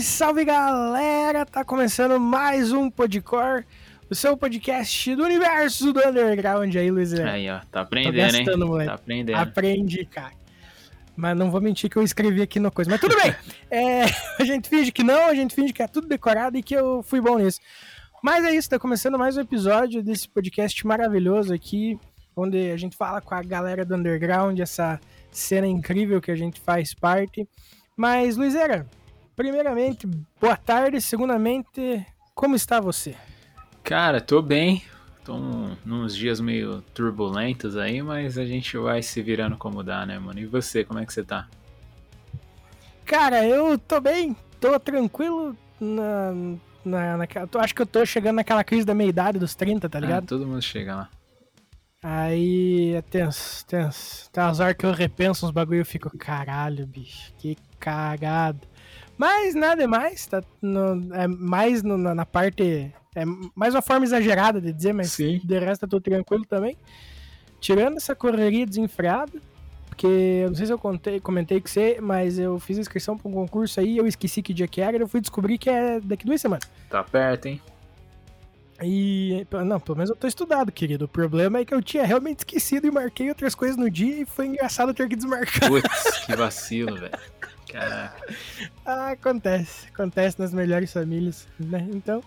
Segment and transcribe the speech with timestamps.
[0.00, 1.44] Salve, salve galera!
[1.44, 3.64] Tá começando mais um Podcore,
[4.08, 7.12] o seu podcast do universo do underground aí, Luiz.
[7.14, 8.56] Aí, ó, tá aprendendo, hein?
[8.58, 8.88] Moleque.
[8.88, 9.36] Tá aprendendo.
[9.36, 10.32] Aprendi, cara.
[11.16, 12.90] Mas não vou mentir que eu escrevi aqui no coisa.
[12.90, 13.34] Mas tudo bem!
[13.70, 14.04] é,
[14.38, 17.02] a gente finge que não, a gente finge que é tudo decorado e que eu
[17.02, 17.60] fui bom nisso.
[18.22, 21.98] Mas é isso, tá começando mais um episódio desse podcast maravilhoso aqui,
[22.36, 26.60] onde a gente fala com a galera do underground, essa cena incrível que a gente
[26.60, 27.46] faz parte.
[27.96, 28.86] Mas, Luizera,
[29.40, 30.06] primeiramente,
[30.38, 31.00] boa tarde.
[31.00, 32.04] Segundamente,
[32.34, 33.16] como está você?
[33.82, 34.82] Cara, tô bem.
[35.24, 35.38] Tô
[35.82, 40.38] nos dias meio turbulentos aí, mas a gente vai se virando como dá, né, mano?
[40.38, 41.48] E você, como é que você tá?
[43.06, 46.32] Cara, eu tô bem, tô tranquilo na,
[46.84, 49.96] na, naquela, tô, acho que eu tô chegando naquela crise da meia-idade dos 30, tá
[49.96, 50.24] ah, ligado?
[50.24, 51.08] Ah, todo mundo chega lá.
[52.02, 54.30] Aí é tenso, tenso.
[54.30, 58.68] Tem umas horas que eu repenso uns bagulho e eu fico, caralho, bicho, que cagado.
[59.20, 62.90] Mas nada mais, tá no, é mais no, na, na, parte.
[63.14, 63.22] É
[63.54, 65.42] mais uma forma exagerada de dizer, mas Sim.
[65.44, 66.74] de resto eu tô tranquilo também.
[67.60, 69.30] Tirando essa correria desenfreada,
[69.90, 73.28] porque eu não sei se eu contei, comentei com você, mas eu fiz inscrição para
[73.28, 76.24] um concurso aí, eu esqueci que dia que era, eu fui descobrir que é daqui
[76.24, 76.66] duas semanas.
[76.88, 77.60] Tá perto, hein?
[78.82, 79.46] E.
[79.66, 81.04] Não, pelo menos eu tô estudado, querido.
[81.04, 84.24] O problema é que eu tinha realmente esquecido e marquei outras coisas no dia e
[84.24, 85.68] foi engraçado ter que desmarcar.
[85.68, 87.12] Putz, que vacilo, velho.
[87.72, 88.34] Caraca.
[88.84, 89.88] Ah, acontece.
[89.92, 91.86] Acontece nas melhores famílias, né?
[91.92, 92.22] Então.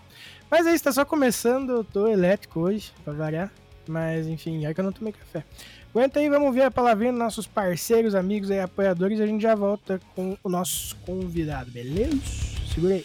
[0.50, 1.70] Mas é isso, tá só começando.
[1.70, 3.52] Eu tô elétrico hoje, pra variar.
[3.86, 5.44] Mas enfim, é que eu não tomei café.
[5.94, 9.18] Aguenta aí, vamos ver a palavrinha dos nossos parceiros, amigos e apoiadores.
[9.18, 12.18] E a gente já volta com o nosso convidado, beleza?
[12.72, 13.04] Segura aí.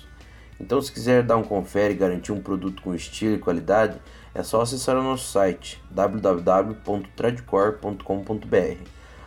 [0.61, 3.99] Então, se quiser dar um confere e garantir um produto com estilo e qualidade,
[4.33, 8.83] é só acessar o nosso site www.tradcore.com.br.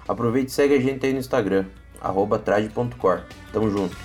[0.06, 1.64] Aproveite e segue a gente aí no Instagram,
[2.44, 3.22] trad.core.
[3.52, 3.96] Tamo junto!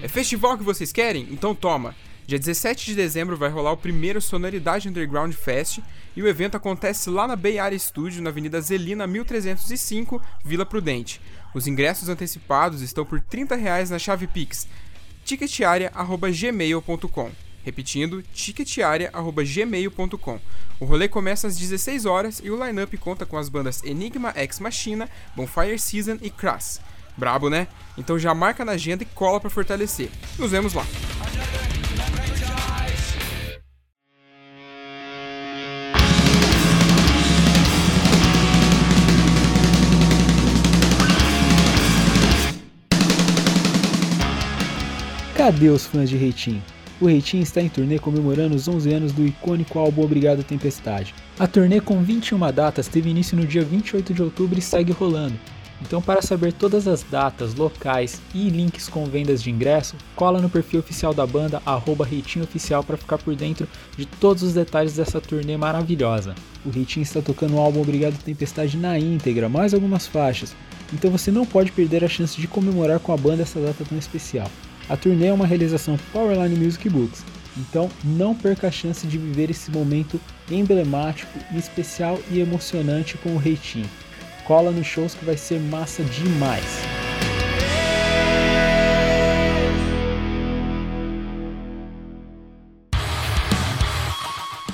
[0.00, 1.26] É festival que vocês querem?
[1.32, 1.92] Então toma!
[2.28, 5.78] Dia 17 de dezembro vai rolar o primeiro Sonoridade Underground Fest
[6.14, 11.22] e o evento acontece lá na Bay Area Studio, na Avenida Zelina 1305, Vila Prudente.
[11.54, 14.68] Os ingressos antecipados estão por 30 reais na chave Pix,
[15.24, 17.30] ticketaria.gmail.com.
[17.64, 20.40] Repetindo, ticketaria.gmail.com.
[20.78, 24.60] O rolê começa às 16 horas e o line-up conta com as bandas Enigma X
[24.60, 26.82] Machina, Bonfire Season e Crass.
[27.16, 27.68] Brabo, né?
[27.96, 30.10] Então já marca na agenda e cola para fortalecer.
[30.38, 30.84] Nos vemos lá!
[45.48, 46.62] Cadê os fãs de Reitinho?
[47.00, 51.14] O Reitinho está em turnê comemorando os 11 anos do icônico álbum Obrigado Tempestade.
[51.38, 55.40] A turnê com 21 datas teve início no dia 28 de outubro e segue rolando.
[55.80, 60.50] Então, para saber todas as datas, locais e links com vendas de ingresso, cola no
[60.50, 61.62] perfil oficial da banda,
[62.06, 63.66] @reitinhooficial para ficar por dentro
[63.96, 66.34] de todos os detalhes dessa turnê maravilhosa.
[66.62, 70.54] O Reitinho está tocando o álbum Obrigado Tempestade na íntegra, mais algumas faixas,
[70.92, 73.96] então você não pode perder a chance de comemorar com a banda essa data tão
[73.96, 74.50] especial.
[74.88, 77.22] A turnê é uma realização Powerline Music Books,
[77.58, 80.18] então não perca a chance de viver esse momento
[80.50, 83.88] emblemático, especial e emocionante com o Reitinho.
[84.46, 86.64] Cola nos shows que vai ser massa demais.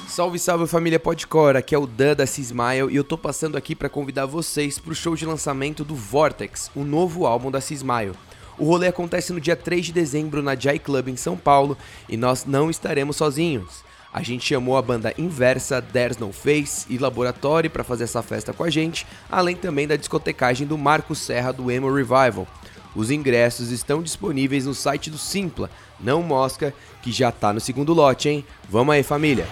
[0.06, 3.74] Salve, salve família Podcore, aqui é o Dan da Cismile e eu tô passando aqui
[3.74, 8.12] para convidar vocês pro show de lançamento do Vortex, o novo álbum da Cismile.
[8.58, 11.76] O rolê acontece no dia 3 de dezembro na Jai Club em São Paulo
[12.08, 13.82] e nós não estaremos sozinhos.
[14.12, 18.52] A gente chamou a banda Inversa, There's No Face e Laboratório para fazer essa festa
[18.52, 22.46] com a gente, além também da discotecagem do Marco Serra do Emo Revival.
[22.94, 25.68] Os ingressos estão disponíveis no site do Simpla,
[25.98, 26.72] não mosca,
[27.02, 28.44] que já tá no segundo lote, hein?
[28.70, 29.48] Vamos aí, família!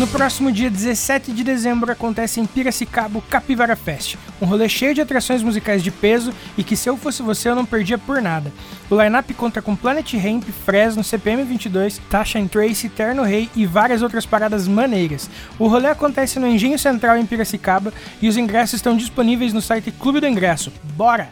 [0.00, 4.94] No próximo dia 17 de dezembro acontece em Piracicaba o Capivara Fest, um rolê cheio
[4.94, 8.22] de atrações musicais de peso e que se eu fosse você eu não perdia por
[8.22, 8.50] nada.
[8.88, 13.66] O line-up conta com Planet Ramp, Fresno, CPM 22, Tasha and Trace, Terno Rei e
[13.66, 15.28] várias outras paradas maneiras.
[15.58, 17.92] O rolê acontece no Engenho Central em Piracicaba
[18.22, 20.72] e os ingressos estão disponíveis no site Clube do Ingresso.
[20.96, 21.28] Bora!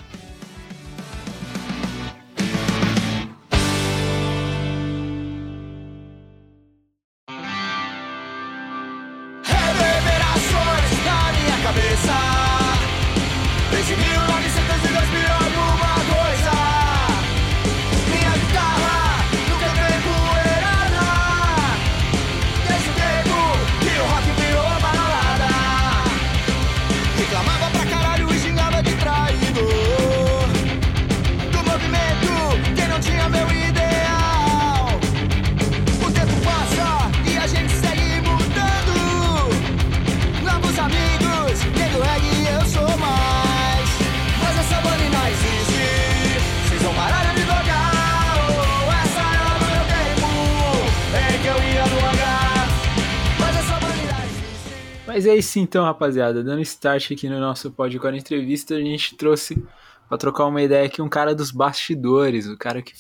[55.48, 56.44] Isso então, rapaziada.
[56.44, 59.62] Dando start aqui no nosso podcast entrevista, a gente trouxe
[60.06, 62.92] pra trocar uma ideia aqui um cara dos bastidores, o cara que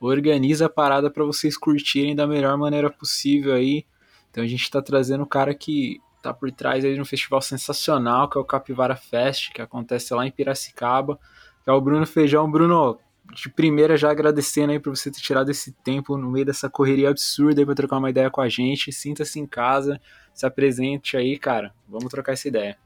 [0.00, 3.86] organiza a parada pra vocês curtirem da melhor maneira possível aí.
[4.28, 7.40] Então a gente tá trazendo o cara que tá por trás aí de um festival
[7.40, 11.16] sensacional, que é o Capivara Fest, que acontece lá em Piracicaba,
[11.62, 12.50] que é o Bruno Feijão.
[12.50, 12.98] Bruno,
[13.32, 17.10] de primeira já agradecendo aí por você ter tirado esse tempo no meio dessa correria
[17.10, 18.90] absurda aí pra trocar uma ideia com a gente.
[18.90, 20.00] Sinta-se em casa,
[20.34, 21.72] se apresente aí, cara.
[21.88, 22.76] Vamos trocar essa ideia.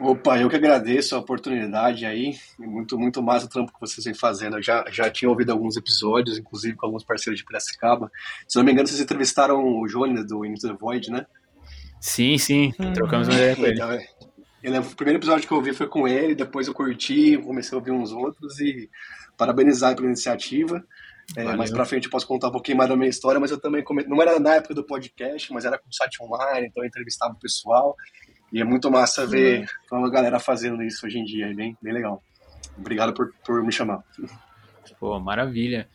[0.00, 2.36] Opa, eu que agradeço a oportunidade aí.
[2.56, 4.56] Muito, muito massa o trampo que vocês vêm fazendo.
[4.56, 8.10] Eu já, já tinha ouvido alguns episódios, inclusive com alguns parceiros de Piracicaba.
[8.46, 11.26] Se não me engano, vocês entrevistaram o Jones do Into the Void, né?
[12.00, 13.74] Sim, sim, trocamos uma ideia com ele.
[13.74, 14.06] Então, é.
[14.62, 17.76] Eu lembro, o primeiro episódio que eu ouvi foi com ele, depois eu curti, comecei
[17.76, 18.88] a ouvir uns outros e
[19.36, 20.84] parabenizar pela iniciativa.
[21.36, 23.60] É, mais pra frente eu posso contar um pouquinho mais da minha história, mas eu
[23.60, 24.04] também come...
[24.04, 27.34] não era na época do podcast, mas era com o site online, então eu entrevistava
[27.34, 27.94] o pessoal.
[28.50, 31.92] E é muito massa ver a galera fazendo isso hoje em dia, é bem, bem
[31.92, 32.22] legal.
[32.78, 34.02] Obrigado por, por me chamar.
[34.98, 35.88] Pô, maravilha.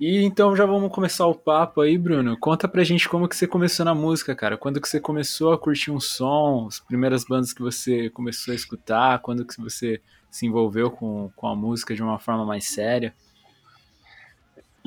[0.00, 2.38] E então já vamos começar o papo aí, Bruno.
[2.38, 4.56] Conta pra gente como que você começou na música, cara.
[4.56, 8.54] Quando que você começou a curtir um som, as primeiras bandas que você começou a
[8.54, 10.00] escutar, quando que você
[10.30, 13.12] se envolveu com, com a música de uma forma mais séria.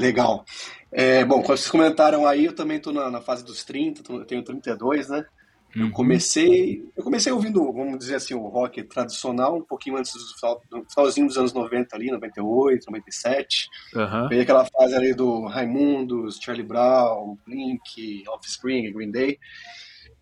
[0.02, 0.44] Legal.
[0.92, 4.20] É, bom, quando vocês comentaram aí, eu também tô na, na fase dos 30, tô-
[4.20, 5.26] eu tenho 32, né?
[5.74, 5.92] Eu Uhum.
[5.92, 10.62] comecei, eu comecei ouvindo, vamos dizer assim, o rock tradicional, um pouquinho antes do final-
[10.70, 13.70] do finalzinho dos anos 90 ali, 98, 97.
[13.96, 14.28] Aham.
[14.28, 19.40] Veio aquela fase ali do Raimundos, Charlie Brown, Blink, Offspring, Green Day.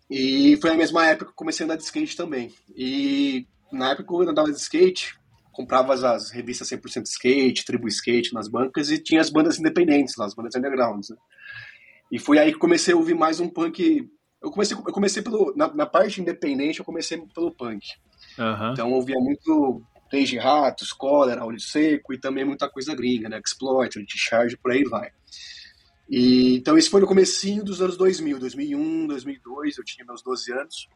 [0.08, 2.52] E foi na mesma época que eu comecei a andar de skate também.
[2.76, 5.16] E na época que eu andava de skate,
[5.60, 10.16] comprava as, as revistas 100% skate, Tribo Skate nas bancas e tinha as bandas independentes
[10.16, 11.10] lá, as bandas undergrounds.
[11.10, 11.16] Né?
[12.10, 14.08] E foi aí que comecei a ouvir mais um punk.
[14.42, 15.54] Eu comecei, eu comecei pelo.
[15.54, 17.86] Na, na parte independente, eu comecei pelo punk.
[18.38, 18.72] Aham.
[18.72, 23.28] Então eu ouvia muito Três de Ratos, Cólera, Olho Seco e também muita coisa gringa,
[23.28, 23.40] né?
[23.44, 25.10] Exploiter, Charge, por aí vai.
[26.08, 30.52] E, então isso foi no comecinho dos anos 2000, 2001, 2002, eu tinha meus 12
[30.52, 30.88] anos,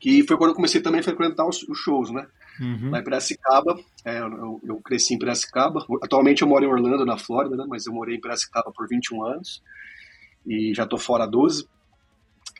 [0.00, 2.26] que foi quando eu comecei também a frequentar os, os shows, né?
[2.60, 2.90] Uhum.
[2.90, 7.18] Lá em Piracicaba, é, eu, eu cresci em Piracicaba, atualmente eu moro em Orlando, na
[7.18, 7.64] Flórida, né?
[7.68, 9.62] Mas eu morei em Piracicaba por 21 anos
[10.46, 11.66] e já tô fora há 12.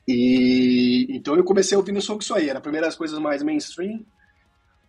[0.06, 4.04] E então eu comecei ouvindo só isso aí, era primeiro as coisas mais mainstream,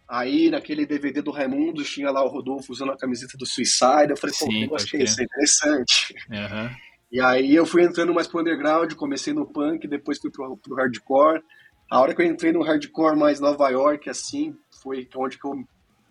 [0.07, 4.11] Aí naquele DVD do Raimundo tinha lá o Rodolfo usando a camiseta do Suicide.
[4.11, 5.21] Eu falei, Sim, pode que é esse?
[5.21, 6.15] É interessante.
[6.31, 6.71] Aham.
[7.11, 10.75] E aí eu fui entrando mais pro underground, comecei no punk, depois fui pro, pro
[10.75, 11.41] hardcore.
[11.89, 15.65] A hora que eu entrei no hardcore mais Nova York, assim, foi onde que eu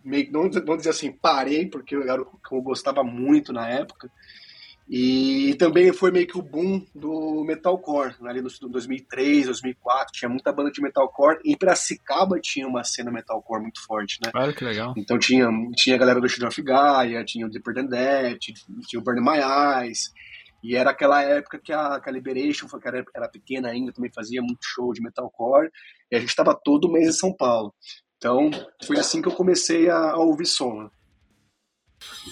[0.04, 4.10] meio que, não, não dizer assim, parei, porque eu, que eu gostava muito na época.
[4.86, 10.52] E também foi meio que o boom do metalcore, ali no 2003, 2004, tinha muita
[10.52, 11.38] banda de metalcore.
[11.42, 14.30] Em Piracicaba tinha uma cena metalcore muito forte, né?
[14.34, 14.92] Olha que legal.
[14.94, 18.38] Então tinha, tinha a galera do Children of Gaia, tinha o Deeper Than That,
[18.86, 20.12] tinha o Burn My Eyes.
[20.62, 24.10] E era aquela época que a, que a Liberation, que era, era pequena ainda, também
[24.14, 25.70] fazia muito show de metalcore.
[26.10, 27.74] E a gente estava todo mês em São Paulo.
[28.24, 28.50] Então
[28.86, 30.84] foi assim que eu comecei a, a ouvir som.
[30.84, 30.90] né?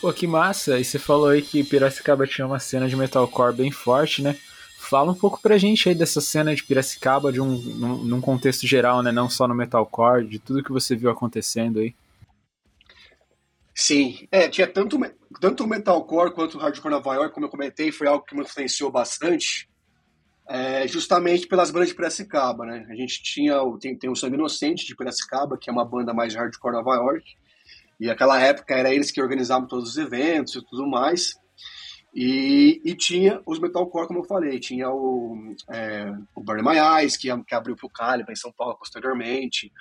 [0.00, 0.80] Pô, que massa.
[0.80, 4.34] E você falou aí que Piracicaba tinha uma cena de metalcore bem forte, né?
[4.78, 8.66] Fala um pouco pra gente aí dessa cena de Piracicaba, de um, num, num contexto
[8.66, 9.12] geral, né?
[9.12, 11.94] Não só no metalcore, de tudo que você viu acontecendo aí.
[13.74, 14.98] Sim, é, tinha tanto,
[15.42, 18.42] tanto o metalcore quanto o hardcore Nova York, como eu comentei, foi algo que me
[18.42, 19.68] influenciou bastante,
[20.52, 22.86] é, justamente pelas bandas de Piracicaba, né?
[22.90, 26.12] A gente tinha, o- tem, tem o Sangue Inocente de Piracicaba, que é uma banda
[26.12, 27.24] mais hardcore Nova York,
[27.98, 31.34] e naquela época era eles que organizavam todos os eventos e tudo mais,
[32.14, 37.28] e, e tinha os metalcore, como eu falei, tinha o, é, o My Eyes, que,
[37.44, 39.72] que abriu pro Caliban em São Paulo posteriormente,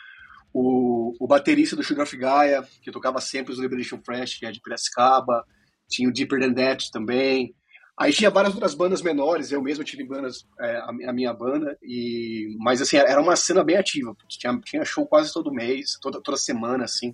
[0.53, 4.51] o, o baterista do Sugar of Gaia, que tocava sempre os Liberation Fresh, que é
[4.51, 5.45] de Piracicaba,
[5.89, 7.53] tinha o Deeper Than That também.
[8.01, 11.31] Aí tinha várias outras bandas menores, eu mesmo tive bandas, é, a, mi- a minha
[11.33, 15.97] banda, e mas assim, era uma cena bem ativa, tinha, tinha show quase todo mês,
[16.01, 17.13] toda, toda semana, assim.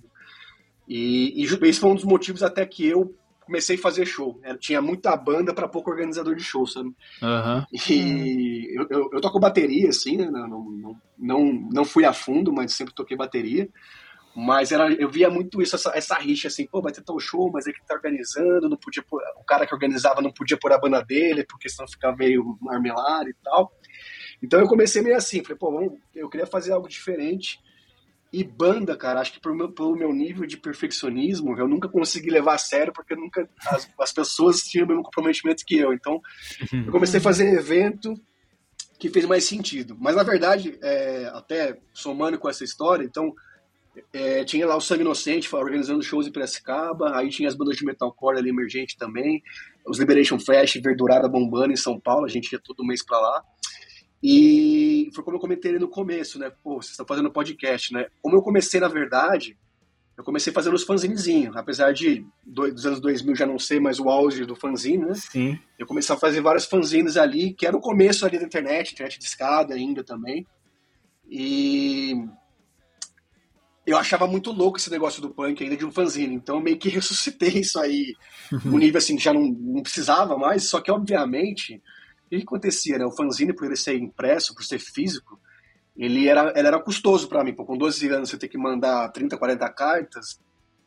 [0.88, 3.14] E, e esse foi um dos motivos até que eu
[3.44, 4.40] comecei a fazer show.
[4.60, 6.90] Tinha muita banda para pouco organizador de show, sabe?
[7.22, 7.66] Aham.
[7.88, 10.30] E eu, eu, eu toco bateria, assim, né?
[10.30, 13.68] Não, não, não, não fui a fundo, mas sempre toquei bateria.
[14.34, 17.50] Mas era, eu via muito isso, essa, essa rixa, assim, pô, vai ter tal show,
[17.52, 20.72] mas é que tá organizando, não podia pôr, o cara que organizava não podia pôr
[20.72, 23.72] a banda dele, porque senão ficava meio marmelado e tal.
[24.42, 27.58] Então eu comecei meio assim, falei, pô, vamos, eu queria fazer algo diferente.
[28.30, 32.30] E banda, cara, acho que pelo meu, pelo meu nível de perfeccionismo, eu nunca consegui
[32.30, 35.94] levar a sério, porque nunca as, as pessoas tinham o mesmo comprometimento que eu.
[35.94, 36.20] Então,
[36.86, 38.14] eu comecei a fazer evento
[38.98, 39.96] que fez mais sentido.
[39.98, 43.32] Mas, na verdade, é, até somando com essa história, então,
[44.12, 47.84] é, tinha lá o Sangue Inocente organizando shows em Piracicaba, aí tinha as bandas de
[47.84, 49.42] metalcore ali emergente também,
[49.86, 53.42] os Liberation Flash, Verdurada bombando em São Paulo, a gente ia todo mês pra lá.
[54.22, 56.50] E foi como eu comentei ali no começo, né?
[56.62, 58.06] Pô, vocês estão fazendo podcast, né?
[58.20, 59.56] Como eu comecei, na verdade,
[60.16, 64.00] eu comecei fazendo os fanzinezinhos, apesar de do- dos anos 2000 já não ser mais
[64.00, 65.14] o auge do fanzine, né?
[65.14, 65.58] Sim.
[65.78, 69.18] Eu comecei a fazer vários fanzines ali, que era o começo ali da internet, internet
[69.20, 70.44] de escada ainda também.
[71.30, 72.14] E
[73.90, 76.78] eu achava muito louco esse negócio do punk ainda de um fanzine, então eu meio
[76.78, 78.14] que ressuscitei isso aí,
[78.64, 81.82] num nível assim que já não, não precisava mais, só que obviamente,
[82.26, 83.06] o que acontecia, né?
[83.06, 85.40] O fanzine, por ele ser impresso, por ser físico,
[85.96, 89.08] ele era, ele era custoso para mim, pô, com 12 anos você ter que mandar
[89.08, 90.38] 30, 40 cartas,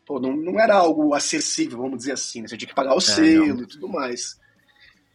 [0.05, 2.47] pô, não, não era algo acessível, vamos dizer assim, né?
[2.47, 4.39] Você tinha que pagar o selo e tudo mais.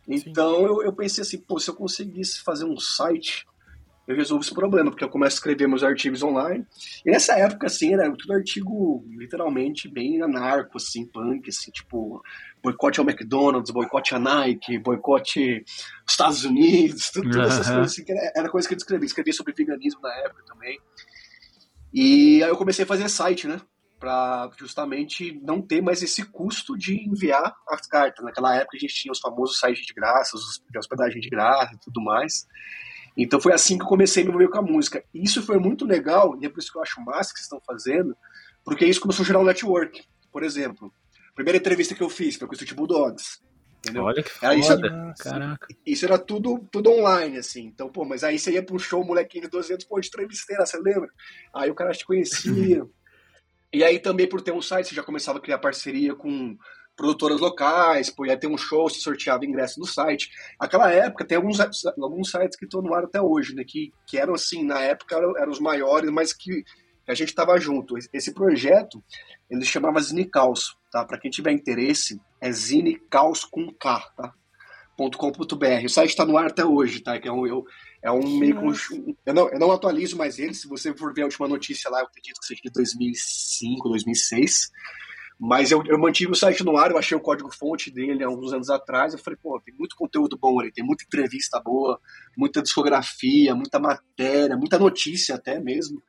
[0.09, 3.47] Então eu, eu pensei assim, pô, se eu conseguisse fazer um site,
[4.07, 6.65] eu resolvo esse problema, porque eu começo a escrever meus artigos online.
[7.05, 12.23] E nessa época, assim, era tudo artigo literalmente bem anarco, assim, punk, assim, tipo,
[12.63, 15.65] boicote ao McDonald's, boicote a Nike, boicote
[16.03, 19.07] aos Estados Unidos, tudo, todas essas coisas assim, que era, era coisa que eu escrevia.
[19.07, 20.79] Escrevia sobre veganismo na época também.
[21.93, 23.61] E aí eu comecei a fazer site, né?
[23.99, 28.25] Pra justamente não ter mais esse custo de enviar as cartas.
[28.25, 31.79] Naquela época a gente tinha os famosos sites de graça, os hospedagem de graça e
[31.79, 32.47] tudo mais.
[33.17, 35.03] Então foi assim que eu comecei a me envolver com a música.
[35.15, 37.45] E isso foi muito legal, e é por isso que eu acho massa que vocês
[37.45, 38.17] estão fazendo,
[38.65, 40.05] porque isso começou a gerar um network.
[40.31, 40.93] Por exemplo,
[41.31, 43.41] a primeira entrevista que eu fiz foi com o Street Bulldogs.
[43.79, 44.03] Entendeu?
[44.03, 45.15] Olha que Era isso, foda.
[45.19, 45.69] Caraca.
[45.87, 47.67] isso era tudo, tudo online, assim.
[47.67, 50.67] Então, pô, mas aí você ia pro show, molequinho de 12 anos, pô, de entrevisteira,
[50.67, 51.09] você lembra?
[51.55, 52.85] Aí o cara te conhecia.
[53.73, 56.57] e aí também por ter um site, você já começava a criar parceria com
[56.97, 60.31] produtoras locais, pô, ia ter um show, se sorteava ingresso no site.
[60.59, 61.59] Aquela época, tem alguns,
[62.01, 63.63] alguns sites que estão no ar até hoje, né?
[63.65, 66.65] Que, que eram, assim, na época eram, eram os maiores, mas que
[67.07, 67.97] a gente tava junto.
[68.13, 69.03] Esse projeto,
[69.49, 71.05] ele chamava Zinecaus, tá?
[71.05, 74.33] Pra quem tiver interesse, é Zinecaus com K, tá?
[74.97, 75.85] .com.br.
[75.85, 77.21] O site está no ar até hoje, tá?
[77.21, 77.67] Que é um, eu,
[78.03, 78.57] é um meio
[79.27, 80.55] eu, não, eu não atualizo mais ele.
[80.55, 84.71] Se você for ver a última notícia lá, eu acredito que seja de 2005, 2006.
[85.39, 88.53] Mas eu, eu mantive o site no ar, eu achei o código-fonte dele há uns
[88.55, 89.13] anos atrás.
[89.13, 92.01] Eu falei, pô, tem muito conteúdo bom ali, tem muita entrevista boa,
[92.37, 96.03] muita discografia, muita matéria, muita notícia até mesmo.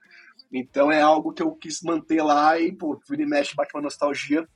[0.51, 3.83] Então é algo que eu quis manter lá e, pô, vira e mexe, bate uma
[3.83, 4.47] nostalgia.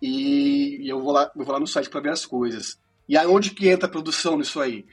[0.00, 2.80] E, e eu, vou lá, eu vou lá no site para ver as coisas.
[3.06, 4.86] E aonde que entra a produção nisso aí?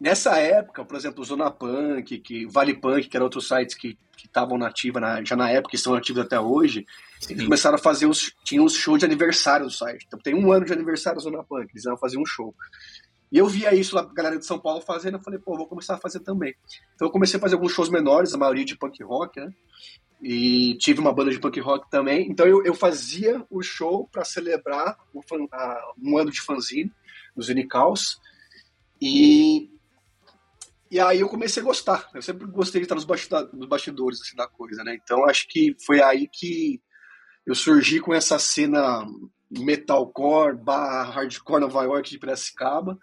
[0.00, 4.58] Nessa época, por exemplo, Zona Punk, que Vale Punk, que eram outros sites que estavam
[4.58, 6.86] nativos na, já na época e estão ativos até hoje,
[7.28, 8.34] eles começaram a fazer os.
[8.44, 10.04] Tinham os shows de aniversário do site.
[10.06, 12.54] Então tem um ano de aniversário da Zona Punk, eles iam fazer um show.
[13.30, 15.66] E eu via isso lá, a galera de São Paulo fazendo, eu falei, pô, vou
[15.66, 16.54] começar a fazer também.
[16.94, 19.52] Então eu comecei a fazer alguns shows menores, a maioria de punk rock, né?
[20.22, 22.30] E tive uma banda de punk rock também.
[22.30, 26.92] Então eu, eu fazia o show para celebrar o fan, a, um ano de fanzine,
[27.34, 28.20] dos Unicaus.
[29.02, 29.68] E,
[30.94, 32.08] e aí eu comecei a gostar.
[32.14, 33.04] Eu sempre gostei de estar nos,
[33.66, 34.98] bastidores, assim, da coisa, né?
[35.02, 36.80] Então acho que foi aí que
[37.46, 39.06] eu surgi com essa cena
[39.50, 42.98] metalcore barra hardcore Nova York de Piracicaba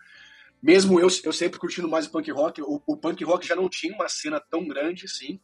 [0.62, 3.68] mesmo eu, eu sempre curtindo mais o punk rock, o, o, punk rock já não
[3.68, 5.40] tinha uma cena tão grande assim.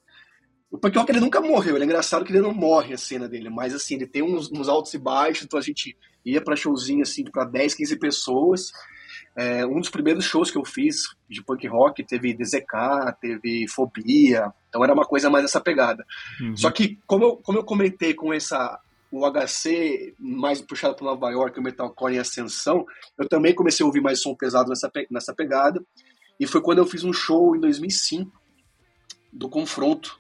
[0.70, 3.28] O punk rock ele nunca morreu, ele é engraçado que ele não morre a cena
[3.28, 6.56] dele, mas assim, ele tem uns, uns altos e baixos, então a gente ia para
[6.56, 8.72] showzinho assim para 10, 15 pessoas.
[9.36, 14.52] É, um dos primeiros shows que eu fiz de punk rock teve DZK, teve Fobia,
[14.70, 16.06] então era uma coisa mais essa pegada.
[16.42, 16.56] Uhum.
[16.56, 18.80] Só que, como eu, como eu comentei com essa
[19.12, 22.86] o HC mais puxado para Nova York, o metalcore em ascensão,
[23.18, 25.82] eu também comecei a ouvir mais som pesado nessa, nessa pegada.
[26.40, 28.32] E foi quando eu fiz um show em 2005
[29.32, 30.20] do Confronto,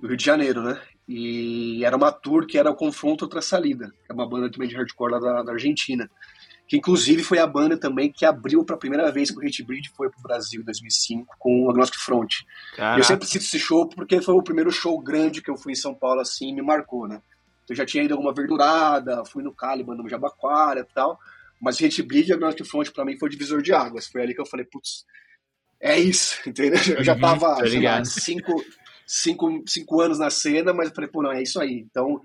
[0.00, 0.80] no Rio de Janeiro, né?
[1.08, 4.68] E era uma tour que era o Confronto Outra Salida, que é uma banda também
[4.68, 6.10] de hardcore lá da, da Argentina.
[6.68, 9.62] Que inclusive foi a banda também que abriu para a primeira vez que o Hate
[9.62, 12.42] Breed foi para o Brasil em 2005 com o Agnostic Front.
[12.74, 12.98] Caraca.
[12.98, 15.76] Eu sempre cito esse show porque foi o primeiro show grande que eu fui em
[15.76, 17.22] São Paulo assim e me marcou, né?
[17.68, 21.18] Eu já tinha ido alguma verdurada, fui no Caliban, no Jabaquara e tal.
[21.60, 24.06] Mas Hate Bleed e Agnostic Front pra mim foi divisor de águas.
[24.06, 25.04] Foi ali que eu falei, putz,
[25.80, 26.80] é isso, entendeu?
[26.96, 28.64] Eu já uhum, tava, uhum, sei lá, cinco,
[29.06, 31.86] cinco, cinco anos na cena, mas eu falei, pô, não, é isso aí.
[31.90, 32.20] Então,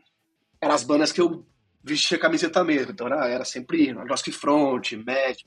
[0.60, 1.46] eram as bandas que eu
[1.84, 2.92] vestia camiseta mesmo.
[2.92, 5.38] Então era, era sempre Agnostic Front, Mad,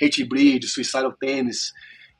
[0.00, 1.72] Hate Bleed, Suicidal Tennis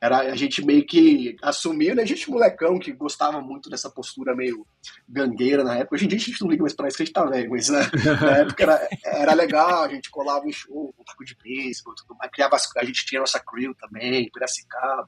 [0.05, 2.03] era a gente meio que assumiu, né?
[2.03, 4.65] A gente molecão que gostava muito dessa postura meio
[5.07, 5.95] gangueira na época.
[5.95, 7.49] Hoje em dia a gente não liga mais pra isso que a gente tá velho,
[7.49, 7.79] mas né?
[8.21, 12.15] na época era, era legal, a gente colava em show, um taco de beisebol, tudo
[12.17, 12.29] mais.
[12.31, 15.07] Criava, a gente tinha nossa crew também, Piracicaba.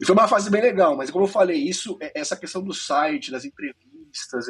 [0.00, 2.74] E foi uma fase bem legal, mas como eu falei, isso, é, essa questão do
[2.74, 4.46] site, das entrevistas,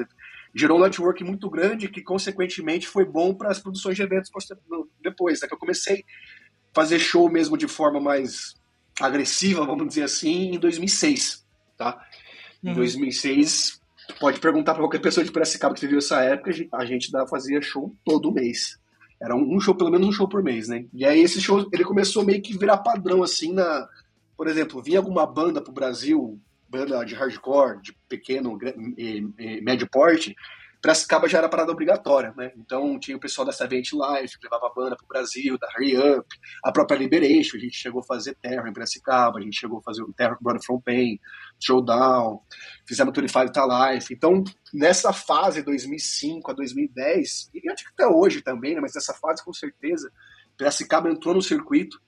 [0.55, 4.31] gerou um network muito grande que, consequentemente, foi bom para as produções de eventos
[5.01, 5.49] depois, né?
[5.49, 8.55] Que eu comecei a fazer show mesmo de forma mais
[9.01, 12.05] agressiva, vamos dizer assim, em 2006, tá?
[12.63, 14.17] Em 2006, uhum.
[14.21, 17.95] pode perguntar para qualquer pessoa de Piracicaba que viveu essa época, a gente fazia show
[18.05, 18.79] todo mês.
[19.23, 20.87] Era um show, pelo menos um show por mês, né?
[20.93, 23.89] E aí esse show, ele começou meio que virar padrão, assim, na...
[24.37, 28.57] Por exemplo, vinha alguma banda pro Brasil, banda de hardcore, de pequeno
[28.97, 30.35] e, e médio porte,
[30.81, 32.53] Piracicaba já era parada obrigatória, né?
[32.57, 35.97] Então tinha o pessoal da Savage Life, que levava a banda pro Brasil, da Hurry
[35.99, 36.27] Up,
[36.65, 39.83] a própria Liberation, a gente chegou a fazer Terror em Piracicaba, a gente chegou a
[39.83, 41.21] fazer o Terror Brother From Pain,
[41.59, 42.41] Showdown,
[42.87, 44.15] fizemos 25 to Life.
[44.15, 48.81] Então, nessa fase, 2005 a 2010, e acho que até hoje também, né?
[48.81, 50.11] Mas nessa fase com certeza,
[50.57, 52.01] Piracicaba entrou no circuito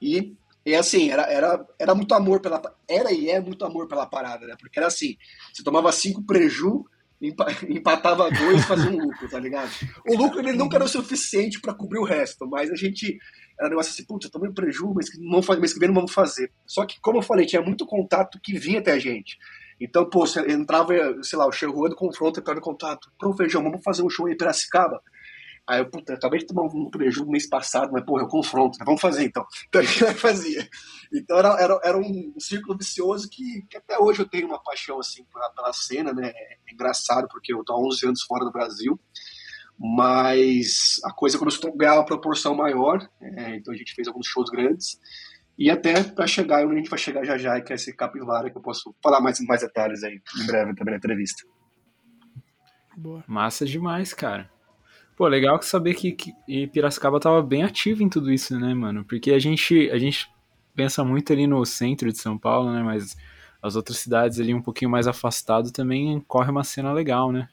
[0.00, 2.62] e e assim, era, era, era muito amor pela.
[2.88, 4.54] Era e é muito amor pela parada, né?
[4.58, 5.16] Porque era assim:
[5.52, 6.84] você tomava cinco preju,
[7.68, 9.70] empatava dois, fazia um lucro, tá ligado?
[10.08, 13.18] O lucro ele nunca era o suficiente para cobrir o resto, mas a gente
[13.58, 15.94] era um negócio assim, putz, eu tomei um prejuízo, mas não mês que vem não
[15.94, 16.50] vamos fazer.
[16.66, 19.38] Só que, como eu falei, tinha muito contato que vinha até a gente.
[19.80, 23.62] Então, pô, você entrava, sei lá, o Sherwood do confronto, entrava em contato, pô, Feijão,
[23.62, 25.00] vamos fazer um show em Piracicaba?
[25.66, 28.84] Aí eu, puta, acabei de tomar um prejuízo mês passado, mas, porra, eu confronto, né?
[28.84, 29.44] vamos fazer então.
[29.68, 30.68] Então a gente fazia.
[31.12, 34.98] Então era, era, era um círculo vicioso que, que até hoje eu tenho uma paixão,
[34.98, 36.32] assim, pela, pela cena, né?
[36.34, 38.98] É engraçado, porque eu tô há 11 anos fora do Brasil,
[39.78, 44.26] mas a coisa começou a ganhar uma proporção maior, é, então a gente fez alguns
[44.26, 44.98] shows grandes,
[45.58, 48.50] e até para chegar onde a gente vai chegar já já, que é esse Capivara,
[48.50, 51.42] que eu posso falar mais, mais detalhes aí em breve também na entrevista.
[52.96, 53.24] Boa.
[53.26, 54.50] Massa demais, cara.
[55.16, 59.04] Pô, legal saber que, que Piracicaba tava bem ativo em tudo isso, né, mano?
[59.04, 60.30] Porque a gente, a gente
[60.74, 62.82] pensa muito ali no centro de São Paulo, né?
[62.82, 63.16] Mas
[63.62, 67.48] as outras cidades ali um pouquinho mais afastado também corre uma cena legal, né?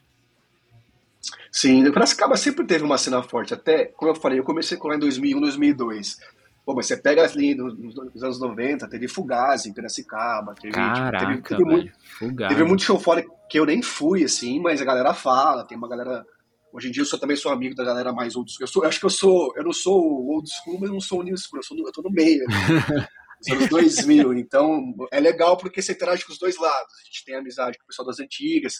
[1.52, 3.52] Sim, Piracicaba sempre teve uma cena forte.
[3.52, 6.18] Até, como eu falei, eu comecei com lá em 2001, 2002.
[6.64, 10.54] Pô, mas você pega ali nos, nos anos 90, teve Fugazi em Piracicaba.
[10.54, 14.60] Teve, Caraca, tipo, teve, teve, muito, teve muito show fora que eu nem fui, assim,
[14.60, 16.24] mas a galera fala, tem uma galera
[16.72, 18.62] Hoje em dia eu sou, também sou amigo da galera mais old school.
[18.62, 21.22] Eu, sou, eu acho que eu sou, eu não sou old school, mas não sou
[21.22, 22.44] new school, eu, sou, eu tô no meio.
[22.46, 23.08] Né?
[23.40, 26.92] Os anos 2000, então é legal porque você interage com os dois lados.
[27.02, 28.74] A gente tem amizade com o pessoal das antigas,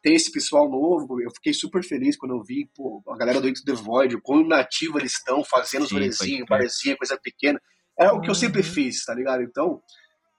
[0.00, 1.20] tem esse pessoal novo.
[1.20, 4.22] Eu fiquei super feliz quando eu vi pô, a galera do Into the Void, o
[4.22, 7.60] quão nativo eles estão, fazendo os rolezinhos, barzinho, coisa pequena.
[7.98, 9.42] É o que eu sempre fiz, tá ligado?
[9.42, 9.82] Então,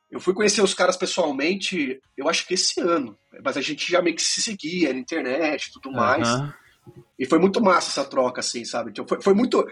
[0.10, 3.18] eu fui conhecer os caras pessoalmente, eu acho que esse ano.
[3.44, 6.26] Mas a gente já meio que se seguia na internet e tudo mais.
[6.26, 6.54] Aham.
[7.18, 8.92] E foi muito massa essa troca, assim, sabe?
[8.92, 9.66] Então, foi, foi muito.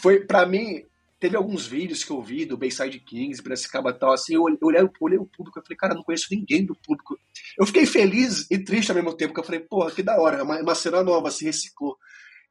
[0.00, 0.84] Foi, pra mim,
[1.18, 4.58] teve alguns vídeos que eu vi do Bayside Kings, Piracicaba e tal, assim, eu olhei,
[4.60, 7.18] eu olhei, o público, eu falei, cara, não conheço ninguém do público.
[7.58, 10.38] Eu fiquei feliz e triste ao mesmo tempo, porque eu falei, porra, que da hora,
[10.38, 11.96] é uma, uma cena nova, se reciclou.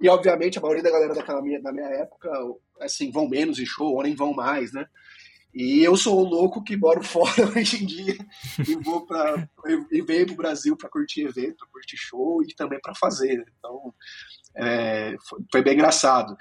[0.01, 2.29] E, obviamente, a maioria da galera daquela minha, da minha época,
[2.81, 4.87] assim, vão menos em show, ou nem vão mais, né?
[5.53, 8.17] E eu sou o louco que moro fora hoje em dia
[8.67, 9.47] e vou para
[9.91, 13.43] e venho pro Brasil para curtir evento, curtir show e também para fazer.
[13.57, 13.93] Então,
[14.55, 16.35] é, foi, foi bem engraçado.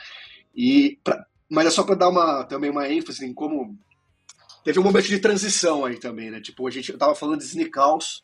[0.55, 3.79] E pra- mas é só para dar uma também uma ênfase em como
[4.65, 6.41] teve um momento de transição aí também, né?
[6.41, 8.23] Tipo, a gente eu tava falando de Sneakhouse,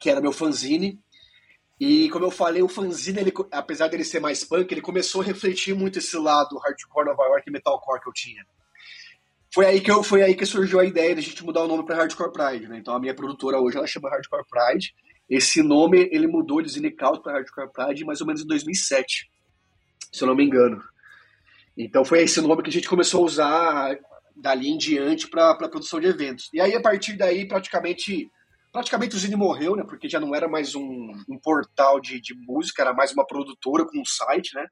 [0.00, 1.00] que era meu fanzine,
[1.78, 5.24] e como eu falei, o fanzine, ele, apesar dele ser mais punk, ele começou a
[5.24, 8.44] refletir muito esse lado hardcore Nova York e metalcore que eu tinha.
[9.56, 11.66] Foi aí que eu, foi aí que surgiu a ideia de a gente mudar o
[11.66, 12.76] nome para Hardcore Pride, né?
[12.76, 14.94] Então a minha produtora hoje ela chama Hardcore Pride.
[15.30, 19.30] Esse nome ele mudou de Zinecaus para Hardcore Pride mais ou menos em 2007,
[20.12, 20.84] se eu não me engano.
[21.74, 23.98] Então foi esse nome que a gente começou a usar
[24.36, 26.50] dali em diante para produção de eventos.
[26.52, 28.30] E aí a partir daí praticamente
[28.70, 29.84] praticamente o Zine morreu, né?
[29.88, 33.86] Porque já não era mais um, um portal de, de música, era mais uma produtora
[33.86, 34.66] com um site, né?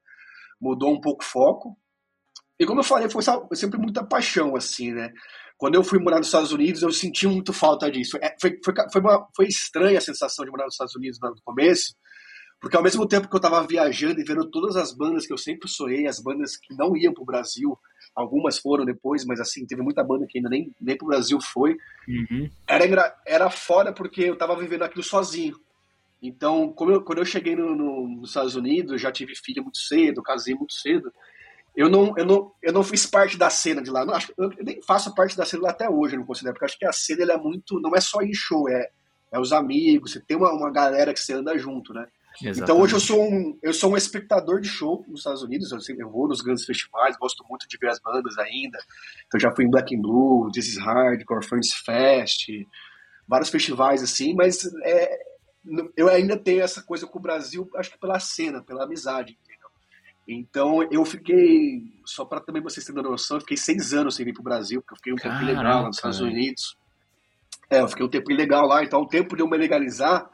[0.61, 1.75] Mudou um pouco o foco.
[2.59, 3.21] E como eu falei, foi
[3.53, 5.11] sempre muita paixão, assim, né?
[5.57, 8.17] Quando eu fui morar nos Estados Unidos, eu senti muito falta disso.
[8.21, 11.35] É, Foi, foi, foi, uma- foi estranha a sensação de morar nos Estados Unidos no
[11.43, 11.95] começo,
[12.59, 15.37] porque ao mesmo tempo que eu tava viajando e vendo todas as bandas que eu
[15.37, 17.77] sempre sonhei, as bandas que não iam pro Brasil,
[18.15, 21.75] algumas foram depois, mas assim, teve muita banda que ainda nem, nem pro Brasil foi,
[22.07, 22.49] Uhum.
[22.67, 25.57] era, era foda porque eu tava vivendo aquilo sozinho.
[26.21, 30.23] Então, eu- quando eu cheguei no- no- nos Estados Unidos, já tive filha muito cedo,
[30.23, 31.11] casei muito cedo.
[31.75, 34.05] Eu não, eu não, eu não fiz parte da cena de lá.
[34.05, 36.65] Não, acho, eu nem faço parte da cena lá até hoje, eu não considero, porque
[36.65, 37.79] acho que a cena ela é muito.
[37.81, 38.89] Não é só em show, é,
[39.31, 42.07] é os amigos, você tem uma, uma galera que você anda junto, né?
[42.63, 45.79] Então hoje eu sou um, eu sou um espectador de show nos Estados Unidos, eu,
[45.79, 48.77] sempre- eu vou nos grandes festivais, gosto muito de ver as bandas ainda.
[49.27, 52.47] Então já fui em Black and Blue, This is Hardcore, Furnace Fest,
[53.27, 55.17] vários festivais assim, mas é,
[55.95, 59.37] eu ainda tenho essa coisa com o Brasil, acho que pela cena, pela amizade?
[60.27, 64.25] Então eu fiquei, só para também vocês terem uma noção, eu fiquei seis anos sem
[64.25, 66.19] vir pro Brasil, porque eu fiquei um tempo Caraca, legal lá nos Estados.
[66.19, 66.77] Unidos.
[67.69, 70.29] É, eu fiquei um tempo legal lá, então o tempo de eu me legalizar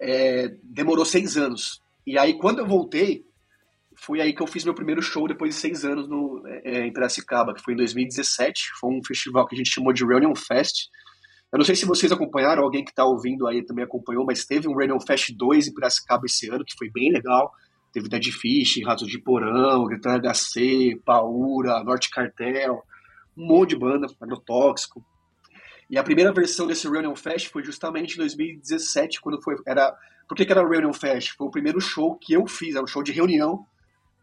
[0.00, 1.82] é, demorou seis anos.
[2.06, 3.24] E aí, quando eu voltei,
[3.96, 6.92] foi aí que eu fiz meu primeiro show depois de seis anos no, é, em
[6.92, 8.70] Piracicaba, que foi em 2017.
[8.80, 10.88] Foi um festival que a gente chamou de Reunion Fest.
[11.52, 14.68] Eu não sei se vocês acompanharam, alguém que está ouvindo aí também acompanhou, mas teve
[14.68, 17.52] um Reunion Fest 2 em Piracicaba esse ano, que foi bem legal.
[17.92, 22.82] Teve Dead Fish, Ratos de Porão, Gritan HC, Paura, Norte Cartel,
[23.36, 25.04] um monte de banda, Agrotóxico.
[25.88, 29.56] E a primeira versão desse Reunion Fest foi justamente em 2017, quando foi.
[29.66, 29.92] Era,
[30.28, 31.34] por que, que era Reunion Fest?
[31.36, 33.66] Foi o primeiro show que eu fiz, era um show de reunião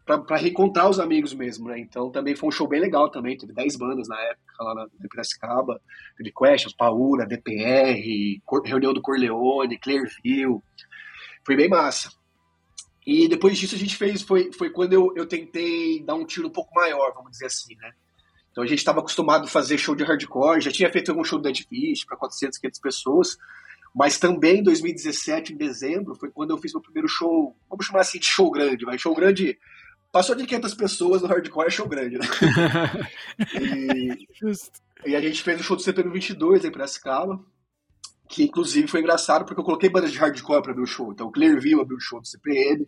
[0.06, 1.78] para reencontrar os amigos mesmo, né?
[1.78, 4.86] Então também foi um show bem legal também, teve 10 bandas na época lá na,
[5.06, 5.78] Piracicaba,
[6.16, 10.62] teve Questions, Paura, DPR, Reunião do Corleone, Clearview,
[11.44, 12.10] foi bem massa.
[13.10, 16.48] E depois disso a gente fez, foi, foi quando eu, eu tentei dar um tiro
[16.48, 17.90] um pouco maior, vamos dizer assim, né?
[18.50, 21.38] Então a gente estava acostumado a fazer show de hardcore, já tinha feito algum show
[21.38, 23.38] do Dead Fish para 400, 500 pessoas,
[23.94, 28.00] mas também em 2017, em dezembro, foi quando eu fiz meu primeiro show, vamos chamar
[28.00, 29.58] assim de show grande, vai, show grande,
[30.12, 32.26] passou de 500 pessoas no hardcore, é show grande, né?
[33.58, 34.28] E,
[35.06, 37.42] e a gente fez o show do CPM 22 em Piracicaba,
[38.28, 41.12] que inclusive foi engraçado porque eu coloquei bandas de hardcore para abrir o show.
[41.12, 42.86] Então o Clearview abriu o show do CPM.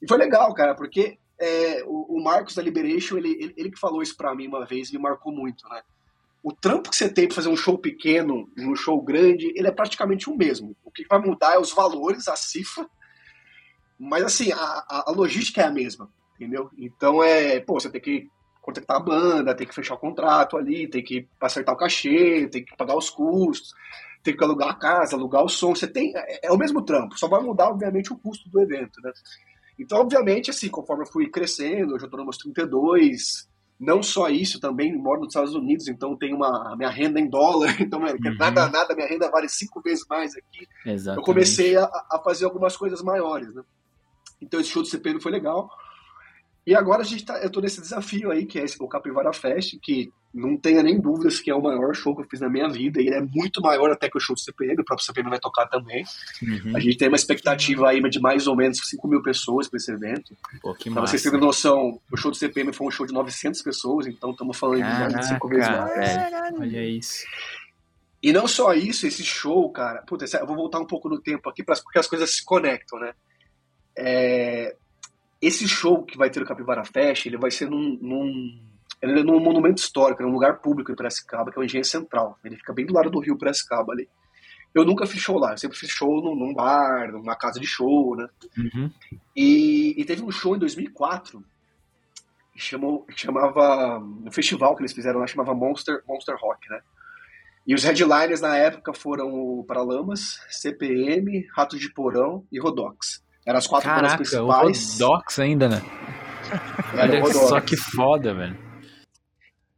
[0.00, 3.78] E foi legal, cara, porque é, o, o Marcos da Liberation, ele, ele, ele que
[3.78, 5.82] falou isso pra mim uma vez, me marcou muito, né?
[6.42, 9.68] O trampo que você tem pra fazer um show pequeno e um show grande, ele
[9.68, 10.74] é praticamente o mesmo.
[10.82, 12.88] O que vai mudar é os valores, a cifra,
[13.98, 16.70] mas assim, a, a, logística é a mesma, entendeu?
[16.78, 18.30] Então é, pô, você tem que
[18.62, 22.64] contratar a banda, tem que fechar o contrato ali, tem que acertar o cachê, tem
[22.64, 23.74] que pagar os custos,
[24.22, 25.74] tem que alugar a casa, alugar o som.
[25.74, 26.12] Você tem.
[26.16, 29.12] É, é o mesmo trampo, só vai mudar, obviamente, o custo do evento, né?
[29.78, 34.28] Então, obviamente, assim, conforme eu fui crescendo, hoje eu tô nos meus 32, não só
[34.28, 38.06] isso, também moro nos Estados Unidos, então tenho uma a minha renda em dólar, então
[38.06, 38.36] é, Uhum.
[38.38, 40.68] nada, nada, minha renda vale cinco vezes mais aqui.
[40.84, 41.18] Exatamente.
[41.18, 43.62] Eu comecei a, a fazer algumas coisas maiores, né?
[44.42, 45.70] Então esse show do CPM foi legal.
[46.66, 49.32] E agora a gente tá, eu tô nesse desafio aí, que é esse, o Capivara
[49.32, 52.48] Fest, que não tenha nem dúvidas que é o maior show que eu fiz na
[52.48, 53.02] minha vida.
[53.02, 55.40] E ele é muito maior até que o show do CPM, o próprio CPM vai
[55.40, 56.04] tocar também.
[56.42, 56.76] Uhum.
[56.76, 59.90] A gente tem uma expectativa aí de mais ou menos 5 mil pessoas para esse
[59.90, 60.36] evento.
[60.62, 61.10] Pô, que Pra massa.
[61.12, 64.56] vocês terem noção, o show do CPM foi um show de 900 pessoas, então estamos
[64.56, 66.14] falando de mais de 5 vezes Caraca, mais.
[66.14, 66.60] velho.
[66.60, 67.24] Olha isso.
[68.22, 70.02] E não só isso, esse show, cara.
[70.02, 73.14] Puta, eu vou voltar um pouco no tempo aqui, porque as coisas se conectam, né?
[73.96, 74.76] É,
[75.40, 78.60] esse show que vai ter o Capivara Fest, ele vai ser num, num,
[79.02, 81.84] ele é num monumento histórico, é um lugar público em Piracicaba, que é o Engenho
[81.84, 82.38] Central.
[82.44, 84.08] Ele fica bem do lado do Rio Piracicaba ali.
[84.74, 87.66] Eu nunca fiz show lá, eu sempre fiz show num, num bar, numa casa de
[87.66, 88.28] show, né?
[88.56, 88.90] Uhum.
[89.34, 91.42] E, e teve um show em 2004
[92.52, 93.98] que chamou, que chamava.
[93.98, 96.80] Um festival que eles fizeram lá chamava Monster, Monster Rock, né?
[97.66, 103.24] E os headliners na época foram o Paralamas, CPM, Ratos de Porão e Rodox.
[103.46, 105.00] Eram as quatro bandas Caraca, o principais.
[105.00, 105.82] Rodox ainda, né?
[106.92, 108.69] O Olha só que foda, velho.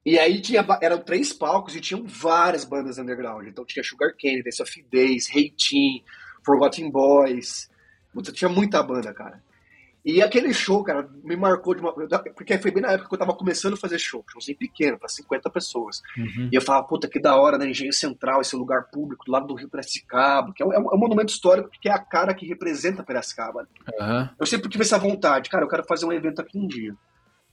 [0.04, 3.46] E aí tinha, eram três palcos e tinham várias bandas underground.
[3.46, 6.02] Então tinha Sugar Cane, Dance of Days, Reitin,
[6.44, 7.70] Forgotten Boys.
[8.12, 9.40] Puta, tinha muita banda, cara.
[10.04, 11.92] E aquele show, cara, me marcou de uma.
[11.92, 15.08] Porque foi bem na época que eu tava começando a fazer show, showzinho pequeno, pra
[15.08, 16.02] 50 pessoas.
[16.18, 16.48] Uhum.
[16.52, 17.70] E eu falava, puta, que da hora, né?
[17.70, 20.98] Engenho Central, esse lugar público, do lado do Rio Piracicaba, que é um, é um
[20.98, 23.68] monumento histórico que é a cara que representa Piracicaba.
[24.00, 24.30] Aham.
[24.40, 26.96] Eu sempre tive essa vontade, cara, eu quero fazer um evento aqui um dia.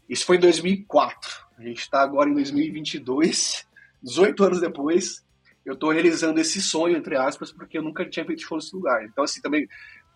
[0.10, 1.45] Isso foi em 2004.
[1.58, 3.67] A gente está agora em 2022,
[4.02, 5.24] 18 anos depois.
[5.63, 9.06] Eu estou realizando esse sonho, entre aspas, porque eu nunca tinha feito show nesse lugar.
[9.06, 9.67] Então, assim, também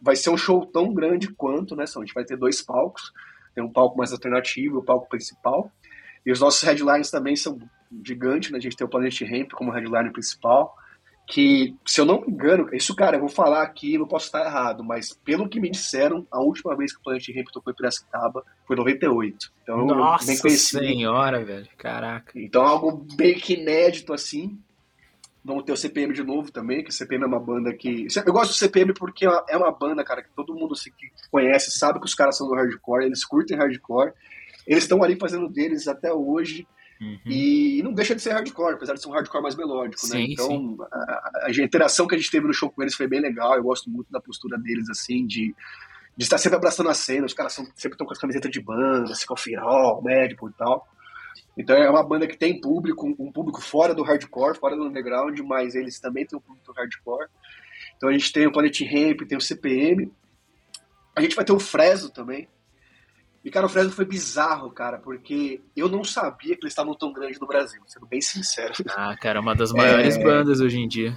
[0.02, 1.84] vai ser um show tão grande quanto, né?
[1.84, 3.14] A gente vai ter dois palcos.
[3.54, 5.72] Tem um palco mais alternativo o palco principal.
[6.26, 7.60] E os nossos headlines também são
[8.04, 8.58] gigantes, né?
[8.58, 10.76] A gente tem o Planet Ramp como headline principal.
[11.26, 14.46] Que, se eu não me engano, isso, cara, eu vou falar aqui, não posso estar
[14.46, 17.76] errado, mas pelo que me disseram, a última vez que o Planet Ramp tocou em
[17.76, 19.52] Piracicaba foi em 98.
[19.64, 21.68] Então, eu nem Nossa senhora, velho.
[21.78, 22.32] Caraca.
[22.36, 24.60] Então, algo bem que inédito assim.
[25.46, 28.08] Vamos ter o CPM de novo também, que o CPM é uma banda que.
[28.26, 31.72] Eu gosto do CPM porque é uma banda, cara, que todo mundo assim, que conhece
[31.72, 34.14] sabe que os caras são do hardcore, eles curtem hardcore.
[34.66, 36.66] Eles estão ali fazendo deles até hoje.
[37.04, 37.20] Uhum.
[37.26, 40.18] E não deixa de ser hardcore, apesar de ser um hardcore mais melódico, né?
[40.18, 40.78] Sim, Então, sim.
[40.92, 43.56] A, a- interação que a gente teve no show com eles foi bem legal.
[43.56, 45.54] Eu gosto muito da postura deles, assim, de,
[46.16, 47.26] de estar sempre abraçando a cena.
[47.26, 50.50] Os caras são- sempre estão com as camisetas de banda, assim, com o Firol, médico
[50.50, 50.88] e tal.
[51.58, 55.38] Então é uma banda que tem público, um público fora do hardcore, fora do underground,
[55.42, 57.28] mas eles também têm um público hardcore.
[57.98, 60.12] Então a gente tem o Planet Ramp, tem o CPM.
[61.16, 62.48] A gente vai ter o Fresno também.
[63.44, 67.12] E, cara, o Fresno foi bizarro, cara, porque eu não sabia que eles estavam tão
[67.12, 68.74] grandes no Brasil, sendo bem sincero.
[68.96, 70.24] Ah, cara, uma das maiores É.
[70.24, 71.14] bandas hoje em dia.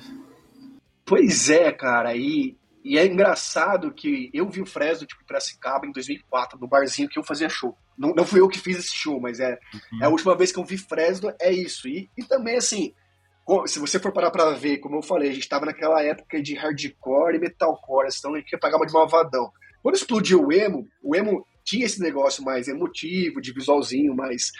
[1.04, 5.86] Pois é, cara, e, e é engraçado que eu vi o Fresno, tipo, em Piracicaba
[5.86, 7.76] em 2004, no barzinho que eu fazia show.
[7.96, 9.56] Não, não fui eu que fiz esse show, mas é,
[10.02, 11.86] é a última vez que eu vi Fresno, é isso.
[11.86, 12.92] E, e também, assim,
[13.66, 16.56] se você for parar pra ver, como eu falei, a gente tava naquela época de
[16.56, 19.52] hardcore e metalcore, então a gente pagar de malvadão.
[19.80, 24.52] Quando explodiu o emo, o emo tinha esse negócio mais emotivo, de visualzinho mais,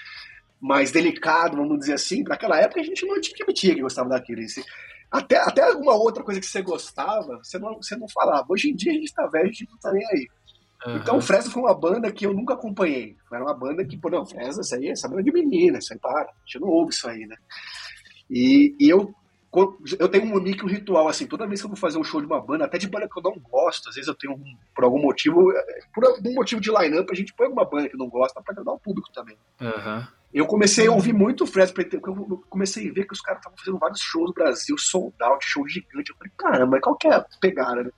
[0.61, 2.25] mais delicado, vamos dizer assim.
[2.25, 4.41] Naquela época a gente não tinha que gostava daquilo.
[5.11, 8.45] Até, até alguma outra coisa que você gostava, você não, você não falava.
[8.51, 10.27] Hoje em dia a gente tá velho, a gente não tá nem aí.
[10.89, 13.17] Então o Fresno foi uma banda que eu nunca acompanhei.
[13.33, 15.99] Era uma banda que, pô, não, Fresno, isso aí, essa banda de menina, isso aí,
[15.99, 16.23] para.
[16.23, 17.37] A gente não ouve isso aí, né?
[18.29, 19.15] E, e eu,
[19.99, 22.21] eu tenho um unique um ritual, assim, toda vez que eu vou fazer um show
[22.21, 24.57] de uma banda, até de banda que eu não gosto, às vezes eu tenho, um-
[24.75, 25.53] por algum motivo,
[25.95, 28.75] por algum motivo de line-up, a gente põe alguma banda que não gosta pra agradar
[28.75, 29.37] o público também.
[29.61, 30.09] Aham.
[30.35, 33.41] Eu comecei a ouvir muito o Fresno, porque eu comecei a ver que os caras
[33.41, 36.11] estavam fazendo vários shows no Brasil, sold out, show gigante.
[36.11, 37.91] Eu falei, caramba, qual que é a pegada, né?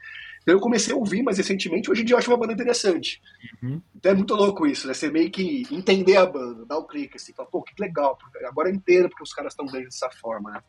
[0.43, 3.21] Então eu comecei a ouvir mais recentemente, hoje em dia eu acho uma banda interessante.
[3.63, 3.83] Uhum.
[3.95, 4.95] Então é muito louco isso, né?
[4.95, 8.17] Você meio que entender a banda, dar o clique, assim, falar, pô, que legal,
[8.47, 10.63] agora eu entendo porque os caras estão grandes dessa forma, né?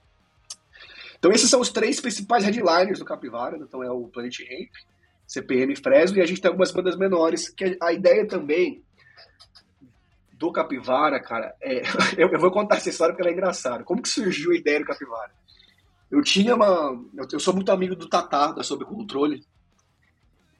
[1.19, 3.65] Então esses são os três principais headliners do Capivara, né?
[3.67, 4.69] então é o Planet Ramp,
[5.27, 8.81] CPM Fresno, e a gente tem algumas bandas menores, que a ideia também
[10.31, 11.81] do Capivara, cara, é...
[12.17, 13.83] eu, eu vou contar essa história porque ela é engraçada.
[13.83, 15.31] Como que surgiu a ideia do Capivara?
[16.09, 16.97] Eu tinha uma...
[17.15, 19.45] Eu, eu sou muito amigo do Tatá, da Sob Controle,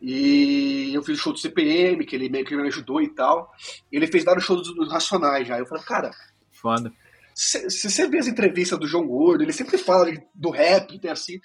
[0.02, 3.52] e eu fiz o show do CPM, que ele meio que me ajudou e tal.
[3.91, 5.58] Ele fez vários shows dos, dos Racionais já.
[5.58, 6.12] Eu falei, cara,
[6.52, 6.93] Foda.
[7.39, 11.39] Se você vê as entrevistas do João Gordo, ele sempre fala do rap, tem assim.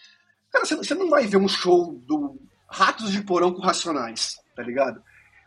[0.50, 2.36] Cara, você, não vai ver um show do
[2.68, 5.00] Ratos de Porão com Racionais, tá ligado?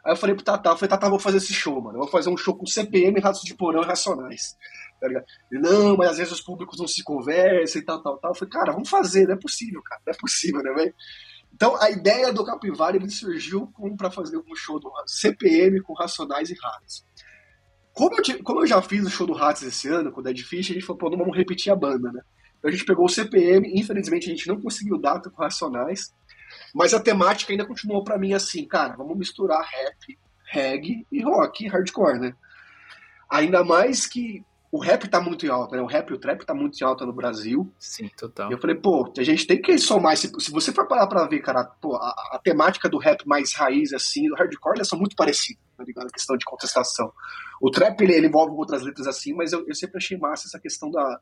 [0.05, 1.97] Aí eu falei pro Tatá, eu falei, Tatá, vou fazer esse show, mano.
[1.97, 4.55] Eu vou fazer um show com CPM, Ratos de Porão e Racionais.
[5.01, 5.25] Tá ligado?
[5.51, 8.31] Ele, não, mas às vezes os públicos não se conversam e tal, tal, tal.
[8.31, 10.93] Eu falei, cara, vamos fazer, não é possível, cara, não é possível, né, velho?
[11.53, 16.49] Então a ideia do Capivara ele surgiu pra fazer um show do CPM com Racionais
[16.49, 17.06] e Ratos.
[17.97, 20.37] Como eu, como eu já fiz o show do Ratos esse ano, com o Dead
[20.43, 22.21] Fish, a gente falou, pô, não vamos repetir a banda, né?
[22.59, 26.13] Então a gente pegou o CPM, infelizmente a gente não conseguiu data com Racionais,
[26.75, 31.67] mas a temática ainda continuou pra mim assim, cara, vamos misturar rap, reggae e rock,
[31.67, 32.35] hardcore, né?
[33.31, 35.81] Ainda mais que o rap tá muito em alta, né?
[35.81, 37.71] O rap e o trap tá muito em alta no Brasil.
[37.79, 38.49] Sim, total.
[38.49, 40.29] E eu falei, pô, a gente tem que somar esse.
[40.39, 43.93] Se você for parar pra ver, cara, pô, a, a temática do rap mais raiz,
[43.93, 46.07] assim, do hardcore, elas são muito parecidas, tá ligado?
[46.07, 47.11] A questão de contestação.
[47.61, 50.59] O trap, ele, ele envolve outras letras assim, mas eu, eu sempre achei massa essa
[50.59, 51.19] questão da,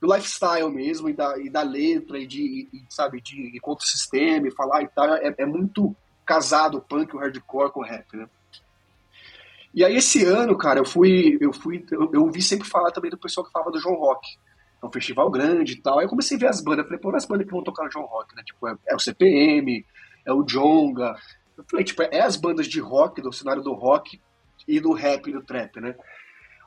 [0.00, 3.84] do lifestyle mesmo, e da, e da letra, e de, e, sabe, de, de contra
[3.84, 5.14] o sistema, e falar e tal.
[5.14, 5.94] É, é muito
[6.26, 8.28] casado o punk, o hardcore com o rap, né?
[9.72, 13.18] E aí esse ano, cara, eu fui, eu fui, eu, ouvi sempre falar também do
[13.18, 14.26] pessoal que falava do João Rock.
[14.82, 15.98] É um festival grande e tal.
[15.98, 17.92] Aí eu comecei a ver as bandas, falei, pô, as bandas que vão tocar no
[17.92, 18.42] João Rock, né?
[18.44, 19.84] Tipo, é, é o CPM,
[20.26, 21.16] é o Jonga.
[21.56, 24.20] Eu falei, tipo, é as bandas de rock, do cenário do rock
[24.66, 25.94] e do rap e do trap, né?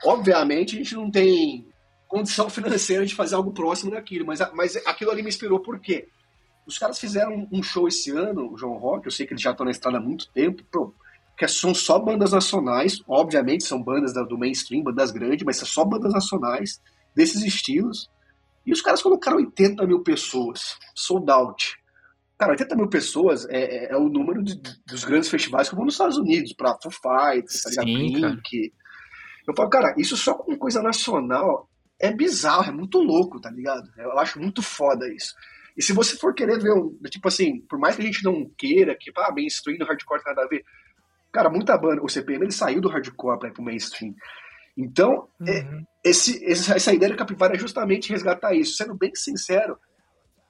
[0.06, 1.68] Obviamente a gente não tem
[2.08, 6.08] condição financeira de fazer algo próximo daquilo, mas, mas aquilo ali me inspirou por quê?
[6.66, 9.52] Os caras fizeram um show esse ano, o João Rock, eu sei que eles já
[9.52, 10.94] estão na estrada há muito tempo, pô,
[11.38, 15.68] que são só bandas nacionais, obviamente são bandas da- do mainstream, bandas grandes, mas são
[15.68, 16.80] só bandas nacionais
[17.16, 18.10] desses estilos.
[18.66, 21.76] E os caras colocaram 80 mil pessoas, sold out.
[22.38, 25.86] Cara, 80 mil pessoas é, é- é o número de- dos grandes festivais que vou
[25.86, 27.62] nos Estados Unidos, pra Foo Fighters.
[28.32, 28.74] Blink.
[29.48, 31.70] Eu falo, cara, isso só com coisa nacional
[32.00, 33.90] é bizarro, é muito louco, tá ligado?
[33.98, 35.34] Eu acho muito foda isso.
[35.76, 38.50] E se você for querer ver, um, tipo assim, por mais que a gente não
[38.58, 40.64] queira, que, ah, mainstream hardcore nada a ver,
[41.34, 44.14] Cara, muita banda, o CPM ele saiu do hardcore para ir pro mainstream.
[44.78, 48.76] Então, é- esse, essa ideia da Capivara é justamente resgatar isso.
[48.76, 49.78] Sendo bem sincero,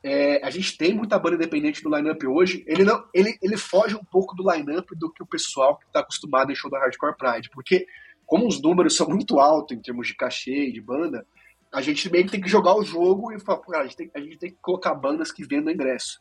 [0.04, 2.64] é, a gente tem muita banda independente do lineup hoje.
[2.68, 6.02] Ele não, ele, ele foge um pouco do lineup do que o pessoal que está
[6.02, 7.86] acostumado em show da Hardcore Pride, porque
[8.26, 11.26] como os números são muito altos em termos de cachê e de banda,
[11.72, 14.20] a gente meio que tem que jogar o jogo e falar, a gente tem, a
[14.20, 16.20] gente tem que colocar bandas que vendam ingresso.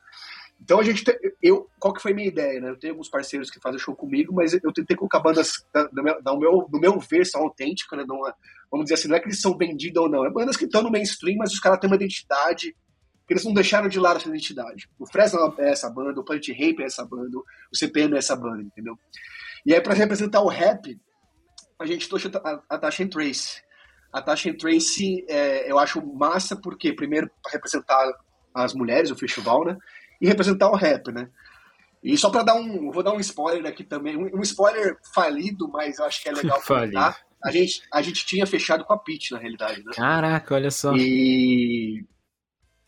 [0.62, 2.70] Então a gente, te- eu, qual que foi a minha ideia, né?
[2.70, 6.36] Eu tenho alguns parceiros que fazem show comigo, mas eu tentei colocar bandas da, da
[6.38, 8.04] meu, no meu ver são autênticas, né?
[8.04, 8.34] É-
[8.70, 10.82] vamos dizer assim, não é que eles são vendidos ou não, é bandas que estão
[10.82, 12.74] no mainstream, mas os caras têm uma identidade
[13.26, 14.88] que eles não deixaram de lado essa identidade.
[14.98, 18.36] O Fresno é essa banda, o Planet Rape é essa banda, o CPM é essa
[18.36, 18.98] banda, entendeu?
[19.66, 20.98] E aí para representar o rap,
[21.78, 23.62] a gente trouxe a, a Tasha Trace.
[24.12, 28.12] A Tasha Trace é, eu acho massa porque primeiro para representar
[28.54, 29.76] as mulheres, o festival, né?
[30.22, 31.28] E representar o rap, né?
[32.02, 35.68] E só para dar um, vou dar um spoiler aqui também, um, um spoiler falido,
[35.68, 37.18] mas eu acho que é legal comentar.
[37.44, 39.92] A gente, a gente tinha fechado com a Pitch, na realidade, né?
[39.94, 40.94] Caraca, olha só.
[40.94, 42.04] E,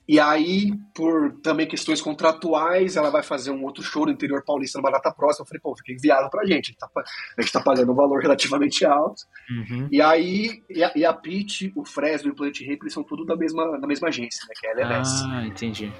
[0.06, 4.78] e aí, por também questões contratuais, ela vai fazer um outro show no interior paulista
[4.78, 5.42] numa data próxima.
[5.42, 6.52] Eu falei, pô, fica inviável pra gente.
[6.52, 6.88] A gente tá,
[7.36, 9.22] a gente tá pagando um valor relativamente alto.
[9.50, 9.88] Uhum.
[9.90, 13.02] E aí, e a, e a Pitch, o Fresno e o Planet Rape, eles são
[13.02, 14.54] tudo da mesma, da mesma agência, né?
[14.60, 15.24] Que é a LMS.
[15.26, 15.92] Ah, entendi.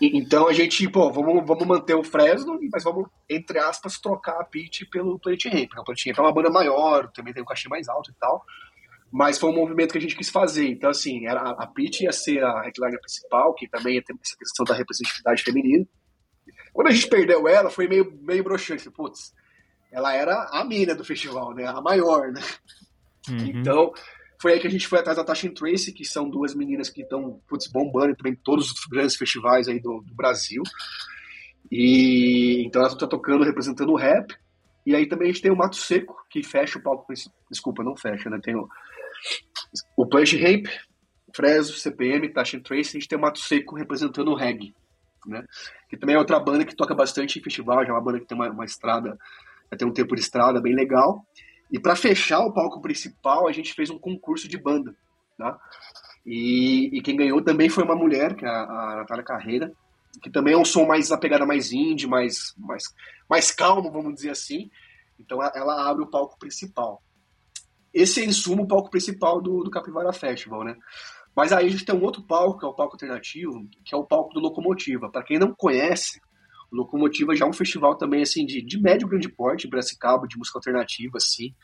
[0.00, 4.44] Então a gente, pô, vamos, vamos manter o Fresno, mas vamos, entre aspas, trocar a
[4.44, 5.70] Pitch pelo Planet Ramp.
[5.74, 5.80] né?
[5.80, 8.44] O Planet Ramp é uma banda maior, também tem um cachê mais alto e tal.
[9.10, 10.68] Mas foi um movimento que a gente quis fazer.
[10.68, 14.36] Então, assim, era, a Pitch ia ser a headliner principal, que também ia ter essa
[14.36, 15.86] questão da representatividade feminina.
[16.74, 18.90] Quando a gente perdeu ela, foi meio, meio broxante.
[18.90, 19.32] Putz,
[19.90, 21.66] ela era a mina do festival, né?
[21.66, 22.42] A maior, né?
[23.28, 23.46] Uhum.
[23.46, 23.92] Então,
[24.40, 26.90] foi aí que a gente foi atrás da Tasha and Tracy, que são duas meninas
[26.90, 27.40] que estão
[27.72, 30.62] bombando também em todos os grandes festivais aí do, do Brasil.
[31.70, 34.34] E então elas estão tocando, representando o rap.
[34.84, 37.12] E aí também a gente tem o Mato Seco, que fecha o palco.
[37.50, 38.38] Desculpa, não fecha, né?
[38.40, 38.68] Tem o,
[39.96, 40.70] o Punch Rape,
[41.34, 42.90] Fresno, CPM, Tasha and Tracy.
[42.90, 44.74] A gente tem o Mato Seco representando o reggae,
[45.26, 45.44] né?
[45.88, 48.26] Que também é outra banda que toca bastante em festival, já é uma banda que
[48.26, 49.18] tem uma, uma estrada,
[49.76, 51.26] tem um tempo de estrada bem legal.
[51.70, 54.94] E para fechar o palco principal, a gente fez um concurso de banda,
[55.36, 55.58] tá?
[56.24, 59.72] E, e quem ganhou também foi uma mulher, que é a, a Natália Carreira,
[60.22, 62.84] que também é um som mais a pegada mais indie, mais, mais,
[63.28, 64.70] mais calmo, vamos dizer assim.
[65.18, 67.02] Então ela- abre o palco principal.
[67.92, 70.76] Esse é, em suma, o palco principal do, do Capivara Festival, né?
[71.34, 73.98] Mas aí a gente tem um outro palco, que é o palco alternativo, que é
[73.98, 75.10] o palco do Locomotiva.
[75.10, 76.20] Para quem não conhece,
[76.72, 80.36] Locomotiva já é um festival também, assim, de, de médio grande porte, em Piracicaba, de
[80.38, 81.54] música alternativa, assim.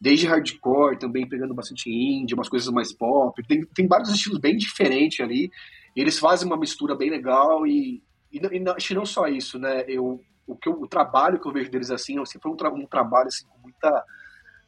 [0.00, 3.42] Desde hardcore, também pegando bastante indie, umas coisas mais pop.
[3.46, 5.50] Tem, tem vários estilos bem diferentes ali.
[5.96, 9.84] E eles fazem uma mistura bem legal e, e, e não- não só isso, né?
[9.88, 12.72] Eu, o, que eu- o trabalho que eu vejo deles, assim, é sempre um, tra-
[12.72, 14.04] um trabalho, assim, com muita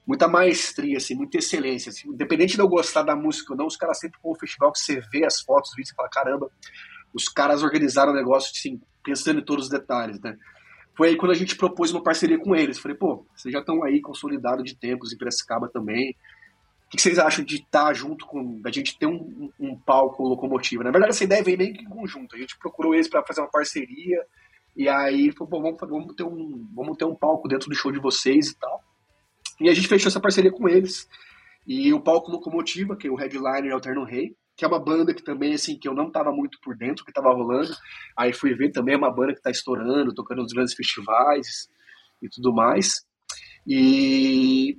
[0.06, 1.90] muita maestria, assim, muita excelência.
[1.90, 2.08] assim.
[2.08, 4.78] Independente de eu gostar da música ou não, os caras sempre com o festival que
[4.78, 6.50] você vê as fotos, os vídeos, você fala, caramba,
[7.12, 10.36] os caras organizaram o negócio, assim, pensando em todos os detalhes, né?
[10.96, 12.78] Foi aí quando a gente propôs uma parceria com eles.
[12.78, 16.16] Falei, pô, vocês já estão aí consolidados de tempos em Piracicaba também.
[16.90, 18.60] que vocês acham de estar junto com.
[18.60, 20.82] da gente ter um, um, um palco locomotiva?
[20.82, 22.34] Na verdade, essa ideia veio meio que em conjunto.
[22.34, 24.24] A gente procurou eles para fazer uma parceria.
[24.74, 28.00] E aí falou, vamos, vamos, ter um, vamos ter um palco dentro do show de
[28.00, 28.82] vocês e tal.
[29.60, 31.08] E a gente fechou essa parceria com eles.
[31.66, 34.82] E o palco Locomotiva, que é o headliner é o Terno Rei, que é uma
[34.82, 37.72] banda que também, assim, que eu não tava muito por dentro, que tava rolando.
[38.16, 41.68] Aí fui ver também, é uma banda que tá estourando, tocando nos grandes festivais
[42.22, 43.04] e tudo mais.
[43.66, 44.78] E,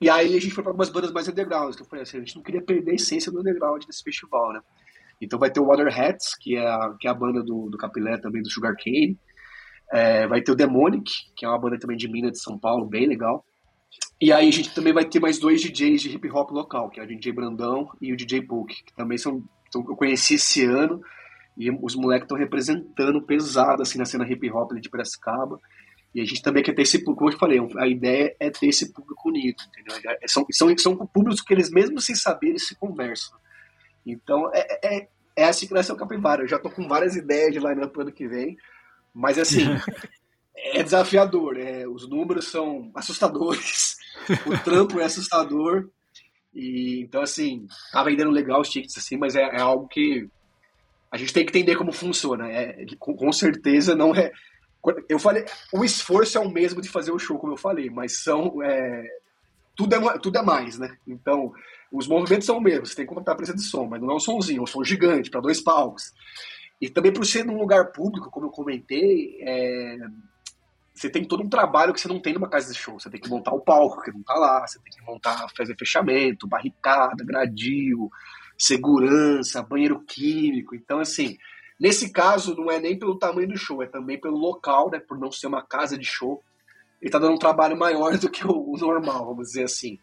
[0.00, 2.20] e aí a gente foi para algumas bandas mais underground, que eu falei assim, a
[2.20, 4.60] gente não queria perder a essência do underground desse festival, né?
[5.20, 7.78] Então vai ter o Water Hats, que é a, que é a banda do, do
[7.78, 9.18] Capilé também, do Sugar Cane.
[9.92, 12.86] É, vai ter o Demonic, que é uma banda também de Minas, de São Paulo,
[12.86, 13.44] bem legal.
[14.20, 16.98] E aí a gente também vai ter mais dois DJs de hip hop local, que
[16.98, 19.42] é o DJ Brandão e o DJ Book, que também são,
[19.74, 21.02] eu conheci esse ano
[21.56, 25.58] e os moleques estão representando pesado assim na cena hip hop de Piracicaba.
[26.14, 28.68] E a gente também quer ter esse público, como eu falei, a ideia é ter
[28.68, 30.16] esse público unido, entendeu?
[30.22, 33.36] É, são, são, são públicos que eles mesmo sem saber eles se conversam.
[34.06, 36.42] Então é, é, é assim que nasceu o Capivara.
[36.42, 38.56] Eu já tô com várias ideias de line-up pro ano que vem,
[39.12, 39.60] mas assim,
[40.56, 41.58] é desafiador.
[41.58, 43.96] É, os números são assustadores,
[44.46, 45.88] o trampo é assustador.
[46.54, 50.28] E, então, assim, tá vendendo legal os tickets, assim, mas é, é algo que
[51.10, 52.50] a gente tem que entender como funciona.
[52.50, 54.32] É, com, certeza não é.
[55.08, 58.22] Eu falei, o esforço é o mesmo de fazer o show, como eu falei, mas
[58.22, 58.62] são.
[58.62, 59.04] É,
[59.74, 60.96] tudo, é, tudo é mais, né?
[61.06, 61.52] Então,
[61.92, 62.90] os movimentos são os mesmos.
[62.90, 64.66] Você tem que contratar a presença de som, mas não é um somzinho, é um
[64.66, 66.14] som gigante, para dois palcos.
[66.80, 69.98] E também por ser num lugar público, como eu comentei, é,
[70.96, 72.98] você tem todo um trabalho que você não tem numa casa de show.
[72.98, 75.76] Você tem que montar o palco, que não tá lá, você tem que montar, fazer
[75.78, 78.10] fechamento, barricada, gradil,
[78.56, 80.74] segurança, banheiro químico.
[80.74, 81.36] Então, assim,
[81.78, 84.98] nesse caso, não é nem pelo tamanho do show, é também pelo local, né?
[84.98, 86.42] Por não ser uma casa de show.
[87.00, 89.98] Ele tá dando um trabalho maior do que o, normal, vamos dizer assim.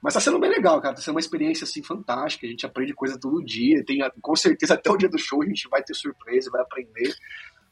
[0.00, 0.94] Mas tá sendo bem legal, cara.
[0.94, 2.46] Tá sendo uma experiência assim fantástica.
[2.46, 3.84] A gente aprende coisa todo dia.
[3.84, 7.12] Tem, com certeza até o dia do show a gente vai ter surpresa, vai aprender.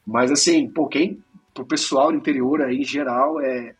[0.05, 1.23] Mas assim, pô, quem
[1.55, 3.73] pro pessoal do interior aí, em geral, é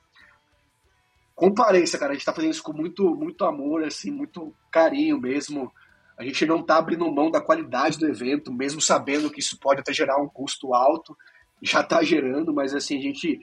[1.36, 2.14] comparência, cara.
[2.14, 5.72] A gente tá fazendo isso com muito, muito amor, assim, muito carinho mesmo.
[6.18, 9.82] A gente não tá abrindo mão da qualidade do evento, mesmo sabendo que isso pode
[9.82, 11.16] até gerar um custo alto.
[11.62, 13.42] Já tá gerando, mas assim, a gente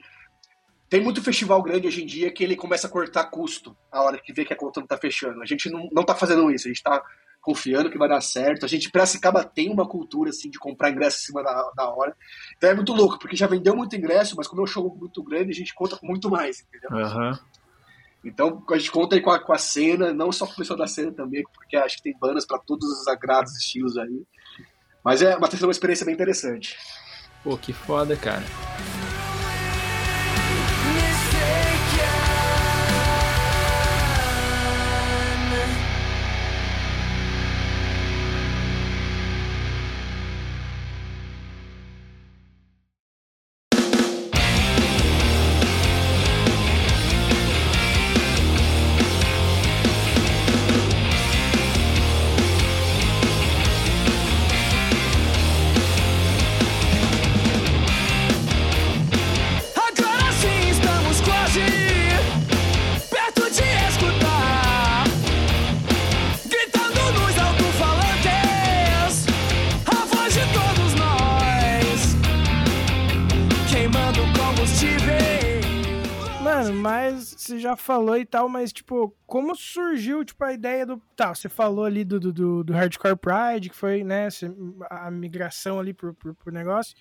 [0.89, 4.17] tem muito festival grande hoje em dia que ele começa a cortar custo a hora
[4.17, 5.41] que vê que a conta não tá fechando.
[5.43, 7.03] A gente não, não tá fazendo isso, a gente tá
[7.43, 8.65] confiando que vai dar certo.
[8.65, 12.15] A gente, Piracicaba tem uma cultura, assim, de comprar ingresso em cima da, da hora.
[12.57, 15.21] Então é muito louco, porque já vendeu muito ingresso, mas como é um show muito
[15.21, 16.89] grande, a gente conta com muito mais, entendeu?
[16.91, 17.37] Uhum.
[18.23, 20.79] Então a gente conta aí com a, com a cena, não só com o pessoal
[20.79, 24.23] da cena também, porque acho que tem bandas para todos os agrados e estilos aí.
[25.03, 26.77] Mas é uma, uma experiência bem interessante.
[27.43, 28.43] Pô, que foda, cara.
[77.83, 81.01] Falou e tal, mas, tipo, como surgiu, tipo, a ideia do...
[81.15, 84.29] Tá, você falou ali do, do, do Hardcore Pride, que foi, né,
[84.89, 86.95] a migração ali pro, pro, pro negócio,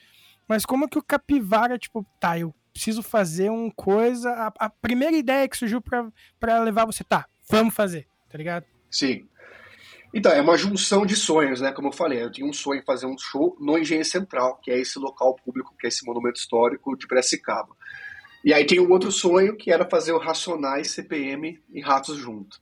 [0.48, 4.30] mas como que o Capivara, tipo, tá, eu preciso fazer uma coisa...
[4.30, 8.66] A, a primeira ideia que surgiu para levar você, tá, vamos fazer, tá ligado?
[8.90, 9.26] Sim.
[10.14, 11.72] Então, é uma junção de sonhos, né?
[11.72, 14.70] Como eu falei, eu tinha um sonho em fazer um show no Engenho Central, que
[14.70, 17.74] é esse local público, que é esse monumento histórico de Piracicaba.
[18.44, 22.58] E aí tem um outro sonho que era fazer o Racionais, CPM e Ratos junto.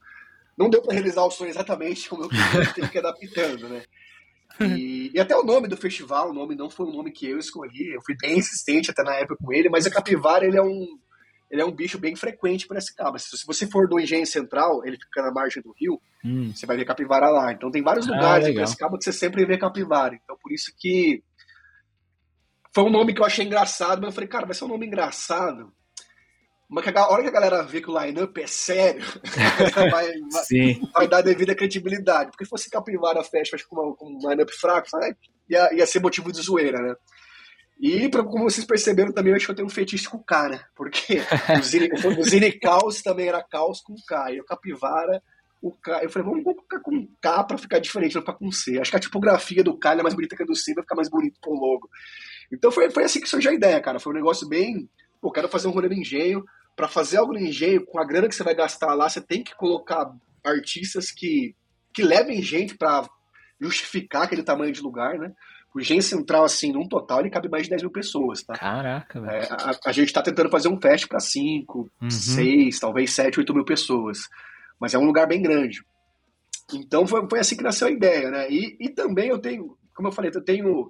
[0.57, 3.83] Não deu para realizar o sonho exatamente como eu queria, teve que adaptando, né?
[4.61, 7.39] E, e, até o nome do festival, o nome não foi um nome que eu
[7.39, 10.63] escolhi, eu fui bem insistente até na época com ele, mas a capivara ele é
[10.63, 10.87] um,
[11.51, 13.19] ele é um bicho bem frequente para esse cabo.
[13.19, 16.53] Se você for do Engenho Central, ele fica na margem do rio, hum.
[16.55, 17.53] você vai ver capivara lá.
[17.53, 20.15] Então tem vários ah, lugares em Piracicaba que você sempre vê capivara.
[20.15, 21.23] Então por isso que
[22.73, 24.87] foi um nome que eu achei engraçado, mas eu falei, cara, vai ser um nome
[24.87, 25.73] engraçado.
[26.69, 29.03] Mas a hora que a galera vê que o line-up é sério,
[29.75, 32.31] vai, vai, vai, dar devida credibilidade.
[32.31, 34.87] Porque se fosse Capivara Fest com, com um line-up fraco,
[35.49, 36.95] ia, ia ser motivo de zoeira, né?
[37.81, 40.25] E pra, como vocês perceberam também, eu acho que eu tenho um fetiche com o
[40.25, 40.65] cara.
[40.77, 41.19] Porque
[41.59, 44.35] o Zine, o Zine Caos também era Caos com K.
[44.35, 45.21] E o Capivara
[45.63, 46.03] o K.
[46.03, 48.79] Eu falei, vamos colocar com K pra ficar diferente, não ficar com C.
[48.79, 50.95] Acho que a tipografia do K é mais bonita que a do C, vai ficar
[50.95, 51.89] mais bonito pro logo.
[52.53, 54.01] Então foi, foi assim que surgiu a ideia, cara.
[54.01, 54.89] Foi um negócio bem.
[55.21, 56.45] Pô, quero fazer um rolê no engenho.
[56.77, 59.43] Pra fazer algo no engenho, com a grana que você vai gastar lá, você tem
[59.43, 60.11] que colocar
[60.43, 61.55] artistas que,
[61.93, 63.07] que levem gente pra
[63.61, 65.33] justificar aquele tamanho de lugar, né?
[65.75, 68.55] O Engenho Central, assim, num total, ele cabe mais de 10 mil pessoas, tá?
[68.55, 69.33] Caraca, velho.
[69.33, 72.11] É, a, a gente tá tentando fazer um fest para 5, Uhum.
[72.11, 74.21] 6, talvez 7, 8 mil pessoas.
[74.81, 75.85] Mas é um lugar bem grande.
[76.73, 78.51] Então foi, foi assim que nasceu a ideia, né?
[78.51, 80.89] E, e também eu tenho, como eu falei, eu tenho.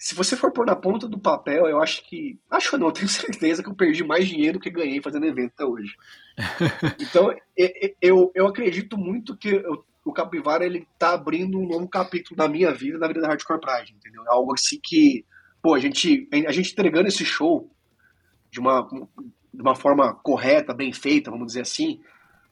[0.00, 2.40] Se você for pôr na ponta do papel, eu acho que.
[2.50, 5.52] Acho não, eu tenho certeza que eu perdi mais dinheiro do que ganhei fazendo evento
[5.54, 5.94] até hoje.
[6.98, 7.34] Então,
[8.00, 12.48] eu, eu acredito muito que eu- o Capivara ele tá abrindo um novo capítulo da
[12.48, 14.24] minha vida, da vida da Hardcore Pride, entendeu?
[14.24, 15.26] É algo assim que,
[15.62, 17.70] pô, a gente, a gente entregando esse show
[18.50, 18.88] de uma,
[19.52, 22.00] de uma forma correta, bem feita, vamos dizer assim,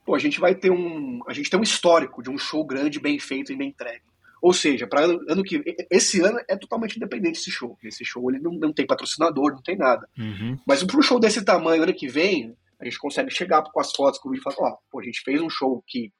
[0.05, 2.99] pô, a gente vai ter um, a gente tem um histórico de um show grande,
[2.99, 4.03] bem feito e bem entregue.
[4.41, 7.77] Ou seja, para ano, ano que esse ano é totalmente independente esse show.
[7.83, 10.07] Esse show ele não, não tem patrocinador, não tem nada.
[10.17, 10.57] Uhum.
[10.65, 13.91] Mas para um show desse tamanho, ano que vem, a gente consegue chegar com as
[13.91, 16.13] fotos com o vídeo e falar, ó, pô, a gente fez um show que,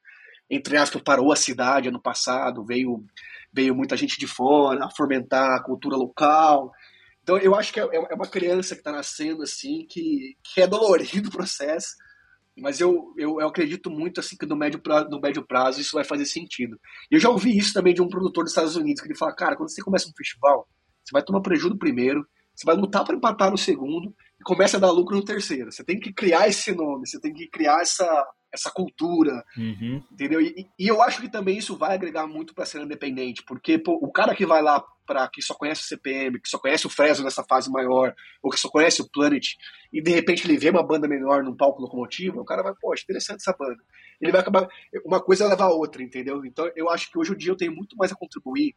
[0.49, 3.05] entre aspas, parou a cidade ano passado, veio,
[3.53, 6.72] veio muita gente de fora, a fomentar a cultura local.
[7.24, 10.67] Então eu acho que é, é uma criança que está nascendo assim, que, que é
[10.67, 11.95] dolorido o processo,
[12.60, 15.95] mas eu, eu, eu acredito muito assim que no médio, prazo, no médio prazo isso
[15.95, 16.80] vai fazer sentido.
[17.12, 19.36] E eu já ouvi isso também de um produtor dos Estados Unidos, que ele fala,
[19.36, 20.68] cara, quando você começa um festival,
[21.03, 24.78] você vai tomar prejuízo no primeiro, você vai lutar para empatar no segundo e começa
[24.78, 25.72] a dar lucro no terceiro.
[25.72, 28.05] Você tem que criar esse nome, você tem que criar essa,
[28.53, 30.03] essa cultura, Uhum.
[30.11, 30.41] entendeu?
[30.41, 33.93] E, e eu acho que também isso vai agregar muito para ser independente, porque pô,
[34.01, 36.89] o cara que vai lá para que só conhece o CPM, que só conhece o
[36.89, 39.43] Fresno nessa fase maior, ou que só conhece o Planet,
[39.91, 43.03] e de repente ele vê uma banda menor num palco locomotivo, o cara vai, poxa,
[43.03, 43.77] interessante essa banda.
[44.21, 44.67] Ele vai acabar.
[45.05, 46.45] Uma coisa leva a outra, entendeu?
[46.45, 48.75] Então eu acho que hoje em dia eu tenho muito mais a contribuir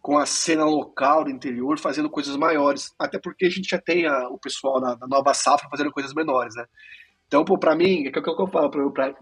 [0.00, 2.90] com a cena local do interior, fazendo coisas maiores.
[2.98, 6.14] Até porque a gente já tem a- o pessoal da, da nova safra fazendo coisas
[6.14, 6.64] menores, né?
[7.30, 8.68] Então, pô, pra mim, é o que eu falo,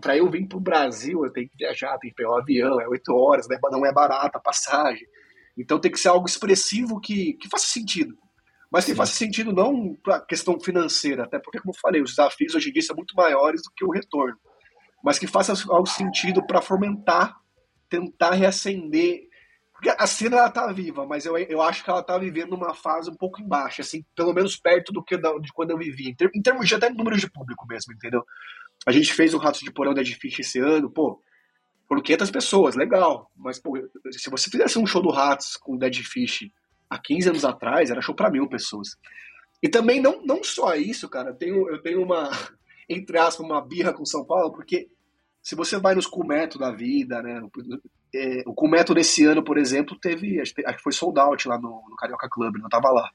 [0.01, 2.89] pra eu, vir pro Brasil, eu tenho que viajar, tenho que pegar um avião, é
[2.89, 3.59] oito horas, né?
[3.71, 5.07] não é barata a passagem.
[5.59, 8.17] Então tem que ser algo expressivo que, que faça sentido.
[8.73, 12.55] Mas que faça sentido não pra questão financeira, até porque, como eu falei, os desafios
[12.55, 14.39] hoje em dia são muito maiores do que o retorno.
[15.05, 17.37] Mas que faça algo sentido para fomentar,
[17.91, 19.28] tentar reacender
[19.79, 22.75] porque a cena ela tá viva, mas eu, eu acho que ela tá vivendo uma
[22.75, 26.15] fase um pouco embaixo, assim, pelo menos perto do que de quando eu vivi, em,
[26.17, 28.25] ter- em termos de até número de público mesmo, entendeu?
[28.85, 31.23] A gente fez o Ratos de Porão da Edifício esse ano, pô,
[31.87, 33.79] foram 500 pessoas, legal, mas pô,
[34.11, 36.51] se você fizesse um show do Ratos com Dead Fish
[36.91, 38.97] há 15 anos atrás, era show pra mil pessoas.
[39.63, 42.31] E também não, não só isso, cara, eu tenho, eu tenho uma,
[42.91, 44.89] entre aspas, uma birra com São Paulo, porque
[45.41, 47.41] se você vai nos Cumeto da vida, né,
[48.15, 51.83] é, o Cumeto desse ano, por exemplo, teve, acho que foi sold out lá no,
[51.89, 53.11] no Carioca Club, não tava lá.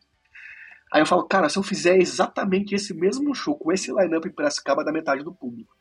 [0.92, 4.32] Aí eu falo, cara, se eu fizer exatamente esse mesmo show com esse line-up em
[4.32, 5.74] Piracicaba, dá metade do público.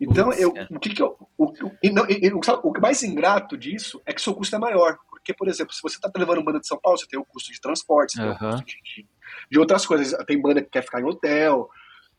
[0.00, 0.68] Então, eu, cara.
[0.70, 1.16] o que que eu.
[1.38, 4.34] O, o- e não, e- o, sabe, o que mais ingrato disso é que seu
[4.34, 4.98] custo é maior.
[5.08, 7.50] Porque, por exemplo, se você tá levando banda de São Paulo, você tem o custo
[7.52, 8.72] de transporte, você tem o custo de,
[9.02, 9.08] de-
[9.50, 10.12] de outras coisas.
[10.26, 11.68] Tem banda que quer ficar em hotel.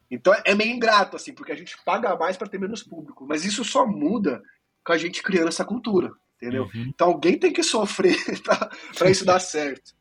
[0.09, 3.25] Então é meio ingrato, assim, porque a gente paga mais para ter menos público.
[3.27, 4.41] Mas isso só muda
[4.85, 6.11] com a gente criando essa cultura,
[6.43, 6.63] entendeu?
[6.73, 6.91] Uhum.
[6.93, 8.15] Então alguém tem que sofrer
[8.97, 9.93] para isso dar certo.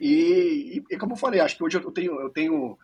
[0.00, 2.78] E, e, e como eu falei, acho que hoje eu tenho, eu tenho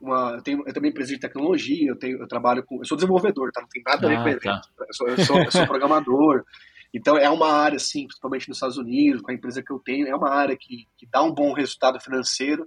[0.00, 0.34] uma.
[0.34, 2.78] Eu, tenho, eu também empresa de tecnologia, eu, tenho, eu trabalho com.
[2.78, 3.60] Eu sou desenvolvedor, tá?
[3.60, 4.42] Não tem nada a ver Ah, com evento.
[4.42, 4.60] tá.
[4.80, 6.44] Eu, sou, eu, sou, eu sou programador.
[6.94, 10.06] Então é uma área, assim, principalmente nos Estados Unidos, com a empresa que eu tenho,
[10.06, 12.66] é uma área que, que dá um bom resultado financeiro.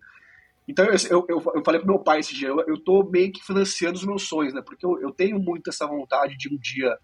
[0.68, 3.32] Então eu, eu, eu, eu falei pro meu pai esse dia, eu, eu tô meio
[3.32, 4.64] que financiando os meus sonhos, né?
[4.66, 6.98] Porque eu, eu tenho muito essa vontade de um dia.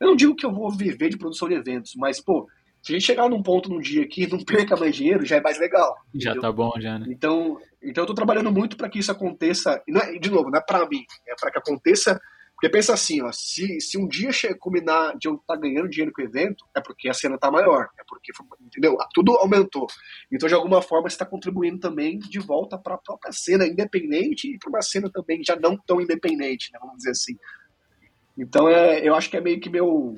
[0.00, 2.48] Eu não digo que eu vou viver de produção de eventos, mas, pô,
[2.82, 5.40] se a gente chegar num ponto num dia que não perca mais dinheiro, já é
[5.40, 5.96] mais legal.
[6.14, 6.42] Já entendeu?
[6.42, 7.06] tá bom, já, né?
[7.08, 9.82] Então, então eu tô trabalhando muito para que isso aconteça.
[9.86, 12.20] E não é- de novo, não é para mim, é para que aconteça.
[12.54, 16.20] Porque pensa assim, ó, se, se um dia combinar de eu estar ganhando dinheiro com
[16.20, 18.96] o evento, é porque a cena tá maior, é porque, entendeu?
[19.14, 19.86] Tudo aumentou.
[20.32, 24.52] Então, de alguma forma, você está contribuindo também de volta para a própria cena independente
[24.52, 27.36] e para uma cena também já não tão independente, né, vamos dizer assim.
[28.38, 30.14] Então, é, eu acho que é meio que meu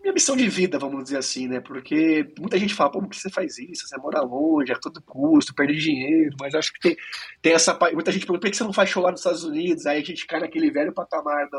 [0.00, 1.60] minha missão de vida, vamos dizer assim, né?
[1.60, 3.86] Porque muita gente fala, pô, por que você faz isso?
[3.86, 6.96] Você mora longe, é todo custo, perde dinheiro, mas acho que tem,
[7.42, 7.76] tem essa.
[7.92, 9.86] Muita gente pergunta por que você não faz show lá nos Estados Unidos?
[9.86, 11.58] Aí a gente cai naquele velho patamar da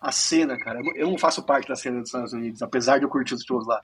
[0.00, 0.80] a cena, cara.
[0.80, 3.34] Eu não- Eu não faço parte da cena dos Estados Unidos, apesar de eu curtir
[3.34, 3.82] os shows lá.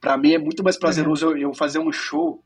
[0.00, 2.42] Pra mim é muito mais prazeroso eu, eu fazer um show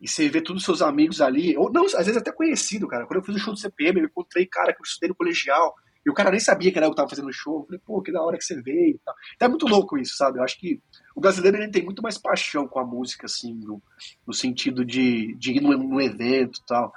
[0.00, 3.06] e você ver todos os seus amigos ali, ou não, às vezes até conhecido, cara.
[3.06, 5.74] Quando eu fiz o show do CPM, eu encontrei cara que eu estudei no colegial.
[6.08, 7.60] E o cara nem sabia que era eu que tava fazendo o show.
[7.60, 9.14] Eu falei, pô, que da hora que você veio e tal.
[9.36, 10.38] Então é muito louco isso, sabe?
[10.38, 10.80] Eu acho que
[11.14, 13.82] o brasileiro ele tem muito mais paixão com a música, assim, no,
[14.26, 16.94] no sentido de, de ir num, evento e tal.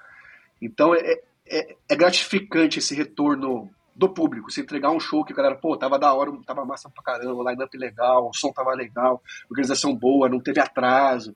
[0.61, 4.49] Então é, é, é gratificante esse retorno do público.
[4.49, 7.51] Você entregar um show que a galera, pô, tava da hora, tava massa pra caramba,
[7.51, 11.35] line-up legal, o som tava legal, organização boa, não teve atraso.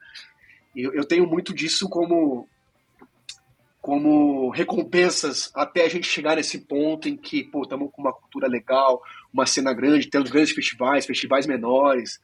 [0.73, 2.47] Eu, eu tenho muito disso como
[3.86, 8.47] como recompensas até a gente chegar nesse ponto em que, pô, estamos com uma cultura
[8.47, 8.99] legal,
[9.31, 12.19] uma cena grande, temos grandes festivais, festivais menores.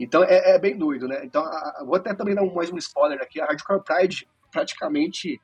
[0.00, 1.20] Então é, é bem doido, né?
[1.22, 3.40] Então, a, vou até também dar um, mais um spoiler aqui.
[3.40, 5.40] A Hardcore Pride, praticamente,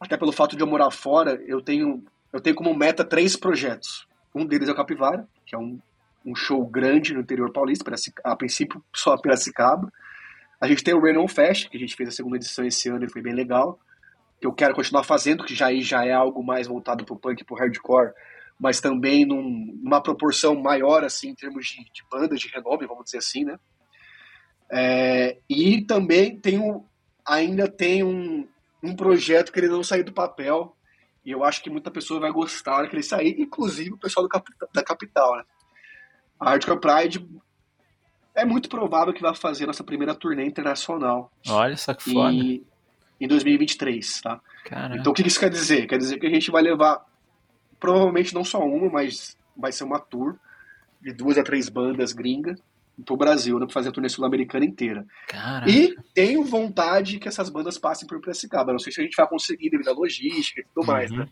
[0.00, 2.02] até pelo fato de eu morar fora, eu tenho,
[2.32, 4.08] eu tenho como meta três projetos.
[4.34, 5.78] Um deles é o Capivara, que é um,
[6.24, 7.92] um show grande no interior paulista,
[8.24, 9.92] a princípio só Piracicaba.
[10.58, 13.04] A gente tem o Renon Fest, que a gente fez a segunda edição esse ano
[13.04, 13.78] e foi bem legal
[14.42, 17.40] que eu quero continuar fazendo, que já já é algo mais voltado para o punk
[17.40, 18.12] e para o hardcore,
[18.58, 23.04] mas também num, numa proporção maior, assim, em termos de, de bandas de renome, vamos
[23.04, 23.56] dizer assim, né?
[24.68, 26.84] É, e também tenho,
[27.24, 28.48] ainda tem um,
[28.82, 30.76] um projeto que ele não saiu do papel,
[31.24, 34.42] e eu acho que muita pessoa vai gostar que ele sair, inclusive o pessoal do,
[34.74, 35.44] da capital, né?
[36.40, 37.28] A Hardcore Pride
[38.34, 41.30] é muito provável que vai fazer nossa primeira turnê internacional.
[41.48, 42.32] Olha só que foda.
[42.32, 42.66] E,
[43.24, 44.40] em 2023, tá?
[44.64, 44.96] Caraca.
[45.00, 45.86] Então o que isso quer dizer?
[45.86, 47.04] Quer dizer que a gente vai levar
[47.78, 50.36] provavelmente não só uma, mas vai ser uma tour
[51.00, 52.60] de duas a três bandas gringas
[53.04, 55.04] pro Brasil, né, pra fazer a turnê sul-americana inteira.
[55.26, 55.68] Caraca.
[55.70, 58.70] E tenho vontade que essas bandas passem por Piracicaba.
[58.72, 61.18] Não sei se a gente vai conseguir devido à logística e tudo mais, Uhum.
[61.18, 61.28] né?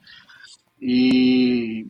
[0.81, 1.87] E...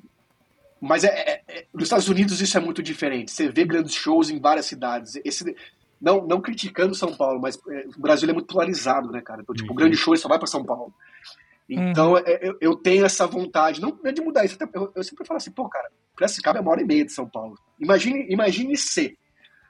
[0.81, 3.31] Mas é, é- é- nos Estados Unidos isso é muito diferente.
[3.31, 5.15] Você vê grandes shows em várias cidades.
[5.25, 5.55] Esse,
[6.01, 9.43] não, não criticando São Paulo, mas é, o Brasil é muito polarizado, né, cara?
[9.43, 10.95] Então, tipo, o grande show só vai para São Paulo.
[11.69, 14.59] Então, é, eu, eu tenho essa vontade, não é de mudar isso.
[14.75, 17.29] Eu, eu sempre falo assim, pô, cara, Piracicaba é uma hora e meia de São
[17.29, 17.57] Paulo.
[17.79, 19.17] Imagine, imagine se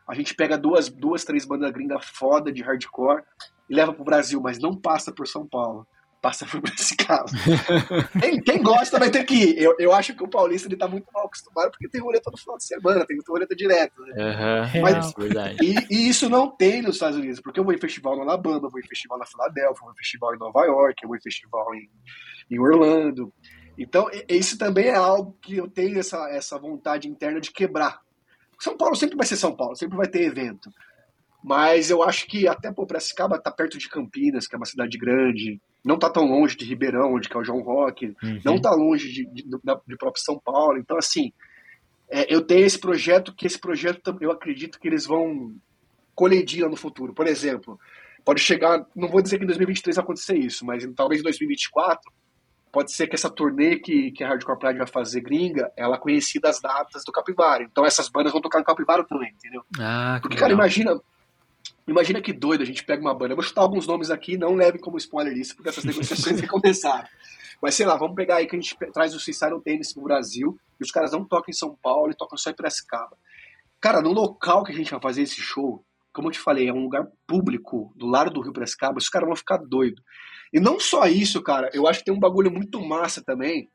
[0.09, 3.23] a gente pega duas, duas, três bandas gringas foda de hardcore
[3.69, 5.87] e leva pro Brasil, mas não passa por São Paulo.
[6.21, 7.25] Passa por Piracicaba.
[8.21, 9.63] quem, quem gosta vai ter que ir.
[9.63, 12.37] Eu, eu acho que o paulista ele tá muito mal acostumado porque tem roleta no
[12.37, 14.03] final de semana, tem roleta direto.
[14.03, 14.23] Né?
[14.23, 15.57] Aham, Mas- é verdade.
[15.63, 18.67] E, e isso não tem nos Estados Unidos, porque eu vou em festival no Alabama,
[18.67, 21.17] eu vou em festival na Filadélfia, eu vou em festival em Nova York, eu vou
[21.17, 21.89] em festival em,
[22.51, 23.33] em Orlando.
[23.79, 28.01] Então, isso também é algo que eu tenho essa, essa vontade interna de quebrar.
[28.59, 30.71] São Paulo sempre vai ser São Paulo, sempre vai ter evento.
[31.43, 34.99] Mas eu acho que até pô, Piracicaba tá perto de Campinas, que é uma cidade
[34.99, 38.41] grande, não tá tão longe de Ribeirão, onde que é o João Rock, Uhum.
[38.45, 40.79] não tá longe de, de, de próprio São Paulo.
[40.79, 41.33] Então, assim,
[42.11, 45.55] é, eu tenho esse projeto, que esse projeto eu acredito que eles vão
[46.15, 47.15] colidir lá no futuro.
[47.15, 47.79] Por exemplo,
[48.25, 52.13] pode chegar, não vou dizer que em 2023 vai acontecer isso, mas talvez em 2024
[52.73, 56.49] pode ser que essa turnê que, que a Hardcore Pride vai fazer gringa, ela conhecida
[56.49, 57.65] as datas do Capivara.
[57.65, 59.63] Então essas bandas vão tocar no Capivara também, entendeu?
[59.79, 61.01] Ah, que Porque, cara, imagina.
[61.87, 63.33] Imagina que doido, a gente pega uma banda.
[63.33, 66.47] Eu vou chutar alguns nomes aqui, não levem como spoiler isso, porque essas negociações já
[66.47, 67.09] começaram.
[67.61, 70.59] Mas sei lá, vamos pegar aí que a gente traz o Suicidal Tennis pro Brasil
[70.81, 73.17] e os caras não tocam em São Paulo e tocam só em Piracicaba.
[73.81, 76.73] Cara, no local que a gente vai fazer esse show, como eu te falei, é
[76.73, 80.03] um lugar público, do lado do Rio Piracicaba, os caras vão ficar doidos.
[80.53, 83.69] E não só isso, cara, eu acho que tem um bagulho muito massa também.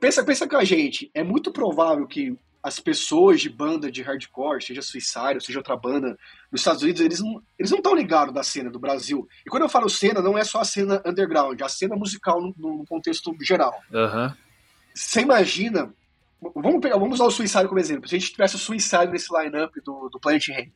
[0.00, 4.62] Pensa, pensa com a gente, é muito provável que as pessoas de banda de hardcore,
[4.62, 6.16] seja Suicide, seja outra banda,
[6.50, 9.26] nos Estados Unidos, eles não eles não estão ligados da cena do Brasil.
[9.44, 12.40] E quando eu falo cena, não é só a cena underground, é a cena musical
[12.40, 13.74] no, no contexto geral.
[13.92, 14.36] Aham.
[14.94, 15.92] Você imagina.
[16.56, 18.08] Vamos, pegar, vamos usar o Suicide como exemplo.
[18.08, 20.74] Se a gente tivesse o Suicide nesse lineup do, do Planet Ramp,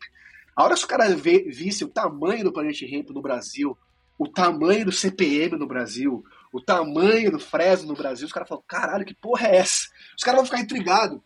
[0.55, 3.77] a hora que os caras vissem o tamanho do Planet Ramp no Brasil,
[4.17, 8.65] o tamanho do CPM no Brasil, o tamanho do Fresno no Brasil, os caras falam:
[8.67, 9.89] caralho, que porra é essa?
[10.17, 11.21] Os caras vão ficar intrigados.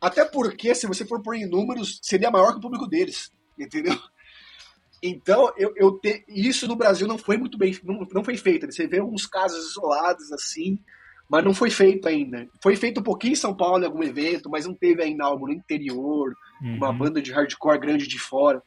[0.00, 3.30] Até porque, se você for pôr em números, seria maior que o público deles.
[3.58, 3.98] Entendeu?
[5.02, 8.66] Então, eu, eu te- isso no Brasil não foi muito bem, não, não foi feito.
[8.66, 10.78] Você vê alguns casos isolados assim,
[11.28, 12.48] mas não foi feito ainda.
[12.62, 15.46] Foi feito um pouquinho em São Paulo, em algum evento, mas não teve ainda algo
[15.46, 16.98] no interior, uma Uhum.
[16.98, 18.62] banda de hardcore grande de fora.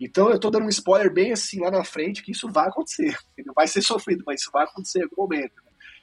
[0.00, 3.16] Então eu tô dando um spoiler bem assim lá na frente que isso vai acontecer.
[3.32, 3.52] entendeu?
[3.54, 5.52] Vai ser sofrido, mas isso vai acontecer em algum momento.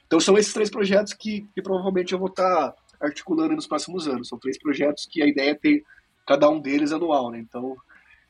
[0.06, 4.28] Então são esses três projetos que, que provavelmente eu vou estar articulando nos próximos anos.
[4.28, 5.84] São três projetos que a ideia é ter
[6.26, 7.38] cada um deles anual, né?
[7.38, 7.76] Então,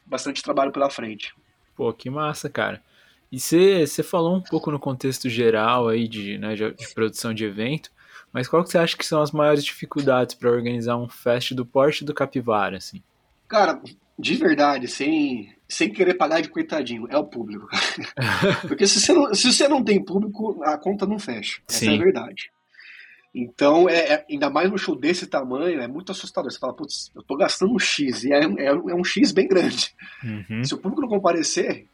[0.04, 1.34] bastante trabalho pela frente.
[1.74, 2.82] Pô, que massa, cara.
[3.30, 7.44] E você falou um pouco no contexto geral aí de, né, de, de produção de
[7.44, 7.90] evento,
[8.32, 11.66] mas qual que você acha que são as maiores dificuldades para organizar um fest do
[11.66, 13.02] porte do Capivara, assim?
[13.48, 13.80] Cara,
[14.18, 17.68] de verdade, sem, sem querer pagar de coitadinho, é o público.
[18.66, 21.60] Porque se você, não, se você não tem público, a conta não fecha.
[21.68, 21.94] Essa é Sim.
[21.94, 22.50] a verdade.
[23.38, 26.50] Então, é, é- ainda mais num show desse tamanho, é muito assustador.
[26.50, 29.46] Você fala, putz, eu tô gastando um X, e é, é, é um X bem
[29.46, 29.94] grande.
[30.24, 30.64] Uhum.
[30.64, 31.86] Se o público não comparecer,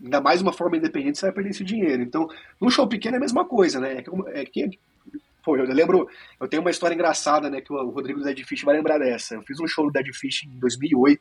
[0.00, 2.00] ainda mais de uma forma independente, você vai perder esse dinheiro.
[2.00, 2.28] Então,
[2.60, 4.02] num show pequeno é a mesma coisa, né?
[4.28, 4.78] É que, é que-
[5.44, 6.08] pô, eu lembro,
[6.40, 9.34] eu tenho uma história engraçada, né, que o Rodrigo do Dead Fish vai lembrar dessa.
[9.34, 11.20] Eu fiz um show do Dead Fish em 2008.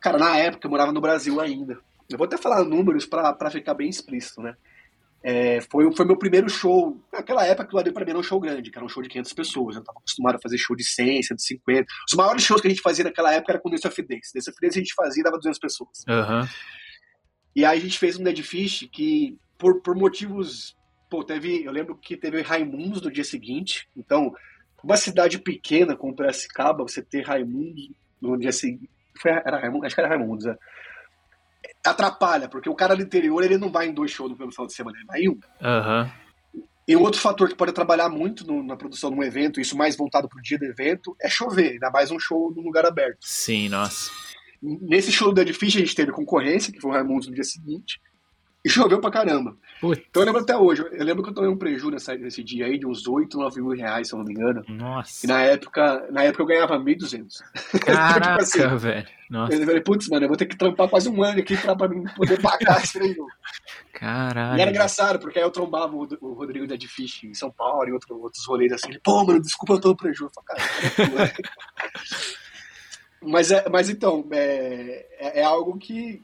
[0.00, 1.78] Cara, na época eu morava no Brasil ainda.
[2.08, 4.56] Eu vou até falar números pra ficar bem explícito, né?
[5.22, 6.98] É, foi, foi meu primeiro show.
[7.12, 9.08] Naquela época, aquilo ali pra mim era um show grande, que era um show de
[9.08, 9.76] 500 pessoas.
[9.76, 11.86] Eu tava acostumado a fazer show de 100, 150.
[12.08, 14.30] Os maiores shows que a gente fazia naquela época era com o Dance of Days.
[14.34, 16.04] Dance of Days a gente fazia e dava 200 pessoas.
[16.08, 16.48] Aham.
[17.54, 20.76] E aí a gente fez um Dead Fish que, por, por motivos.
[21.10, 21.64] Pô, teve.
[21.64, 23.88] Eu lembro que teve Raimundos no dia seguinte.
[23.96, 24.32] Então,
[24.82, 27.90] uma cidade pequena como Piracicaba, você ter Raimundos
[28.20, 28.88] no dia seguinte.
[29.18, 30.56] Foi, era Raimundos, acho que era Raimundos, é.
[31.84, 34.72] Atrapalha, porque o cara do interior ele não vai em dois shows no final de
[34.74, 35.38] semana, ele vai em um.
[35.62, 36.10] Aham.
[36.88, 39.96] E outro fator que pode trabalhar muito no- na produção de um evento, isso mais
[39.96, 43.18] voltado pro dia do evento, é chover, ainda mais um show num lugar aberto.
[43.20, 44.10] Sim, nossa.
[44.62, 47.44] Nesse show do Dead Fish a gente teve concorrência, que foi o Raimundos no dia
[47.44, 48.00] seguinte,
[48.64, 49.56] e choveu pra caramba.
[49.80, 50.02] Putz.
[50.10, 52.66] Então eu lembro até hoje, eu lembro que eu tomei um prejuízo nessa, nesse dia
[52.66, 54.62] aí de uns 8, 9 mil reais, se eu não me engano.
[54.68, 55.24] Nossa.
[55.24, 57.38] E na época, na época eu ganhava 1.200.
[57.80, 59.06] Caraca, assim, velho.
[59.30, 59.54] Nossa.
[59.54, 61.88] Eu falei, putz, mano, eu vou ter que trampar quase um ano aqui pra, pra
[61.88, 63.26] mim poder pagar esse prejuízo.
[63.94, 64.58] Caralho.
[64.58, 67.88] E era engraçado, porque aí eu trombava o, o Rodrigo Dead Fish em São Paulo
[67.88, 68.88] e outro, outros rolês assim.
[68.90, 70.30] Ele, pô, mano, desculpa, eu tô no prejuízo.
[70.36, 71.32] Eu falei, cara,
[73.22, 76.22] mas, é, mas então, é, é, é algo que.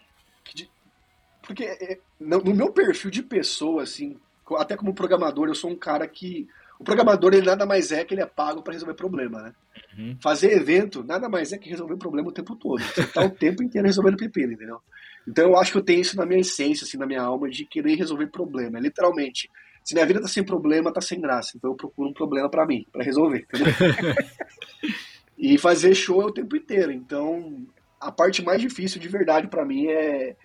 [1.47, 4.17] Porque é, no, no meu perfil de pessoa, assim,
[4.57, 6.49] até como programador, eu sou um cara que.
[6.79, 9.55] O programador, ele nada mais é que ele é pago pra resolver problema, né?
[9.97, 10.19] Uhum.
[10.21, 12.83] Fazer evento nada mais é que resolver problema o tempo todo.
[12.83, 14.79] Você tá o tempo inteiro resolvendo pepino, entendeu?
[15.27, 17.65] Então eu acho que eu tenho isso na minha essência, assim, na minha alma, de
[17.65, 18.77] querer resolver problema.
[18.77, 19.51] É literalmente.
[19.83, 21.57] Se minha vida tá sem problema, tá sem graça.
[21.57, 23.73] Então eu procuro um problema pra mim, pra resolver, entendeu?
[25.39, 26.93] e fazer show é o tempo inteiro.
[26.93, 27.67] Então
[27.99, 30.37] a parte mais difícil de verdade pra mim é,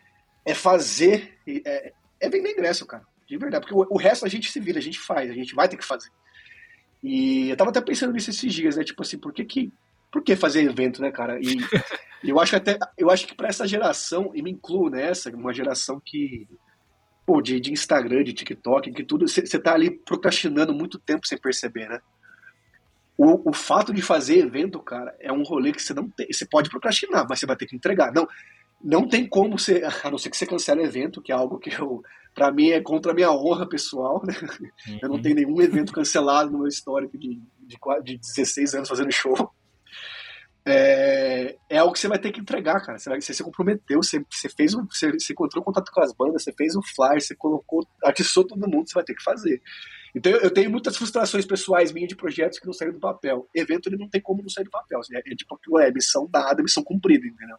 [0.45, 1.37] é fazer.
[1.47, 3.03] É, é vender ingresso, cara.
[3.27, 3.65] De verdade.
[3.65, 5.77] Porque o, o resto a gente se vira, a gente faz, a gente vai ter
[5.77, 6.09] que fazer.
[7.03, 8.83] E eu tava até pensando nisso esses dias, né?
[8.83, 9.71] Tipo assim, por que que.
[10.11, 11.39] Por que fazer evento, né, cara?
[11.39, 11.55] E
[12.23, 12.77] eu acho que até.
[12.97, 16.47] Eu acho que pra essa geração, e me incluo nessa, uma geração que.
[17.25, 19.27] Pô, de, de Instagram, de TikTok, que tudo.
[19.27, 21.99] Você tá ali procrastinando muito tempo sem perceber, né?
[23.17, 26.27] O, o fato de fazer evento, cara, é um rolê que você não tem.
[26.31, 28.11] Você pode procrastinar, mas você vai ter que entregar.
[28.11, 28.27] Não,
[28.83, 29.83] não tem como você.
[30.03, 32.01] A não ser que você cancele o evento, que é algo que eu.
[32.33, 34.33] Pra mim é contra a minha honra pessoal, né?
[35.01, 39.11] Eu não tenho nenhum evento cancelado no meu histórico de, de, de 16 anos fazendo
[39.11, 39.51] show.
[40.65, 42.97] É, é algo que você vai ter que entregar, cara.
[42.97, 46.43] Você, você se comprometeu, você, você fez um, você, você encontrou contato com as bandas,
[46.43, 49.61] você fez um flyer, você colocou, atiçou todo mundo, você vai ter que fazer.
[50.13, 53.49] Então eu, tenho muitas frustrações pessoais minhas de projetos que não saíram do papel.
[53.55, 54.99] Evento ele não tem como não sair do papel.
[55.13, 57.57] É, é tipo aquilo é missão dada, missão cumprida, entendeu?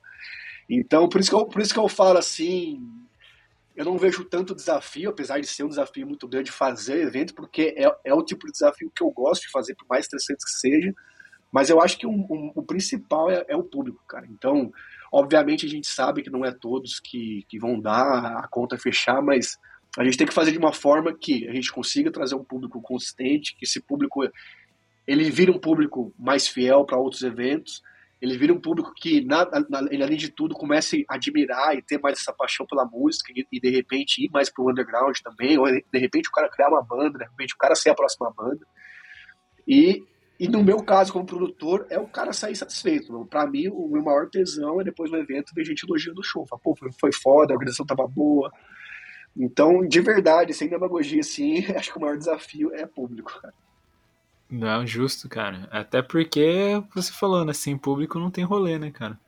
[0.74, 2.80] Então por isso que eu, por isso que eu falo assim,
[3.76, 7.74] eu não vejo tanto desafio, apesar de ser um desafio muito grande fazer evento, porque
[7.76, 10.50] é, é o tipo de desafio que eu gosto de fazer, por mais estressante que
[10.50, 10.94] seja.
[11.50, 14.26] Mas eu acho que um- um- o principal é, é o público, cara.
[14.30, 14.72] Então,
[15.12, 19.20] obviamente, a gente sabe que não é todos que, que vão dar a conta fechar,
[19.22, 19.58] mas
[19.98, 22.80] a gente tem que fazer de uma forma que a gente consiga trazer um público
[22.80, 24.22] consistente, que esse público
[25.06, 27.82] ele vira um público mais fiel para outros eventos,
[28.22, 31.82] ele vira um público que, na, na- ele, além de tudo, comece a admirar e
[31.82, 35.58] ter mais essa paixão pela música e, e, de repente ir mais pro underground também,
[35.58, 38.32] ou de repente o cara criar uma banda, de repente o cara ser a próxima
[38.32, 38.64] banda.
[39.66, 40.04] E,
[40.38, 43.26] e no meu caso, como produtor, é o cara sair satisfeito.
[43.26, 46.46] Pra mim, o meu maior tesão é depois do evento ver gente elogiando o show.
[46.46, 48.52] Fala, pô, foi, foi foda, a organização tava boa.
[49.36, 53.52] Então, de verdade, sem demagogia, assim, acho que o maior desafio é público, cara.
[54.52, 55.66] Não, justo, cara.
[55.70, 59.18] Até porque você falando assim, público não tem rolê, né, cara?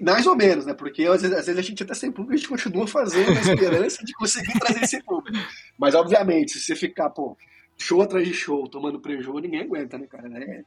[0.00, 0.72] Mais ou menos, né?
[0.74, 3.40] Porque às vezes, às vezes a gente até sem público, a gente continua fazendo na
[3.40, 5.36] esperança de conseguir trazer esse público.
[5.76, 7.36] Mas, obviamente, se você ficar, pô,
[7.76, 10.28] show atrás de show, tomando prejuízo, ninguém aguenta, né, cara?
[10.38, 10.62] É,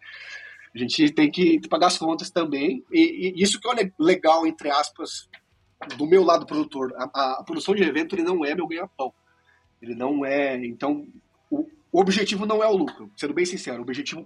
[0.75, 2.83] A gente tem que pagar as contas também.
[2.91, 5.29] E, e isso que é le- legal, entre aspas,
[5.97, 6.93] do meu lado produtor.
[6.97, 9.13] A, a- a produção de evento, ele não é meu ganha-pão.
[9.81, 10.57] Ele não é...
[10.65, 11.07] Então,
[11.91, 13.11] o, objetivo não é o lucro.
[13.15, 14.23] Sendo bem sincero, o objetivo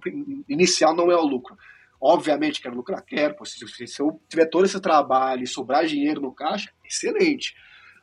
[0.48, 1.56] inicial não é o lucro.
[2.00, 3.34] Obviamente, quero lucrar, quero.
[3.46, 3.64] Se,
[4.00, 7.54] eu tiver todo esse trabalho e sobrar dinheiro no caixa, excelente.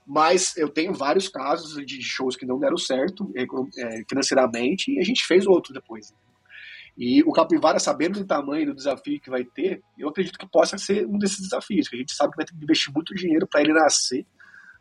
[0.08, 5.00] Mas eu tenho vários casos de shows que não deram certo econo- é, financeiramente e
[5.00, 6.14] a gente fez outro depois.
[6.98, 10.78] E o Capivara, sabendo do tamanho do desafio que vai ter, eu acredito que possa
[10.78, 13.48] ser um desses desafios, que a gente sabe que vai ter que investir muito dinheiro
[13.48, 14.26] para ele nascer,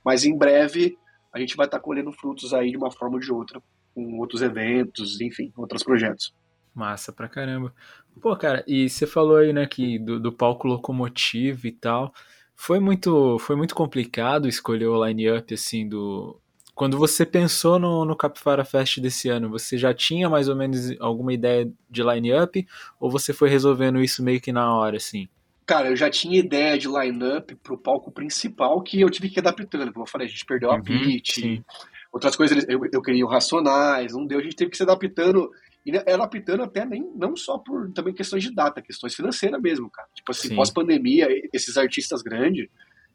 [0.04, 0.98] mas em breve
[1.32, 3.62] a gente vai estar colhendo frutos aí de uma forma ou de outra
[3.94, 6.32] com outros eventos, enfim, outros projetos.
[6.74, 7.74] Massa pra caramba.
[8.20, 12.12] Pô, cara, e você falou aí, né, que do, do palco locomotivo e tal.
[12.54, 16.38] Foi muito, foi muito complicado escolher o line-up, assim, do.
[16.74, 20.94] Quando você pensou no, no Capivara Fest desse ano, você já tinha mais ou menos
[21.00, 22.66] alguma ideia de line-up?
[22.98, 25.28] Ou você foi resolvendo isso meio que na hora, assim?
[25.66, 29.40] Cara, eu já tinha ideia de line-up pro palco principal que eu tive que ir
[29.40, 29.92] adaptando.
[29.92, 31.64] Como eu falei, a gente perdeu a Uhum, beat, sim.
[32.12, 35.50] Outras coisas eu, eu queria o Racionais, não deu, a gente teve que se adaptando.
[35.84, 39.90] E né, adaptando até nem, não só por também questões de data, questões financeiras mesmo,
[39.90, 40.08] cara.
[40.14, 40.56] Tipo assim, Sim.
[40.56, 42.68] pós-pandemia, esses artistas grandes,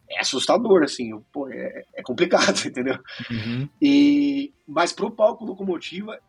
[0.10, 2.98] é assustador, assim, pô, é, é complicado, entendeu?
[3.30, 3.70] Uhum.
[3.82, 6.20] E, mas pro palco locomotiva,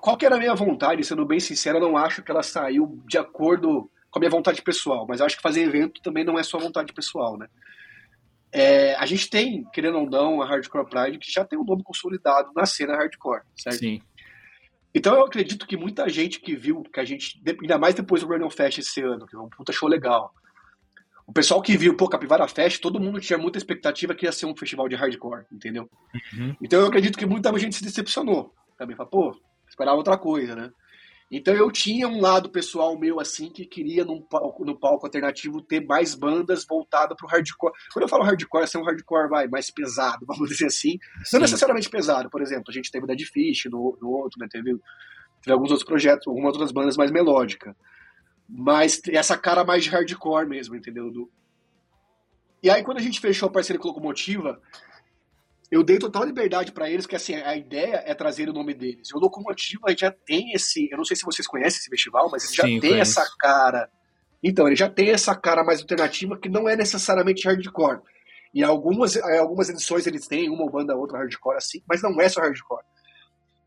[0.00, 3.02] qual que era a minha vontade, sendo bem sincero, eu não acho que ela saiu
[3.06, 6.38] de acordo com a minha vontade pessoal, mas eu acho que fazer evento também não
[6.38, 7.48] é só vontade pessoal, né?
[8.56, 11.82] É, a gente tem, querendo ou não, a Hardcore Pride que já tem um nome
[11.82, 13.80] consolidado na cena hardcore, certo?
[13.80, 14.00] Sim.
[14.94, 18.28] Então eu acredito que muita gente que viu, que a gente, ainda mais depois do
[18.28, 20.32] Random Fest esse ano, que é um puta show legal.
[21.26, 24.46] O pessoal que viu, pô, Capivara Fest, todo mundo tinha muita expectativa que ia ser
[24.46, 25.90] um festival de hardcore, entendeu?
[26.32, 26.54] Uhum.
[26.62, 28.54] Então eu acredito que muita gente se decepcionou.
[28.78, 29.36] Também fala, pô,
[29.68, 30.70] esperava outra coisa, né?
[31.36, 35.60] Então eu tinha um lado pessoal meu assim que queria num palco, no palco alternativo
[35.60, 37.72] ter mais bandas voltadas pro hardcore.
[37.92, 40.92] Quando eu falo hardcore, é ser um hardcore vai, mais pesado, vamos dizer assim.
[41.24, 41.30] Sim.
[41.32, 44.46] Não necessariamente pesado, por exemplo, a gente teve Dead Fish no, no outro, né?
[44.48, 44.78] Teve,
[45.42, 47.74] teve alguns outros projetos, algumas outras bandas mais melódicas.
[48.48, 51.10] Mas essa cara mais de hardcore mesmo, entendeu?
[51.10, 51.28] Do...
[52.62, 54.60] E aí quando a gente fechou a parceria com a Locomotiva,
[55.74, 59.08] eu dei total liberdade pra eles, que assim, a ideia é trazer o nome deles.
[59.10, 62.44] E o Locomotiva já tem esse, eu não sei se vocês conhecem esse festival, mas
[62.44, 63.20] ele já Sim, tem conheço.
[63.20, 63.90] essa cara.
[64.42, 68.00] Então, ele já tem essa cara mais alternativa que não é necessariamente hardcore.
[68.54, 72.28] E algumas, em algumas edições eles têm uma banda outra hardcore assim, mas não é
[72.28, 72.84] só hardcore.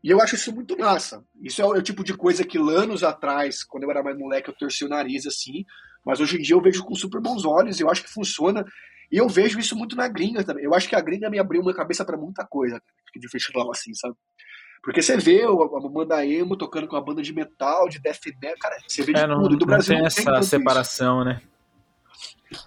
[0.02, 1.22] E eu acho isso muito massa.
[1.42, 4.16] Isso é o, é o tipo de coisa que anos atrás, quando eu era mais
[4.16, 5.64] moleque, eu torci o nariz assim,
[6.06, 8.64] mas hoje em dia eu vejo com super bons olhos, eu acho que funciona.
[9.10, 10.64] E eu vejo isso muito na gringa também.
[10.64, 12.80] Eu acho que a gringa me abriu uma cabeça pra muita coisa
[13.14, 14.14] de festival assim, sabe?
[14.82, 18.58] Porque você vê a, banda emo tocando com a banda de metal, de death metal,
[18.60, 19.54] cara, você vê de É, não, tudo.
[19.54, 20.50] E do Brasil tem não tem essa tanto isso.
[20.50, 21.40] separação, né?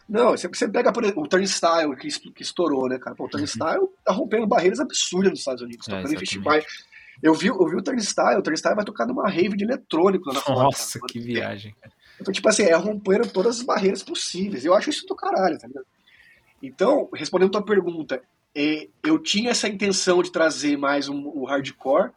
[0.08, 3.16] Não, você, pega por exemplo, o Turnstile, que, que estourou, né, cara?
[3.16, 5.94] Pô, o Turnstile tá rompendo barreiras absurdas nos Estados Unidos, Uhum.
[5.94, 6.66] É, tocando em festivais.
[7.24, 10.36] Eu vi, eu vi o Turnstile, o Turnstile vai tocar numa rave de eletrônico lá
[10.36, 10.64] na Flórida.
[10.66, 11.12] Nossa, cara.
[11.12, 11.76] que viagem.
[12.20, 14.66] Então, tipo assim, é romperam todas as barreiras possíveis.
[14.66, 15.86] Eu acho isso do caralho, tá ligado?
[16.62, 18.22] Então, respondendo a tua pergunta,
[18.56, 22.12] é, eu tinha essa intenção de trazer mais um, o hardcore,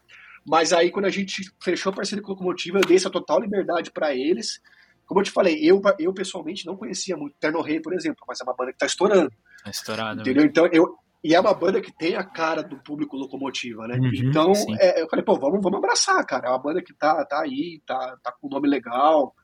[0.47, 3.41] mas aí quando a gente fechou a parceria com a Locomotiva, eu dei essa total
[3.41, 4.61] liberdade pra eles.
[5.07, 8.41] Como eu te falei, eu, eu pessoalmente não conhecia muito Terno Rei, por exemplo, mas
[8.41, 9.31] é uma banda que tá estourando.
[9.63, 10.21] Tá estourado.
[10.21, 10.45] Entendeu?
[10.45, 10.97] Então, eu.
[11.23, 13.97] E é uma banda que tem a cara do público locomotiva, né?
[13.97, 16.49] Uhum, então, é, eu falei, pô, vamos, vamos abraçar, cara.
[16.49, 19.35] É uma banda que tá, tá aí, tá, tá com um nome legal.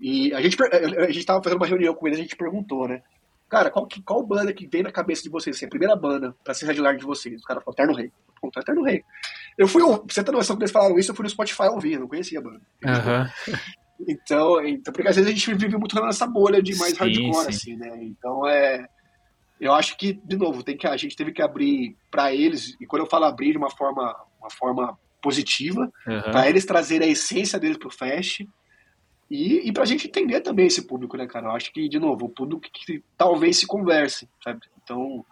[0.00, 3.02] E a gente, a gente tava fazendo uma reunião com eles, a gente perguntou, né?
[3.48, 5.56] Cara, qual, que, qual banda que vem na cabeça de vocês?
[5.56, 7.40] Assim, a primeira banda pra ser headliner de vocês?
[7.40, 8.12] O cara falou, Terno Rei.
[8.40, 9.02] Ponto, Terno Rei.
[9.56, 12.00] Eu fui, você ter noção que eles falaram isso, eu fui no Spotify ouvir, eu
[12.00, 12.60] não conhecia a banda.
[12.84, 13.30] Aham.
[14.06, 17.44] Então, então, porque às vezes a gente vive muito nessa bolha de mais Sim, hardcore,
[17.44, 17.48] sim.
[17.48, 17.98] assim, né?
[18.02, 18.86] Então é.
[19.60, 22.86] Eu acho que, de novo, tem que, a gente teve que abrir pra eles, e
[22.86, 26.30] quando eu falo abrir de uma forma, uma forma positiva, aham.
[26.30, 28.42] pra eles trazerem a essência deles pro Fest.
[29.30, 31.48] E, e pra gente entender também esse público, né, cara?
[31.48, 34.60] Eu acho que, de novo, o público que, talvez se converse, sabe?
[34.82, 35.24] Então,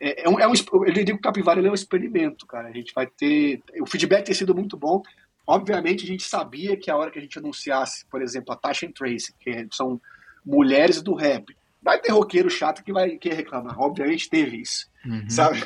[0.00, 0.52] é, é um, é um,
[0.86, 2.68] eu digo que o Capivara é um experimento, cara.
[2.68, 3.60] A gente vai ter.
[3.80, 5.02] O feedback tem sido muito bom.
[5.46, 8.86] Obviamente, a gente sabia que a hora que a gente anunciasse, por exemplo, a Tasha
[8.86, 10.00] and Tracy, que são
[10.44, 13.78] mulheres do rap, vai ter roqueiro chato que vai que reclamar.
[13.78, 15.28] Obviamente teve isso, Uhum.
[15.28, 15.60] sabe?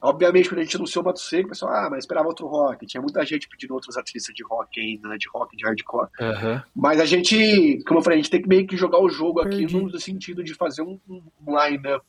[0.00, 2.86] Obviamente, quando a gente anunciou o Mato Seco, o pessoal, ah, mas esperava outro rock.
[2.86, 5.16] Tinha muita gente pedindo outros artistas de rock ainda, né?
[5.18, 6.08] De rock, de hardcore.
[6.20, 6.62] Aham.
[6.74, 9.40] Mas a gente, como eu falei, a gente tem que meio que jogar o jogo
[9.40, 11.22] aqui no sentido de fazer um, um
[11.64, 12.04] line-up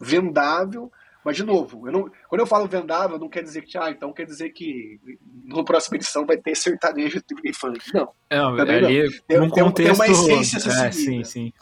[0.00, 0.90] vendável.
[1.24, 4.12] Mas, de novo, eu não, quando eu falo vendável, não quer dizer que, ah, então
[4.12, 4.98] quer dizer que
[5.44, 7.78] na próxima edição vai ter sertanejo e funk.
[7.94, 9.94] Não, Não, ali, Tem- num tem um- tem contexto...
[9.94, 11.24] uma essência a ser é, seguida.
[11.24, 11.52] sim, sim.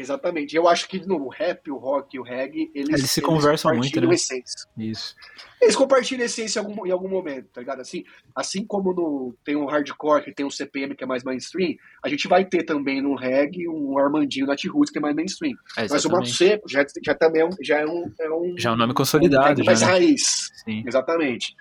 [0.00, 0.54] Exatamente.
[0.54, 3.20] Eu acho que, de novo, o rap, o rock e o reggae, eles, Eles se
[3.20, 4.14] conversam muito, compartilham né?
[4.14, 4.68] essência.
[4.76, 5.14] Isso.
[5.60, 7.80] Eles compartilham essência em algum, em algum momento, tá ligado?
[7.80, 11.74] Assim, assim como no, tem um hardcore, que tem um CPM que é mais mainstream,
[12.04, 15.54] a gente vai ter também no reggae um Armandinho Nat Roots que é mais mainstream.
[15.76, 16.26] É, Mas o Mato.
[16.26, 18.92] Seco já, já também é um, já é um, é um, Já é um nome
[18.92, 19.86] um consolidado, reggae mais né?
[19.86, 20.50] raiz.
[20.64, 20.84] Sim.
[20.86, 21.54] Exatamente.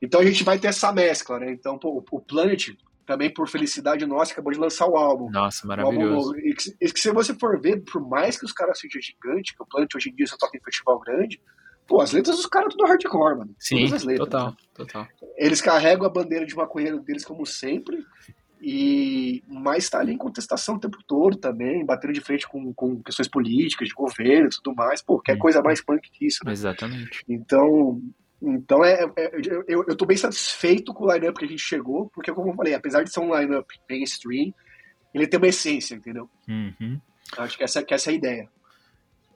[0.00, 1.50] Então a gente vai ter essa mescla, né?
[1.50, 2.70] Então, pô, o Planet,
[3.08, 5.30] também por felicidade nossa, acabou de lançar o álbum.
[5.30, 6.32] Nossa, álbum maravilhoso.
[6.32, 6.38] novo.
[6.40, 9.56] E que, e que se você for ver, por mais que os caras sejam gigantes,
[9.56, 11.40] que o Planet hoje em dia só toca em festival grande,
[11.86, 13.56] Pô, as letras dos caras tudo hardcore, mano.
[13.58, 14.28] Sim, Todas as letras.
[14.28, 14.56] total, né?
[14.74, 15.08] total.
[15.38, 18.04] Eles carregam a bandeira de maconheiro deles como sempre,
[18.60, 23.02] e mas tá ali em contestação o tempo todo também, batendo de frente com, com
[23.02, 25.00] questões políticas, de governo e tudo mais.
[25.00, 25.38] Pô, quer Hum.
[25.38, 26.52] coisa mais punk que isso, né?
[26.52, 27.24] Exatamente.
[27.26, 28.02] Então,
[28.40, 29.32] então é, é-
[29.66, 32.54] eu, eu tô bem satisfeito com o lineup que a gente chegou, porque como eu
[32.54, 34.52] falei, apesar de ser um lineup mainstream,
[35.12, 36.28] ele tem uma essência, entendeu?
[36.48, 37.00] Uhum.
[37.36, 38.48] Acho que essa, que essa é a ideia.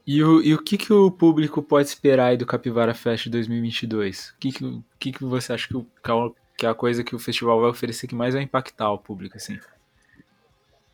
[0.06, 4.30] E o, e o que, que o público pode esperar aí do Capivara Fest 2022?
[4.30, 6.74] O que, que, que, que você acha que, o- que é o- que é a
[6.74, 9.58] coisa que o festival vai oferecer que mais vai impactar o público, assim?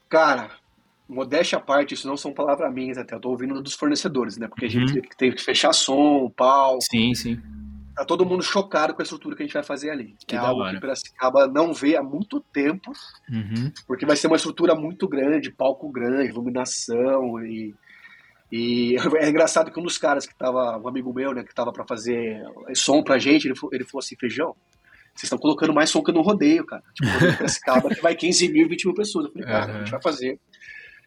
[0.08, 0.50] Cara,
[1.08, 4.46] modéstia à parte, isso não são palavras minhas até, eu tô ouvindo dos fornecedores, né?
[4.48, 5.02] Porque a gente Uhum.
[5.16, 7.40] teve que fechar som, pau, Sim, sim.
[7.98, 10.14] Tá todo mundo chocado com a estrutura que a gente vai fazer ali.
[10.26, 10.74] Que é algo hora.
[10.74, 12.92] que Piracicaba não vê há muito tempo,
[13.30, 13.70] Uhum.
[13.86, 17.74] porque vai ser uma estrutura muito grande, palco grande, iluminação e
[18.50, 21.70] e é engraçado que um dos caras que tava, um amigo meu, né, que tava
[21.70, 22.42] pra fazer
[22.74, 24.54] som pra gente, ele, falou- ele falou assim, feijão,
[25.14, 26.82] vocês estão colocando mais som que no rodeio, cara.
[26.94, 29.26] Tipo, Piracicaba que vai 15 mil, 20 mil pessoas.
[29.26, 29.78] Eu falei, cara, a Aham.
[29.80, 30.40] gente vai fazer.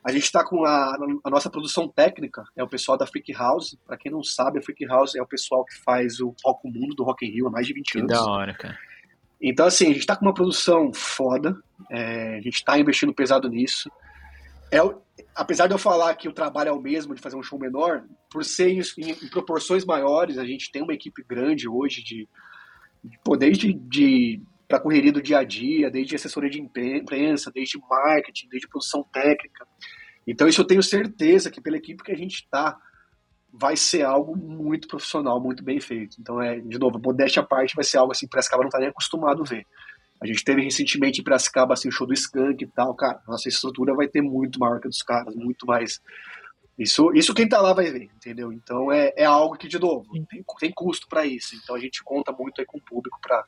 [0.04, 3.78] A gente tá com a, a nossa produção técnica, é o pessoal da Freak House.
[3.86, 6.96] Pra quem não sabe, a Freak House é o pessoal que faz o Palco Mundo
[6.96, 8.12] do Rock in Rio há mais de 20 Que anos.
[8.12, 8.78] da hora, cara.
[9.40, 11.56] Então, assim, a gente tá com uma produção foda,
[11.90, 13.92] é, a gente tá investindo pesado nisso.
[14.72, 14.78] É,
[15.36, 18.04] apesar de eu falar que o trabalho é o mesmo de fazer um show menor,
[18.30, 22.28] por ser em, em- proporções maiores, a gente tem uma equipe grande hoje de,
[23.04, 24.42] de pô, desde de
[24.72, 29.04] para correria do dia a dia, desde assessoria de impre- imprensa, desde marketing, desde produção
[29.12, 29.68] técnica.
[30.26, 32.78] Então isso eu tenho certeza que pela equipe que a gente tá,
[33.52, 36.16] vai ser algo muito profissional, muito bem feito.
[36.22, 38.80] Então é, de novo, modéstia à parte, vai ser algo assim que Piracicaba não tá
[38.80, 39.66] nem acostumado a ver.
[40.22, 43.50] A gente teve recentemente em Piracicaba assim, o show do Skank e tal, cara, nossa
[43.50, 46.00] estrutura vai ter muito maior que a dos caras, muito mais.
[46.80, 48.54] Isso, isso quem tá lá vai ver, entendeu?
[48.54, 51.56] Então é, é algo que, de novo, tem, tem custo para isso.
[51.56, 53.44] Então a gente conta muito aí com o público para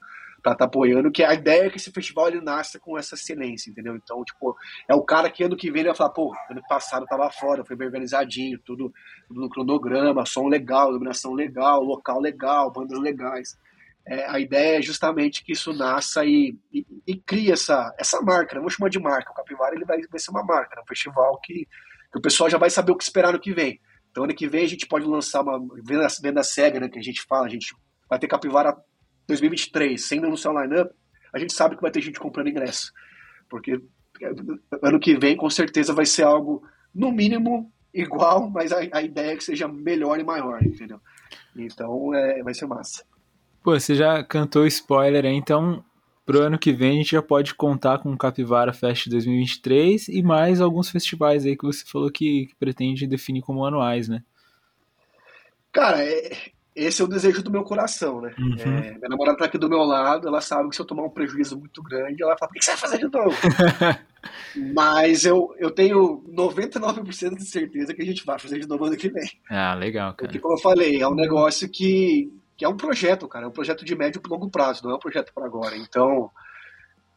[0.52, 3.70] estar tá apoiando, que a ideia é que esse festival ele nasça com essa excelência,
[3.70, 3.96] entendeu?
[3.96, 4.56] Então, tipo,
[4.88, 7.64] é o cara que ano que vem ele vai falar, pô, ano passado tava fora,
[7.64, 8.94] foi bem organizadinho, tudo,
[9.28, 13.58] tudo no cronograma, som legal, iluminação legal, local legal, bandas legais.
[14.06, 18.56] É, a ideia é justamente que isso nasça e, e, e cria essa, essa marca,
[18.56, 20.82] não vou chamar de marca, o Capivara ele vai, vai ser uma marca, né?
[20.84, 21.66] um festival que,
[22.12, 23.80] que o pessoal já vai saber o que esperar no que vem.
[24.12, 27.02] Então ano que vem a gente pode lançar uma venda, venda cega, né, que a
[27.02, 27.74] gente fala, a gente
[28.10, 28.76] vai ter Capivara
[29.28, 30.94] 2023, sem anunciar o line-up,
[31.34, 32.92] a gente sabe que vai ter gente comprando ingresso,
[33.50, 33.82] porque
[34.82, 36.64] ano que vem com certeza vai ser algo,
[36.94, 41.00] no mínimo, igual, mas a, a ideia é que seja melhor e maior, entendeu?
[41.56, 43.04] Então é, vai ser massa.
[43.64, 45.84] Pô, você já cantou spoiler aí, então
[46.26, 50.24] pro ano que vem a gente já pode contar com o Capivara Fest 2023 e
[50.24, 54.24] mais alguns festivais aí que você falou que, que pretende definir como anuais, né?
[55.72, 58.34] Cara, é, esse é o desejo do meu coração, né?
[58.38, 58.56] Uhum.
[58.60, 61.10] É, minha namorada tá aqui do meu lado, ela sabe que se eu tomar um
[61.10, 63.38] prejuízo muito grande, ela fala, o que você vai fazer de novo?
[64.74, 68.98] Mas eu, eu tenho 99% de certeza que a gente vai fazer de novo ano
[68.98, 69.30] que vem.
[69.50, 70.28] Ah, legal, cara.
[70.28, 73.46] Porque, como eu falei, é um negócio que, que é um projeto, cara.
[73.46, 75.76] É um projeto de médio e longo prazo, não é um projeto para agora.
[75.76, 76.32] Então,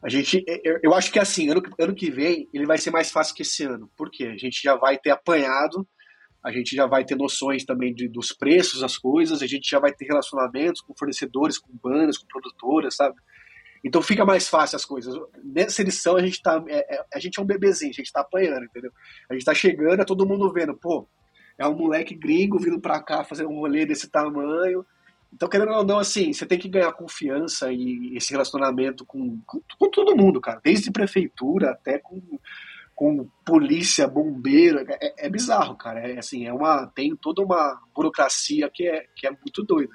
[0.03, 0.45] a gente.
[0.65, 3.43] Eu, eu acho que assim, ano, ano que vem, ele vai ser mais fácil que
[3.43, 3.91] esse ano.
[3.97, 4.25] Por quê?
[4.27, 5.87] A gente já vai ter apanhado,
[6.47, 9.81] a gente já vai ter noções também de, dos preços das coisas, a gente já
[9.81, 13.17] vai ter relacionamentos com fornecedores, com bandas, com produtoras, sabe?
[13.85, 15.13] Então fica mais fácil as coisas.
[15.43, 16.65] Nessa edição a gente tá.
[16.69, 18.93] É, é, a gente é um bebezinho, a gente tá apanhando, entendeu?
[19.29, 21.09] A gente tá chegando, é todo mundo vendo, pô,
[21.59, 24.87] é um moleque gringo vindo pra cá fazer um rolê desse tamanho.
[25.33, 29.61] Então, querendo ou não, assim, você tem que ganhar confiança e esse relacionamento com, com,
[29.77, 30.61] com todo mundo, cara.
[30.63, 32.23] Desde prefeitura até com,
[32.97, 34.81] com polícia, bombeiro.
[34.89, 36.01] É, é bizarro, cara.
[36.01, 39.93] É, assim, é uma, tem toda uma burocracia que é, que é muito doida.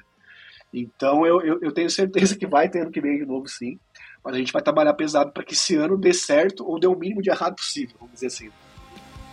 [0.71, 3.77] Então, eu, eu, eu tenho certeza que vai ter ano que vem de novo, sim.
[4.23, 6.95] Mas a gente vai trabalhar pesado para que esse ano dê certo ou dê o
[6.95, 8.49] mínimo de errado possível, vamos dizer assim.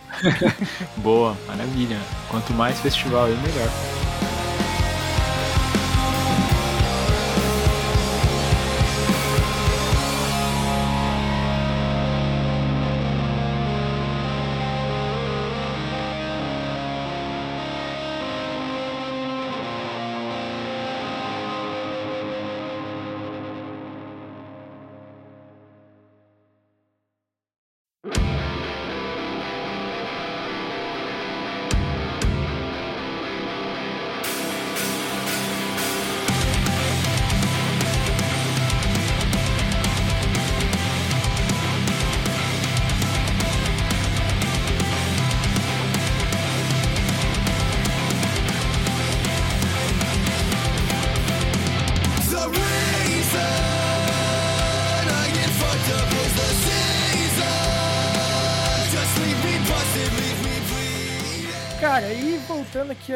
[0.97, 1.99] Boa, maravilha.
[2.31, 4.08] Quanto mais festival melhor.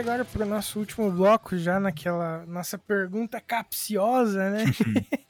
[0.03, 4.64] Agora pro nosso último bloco, já naquela nossa pergunta capciosa, né?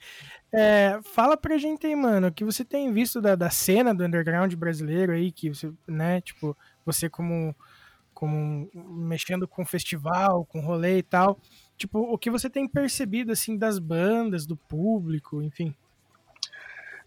[0.55, 4.05] É, fala pra gente aí, mano, o que você tem visto da, da cena do
[4.05, 6.55] underground brasileiro aí, que você, né, tipo,
[6.85, 7.57] você como,
[8.13, 11.41] como mexendo com festival, com rolê e tal,
[11.75, 15.75] tipo, o que você tem percebido, assim, das bandas, do público, enfim.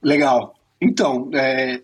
[0.02, 0.56] Legal.
[0.82, 1.84] Então, é,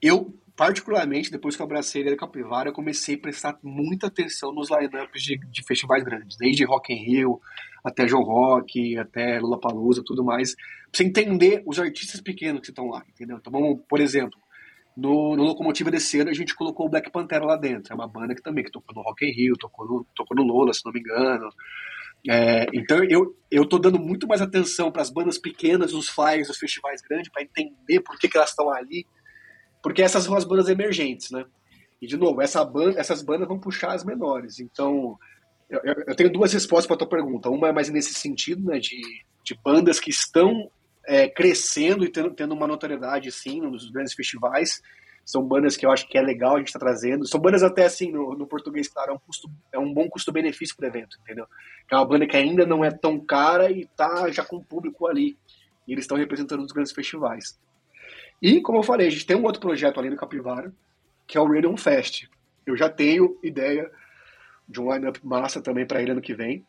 [0.00, 4.70] eu, particularmente, depois que eu abracei a Capivara, eu comecei a prestar muita atenção nos
[4.70, 7.40] lineups de, de festivais grandes, desde Rock in Rio
[7.82, 12.68] até João Rock, até Lula Palusa, tudo mais, pra você entender os artistas pequenos que
[12.68, 13.38] estão lá, entendeu?
[13.38, 14.38] Então, vamos, por exemplo,
[14.96, 18.32] no, no Locomotiva desse a gente colocou o Black Pantera lá dentro, é uma banda
[18.32, 20.92] que também que tocou no Rock in Rio, tocou no, tocou no Lola, se não
[20.92, 21.48] me engano.
[22.30, 26.48] É, então eu, eu tô dando muito mais atenção para as bandas pequenas, os flyers,
[26.48, 29.04] os festivais grandes, para entender por que, que elas estão ali,
[29.82, 31.44] porque essas são as bandas emergentes, né?
[32.00, 34.58] E de novo, essa banda, essas bandas vão puxar as menores.
[34.58, 35.18] Então,
[35.68, 37.48] eu, eu tenho duas respostas para a tua pergunta.
[37.48, 39.00] Uma é mais nesse sentido, né, de,
[39.44, 40.70] de bandas que estão
[41.06, 44.82] é, crescendo e tendo, tendo uma notoriedade, sim, nos grandes festivais.
[45.24, 47.26] São bandas que eu acho que é legal a gente estar tá trazendo.
[47.26, 50.76] São bandas até assim, no, no português, claro, é um, custo, é um bom custo-benefício
[50.76, 51.46] para o evento, entendeu?
[51.88, 54.64] Que é uma banda que ainda não é tão cara e tá já com o
[54.64, 55.38] público ali.
[55.86, 57.58] E eles estão representando os grandes festivais.
[58.42, 60.74] E, como eu falei, a gente tem um outro projeto ali no Capivara,
[61.28, 62.24] que é o Radion Fest.
[62.66, 63.88] Eu já tenho ideia
[64.68, 66.66] de um lineup massa também para ele ano que vem.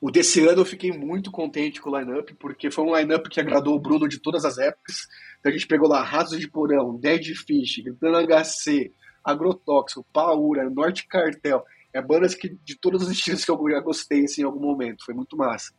[0.00, 3.40] O desse ano eu fiquei muito contente com o lineup, porque foi um lineup que
[3.40, 5.08] agradou o Bruno de todas as épocas.
[5.40, 8.92] Então a gente pegou lá Ratos de Porão, Dead Fish, Gritando HC,
[9.24, 11.64] Agrotóxico, Paura, Norte Cartel.
[11.92, 15.04] É bandas que, de todos os estilos que eu já gostei assim, em algum momento.
[15.04, 15.72] Foi muito massa.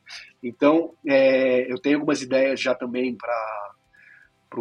[0.43, 3.74] Então, é, eu tenho algumas ideias já também para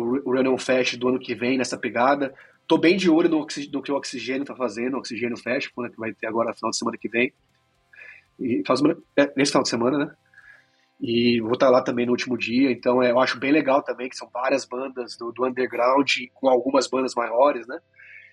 [0.00, 2.34] o Run Fest do ano que vem, nessa pegada.
[2.66, 5.90] Tô bem de olho no, no que o Oxigênio tá fazendo, o Oxigênio Festival, né,
[5.90, 7.32] que vai ter agora final de semana que vem.
[8.40, 8.62] E
[9.16, 10.14] é, nesse final de semana, né?
[11.00, 14.08] E vou estar lá também no último dia, então é, eu acho bem legal também,
[14.08, 17.78] que são várias bandas do, do underground, com algumas bandas maiores, né?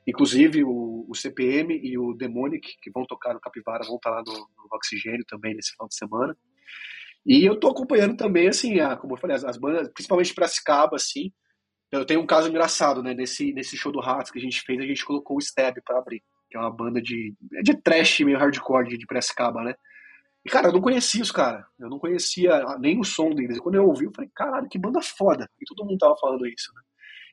[0.07, 4.23] Inclusive o, o, CPM e o Demonic, que vão tocar no Capivara, vão estar lá
[4.25, 6.35] no, no Oxigênio também nesse final de semana.
[7.25, 10.95] E eu tô acompanhando também, assim, a, como eu falei, as, as bandas, principalmente Piracicaba,
[10.95, 11.31] assim,
[11.91, 13.13] eu tenho um caso engraçado, né?
[13.13, 15.97] Nesse, nesse show do Ratos que a gente fez, a gente colocou o Stab pra
[15.97, 17.33] abrir, que é uma banda de,
[17.63, 19.75] de trash meio hardcore de, de Piracicaba, né?
[20.45, 21.65] E, cara, eu não conhecia os caras.
[21.79, 23.57] Eu não conhecia nem o som deles.
[23.57, 25.49] E quando eu ouvi, eu falei, caralho, que banda foda.
[25.59, 26.81] E todo mundo tava falando isso, né?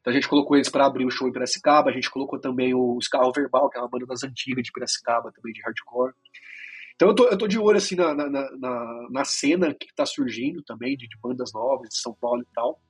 [0.01, 1.91] Então a gente colocou eles para abrir o show em Piracicaba.
[1.91, 5.33] A gente colocou também o Scarro Verbal, que é uma banda das antigas de Piracicaba,
[5.33, 6.13] também de hardcore.
[6.95, 10.05] Então eu tô, eu tô de olho, assim, na, na, na, na cena que tá
[10.05, 12.81] surgindo também, de, de bandas novas, de São Paulo e tal.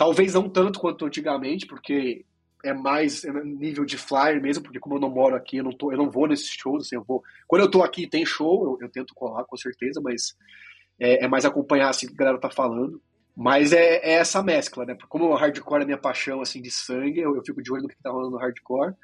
[0.00, 2.24] Talvez não tanto quanto antigamente, porque
[2.64, 5.92] é mais nível de flyer mesmo, porque como eu não moro aqui, eu não, tô,
[5.92, 7.22] eu não vou nesses shows, assim, eu vou...
[7.46, 10.34] Quando eu tô aqui tem show, eu, eu tento colar, com certeza, mas
[10.98, 12.98] é, é, mais acompanhar, assim, o que a galera tá falando.
[13.36, 14.96] Mas é, é, essa mescla, né?
[15.06, 17.88] Como o hardcore é minha paixão, assim, de sangue, eu, eu fico de olho no
[17.90, 18.94] que tá rolando no hardcore,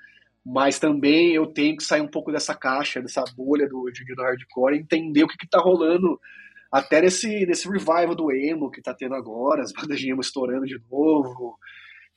[0.42, 4.78] mas também eu tenho que sair um pouco dessa caixa, dessa bolha do, do hardcore,
[4.78, 6.18] entender o que que tá rolando
[6.70, 10.66] até nesse, nesse revival do emo que tá tendo agora, as bandas de emo estourando
[10.66, 11.58] de novo.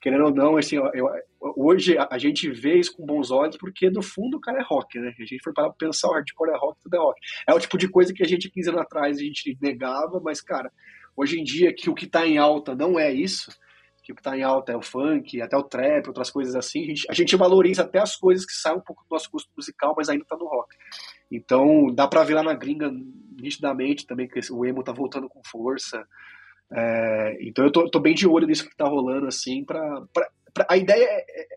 [0.01, 1.09] Querendo ou não, assim, eu,
[1.57, 4.63] hoje a, a, gente vê isso com bons olhos porque, no fundo, o cara é
[4.63, 5.13] rock, né?
[5.19, 7.19] A gente foi para pensar, o hardcore é rock, tudo é rock.
[7.45, 10.39] É o tipo de coisa que a gente, 15 anos atrás, a gente negava, mas,
[10.39, 10.71] cara,
[11.17, 13.51] hoje em dia, que o que tá em alta não é isso,
[14.01, 16.83] que o que tá em alta é o funk, até o trap, outras coisas assim,
[16.83, 19.49] a gente, a gente valoriza até as coisas que saem um pouco do nosso gosto
[19.55, 20.75] musical, mas ainda tá no rock.
[21.29, 22.89] Então, dá pra ver lá na gringa
[23.41, 26.05] nitidamente também que o emo tá voltando com força.
[26.71, 29.81] É, então eu tô, tô, bem de olho nisso que tá rolando, assim, pra,
[30.13, 30.29] pra,
[30.67, 31.47] a ideia é, é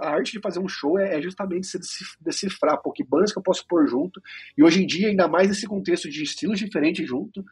[0.00, 1.78] a arte de fazer um show é, é justamente se
[2.20, 4.20] decifrar, pô, que bandas que eu posso pôr junto,
[4.56, 7.44] e hoje em dia, ainda mais nesse contexto de estilos diferentes junto,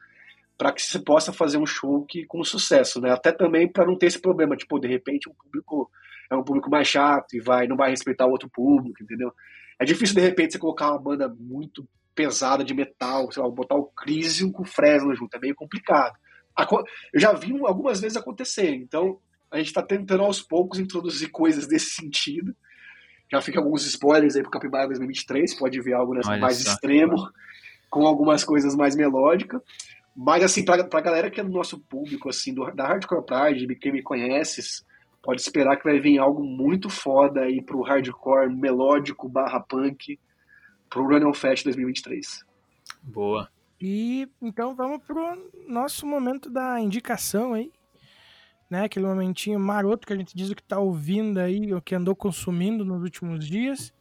[0.58, 3.10] para que se possa fazer um show que, com sucesso, né?
[3.10, 5.90] Até também para não ter esse problema, tipo, de repente um público
[6.30, 9.32] é um público mais chato e vai não vai respeitar o outro público, entendeu?
[9.78, 11.88] É difícil de repente você colocar uma banda muito
[12.20, 16.14] pesada de metal, sei lá, botar o Crisium com o Fresno junto, é meio complicado.
[17.14, 19.18] Eu já vi algumas vezes acontecer, então
[19.50, 22.54] a gente está tentando aos poucos introduzir coisas desse sentido.
[23.32, 26.72] Já fica alguns spoilers aí pro Capibara 2023, pode ver algo mais só.
[26.72, 27.16] extremo,
[27.88, 29.62] com algumas coisas mais melódicas.
[30.14, 33.74] Mas, assim, pra, pra galera que é do nosso público, assim, do, da Hardcore Pride,
[33.76, 34.84] quem me conhece,
[35.22, 40.18] pode esperar que vai vir algo muito foda aí pro hardcore melódico barra punk
[40.90, 42.44] pro Run Fest 2023.
[43.02, 43.48] Boa.
[43.80, 47.72] E então vamos pro nosso momento da indicação aí.
[48.68, 51.92] Né, aquele momentinho maroto que a gente diz o que tá ouvindo aí, o que
[51.92, 53.92] andou consumindo nos últimos dias.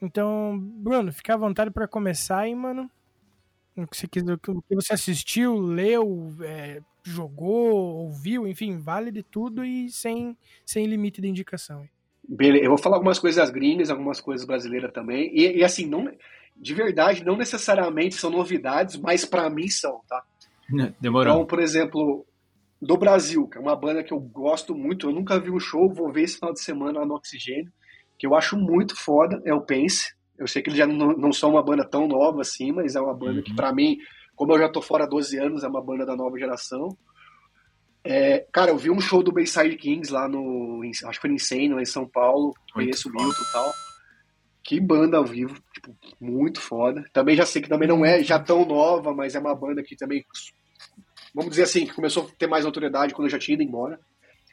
[0.00, 2.90] Então, Bruno, fica à vontade pra começar aí, mano.
[3.76, 9.22] O que você, quis- o que você assistiu, leu, é, jogou, ouviu, enfim, vale de
[9.22, 11.88] tudo e sem, sem limite de indicação.
[12.32, 15.32] Beleza, eu vou falar algumas coisas gringas, algumas coisas brasileiras também.
[15.34, 16.08] E, e, assim, não,
[16.56, 20.22] de verdade, não necessariamente são novidades, mas pra mim são, tá?
[21.00, 21.32] Demorou.
[21.32, 22.24] Então, por exemplo,
[22.80, 25.92] do Brasil, que é uma banda que eu gosto muito, eu nunca vi um show,
[25.92, 27.72] vou ver esse final de semana lá no Oxigênio,
[28.16, 30.14] que eu acho muito foda, é o Pense.
[30.38, 33.00] Eu sei que eles já não, não são uma banda tão nova assim, mas é
[33.00, 33.98] uma banda que, pra mim,
[34.36, 36.96] como eu já tô fora há 12 anos, é uma banda da nova geração.
[38.02, 40.82] É, cara, eu vi um show do Bayside Kings lá no.
[40.84, 42.54] Acho que foi no Insane, lá em São Paulo.
[42.72, 43.72] Conheço o Milton e tal.
[44.62, 47.04] Que banda ao vivo, tipo, muito foda.
[47.12, 49.96] Também já sei que também não é já tão nova, mas é uma banda que
[49.96, 50.24] também,
[51.34, 53.98] vamos dizer assim, que começou a ter mais notoriedade quando eu já tinha ido embora.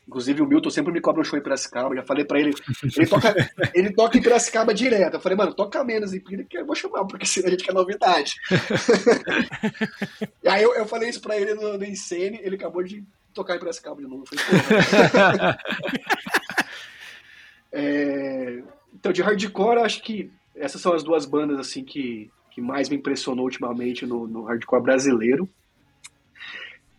[0.07, 2.53] Inclusive o Milton sempre me cobra um show em Piracicaba, já falei pra ele,
[2.95, 5.15] ele toca, ele toca em Piracicaba direto.
[5.15, 7.65] Eu falei, mano, toca menos em Pira que eu vou chamar, porque senão a gente
[7.65, 8.35] quer novidade.
[10.41, 13.03] e aí eu, eu falei isso pra ele no, no Insane, ele acabou de
[13.37, 14.23] tocar em Piracicaba de novo.
[14.25, 14.35] "Pô,
[17.71, 22.89] é, então, de hardcore, acho que essas são as duas bandas assim que, que mais
[22.89, 25.47] me impressionou ultimamente no, no hardcore brasileiro.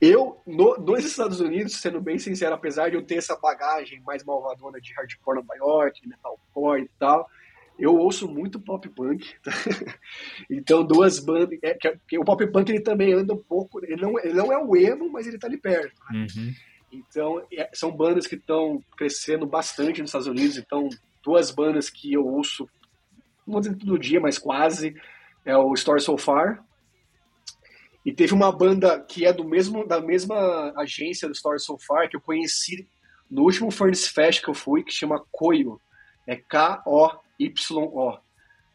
[0.00, 4.22] Eu, no, nos Estados Unidos, sendo bem sincero, apesar de eu ter essa bagagem mais
[4.22, 7.28] malvadona de hardcore Nova York, metalcore e tal,
[7.78, 9.24] eu ouço muito pop punk.
[10.50, 11.58] então, duas bandas.
[11.62, 11.78] É,
[12.18, 13.82] o pop punk ele também anda um pouco.
[13.84, 15.94] Ele não, ele não é o emo, mas ele tá ali perto.
[16.12, 16.52] Uhum.
[16.90, 20.56] Então, é- são bandas que estão crescendo bastante nos Estados Unidos.
[20.56, 20.88] Então,
[21.22, 22.68] duas bandas que eu ouço,
[23.46, 24.94] não vou dizer todo dia, mas quase,
[25.44, 26.64] é o Story So Far.
[28.04, 32.08] E teve uma banda que é do mesmo da mesma agência do Story So Far
[32.08, 32.88] que eu conheci
[33.30, 35.80] no último Furnace Fest que eu fui, que chama Koyo.
[36.26, 36.36] É
[37.38, 38.18] K-O-Y-O.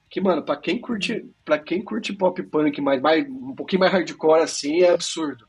[0.10, 3.92] Que, mano, pra quem curte, pra quem curte pop punk, mais, mais, um pouquinho mais
[3.92, 5.48] hardcore assim, é absurdo.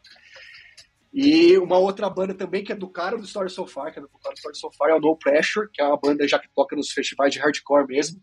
[1.12, 4.02] E uma outra banda também que é do cara do Story So Far, que é
[4.02, 6.38] do cara do Story So Far, é o No Pressure, que é uma banda já
[6.38, 8.20] que toca nos festivais de hardcore mesmo.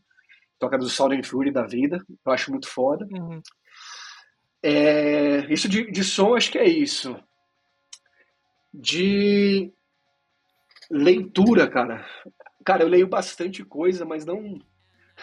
[0.59, 2.03] Toca do Sound and Fury da vida.
[2.26, 3.07] Eu acho muito foda.
[4.61, 7.18] É, isso de, de som, acho que é isso.
[8.73, 9.72] De
[10.89, 12.05] leitura, cara.
[12.63, 14.59] Cara, eu leio bastante coisa, mas não.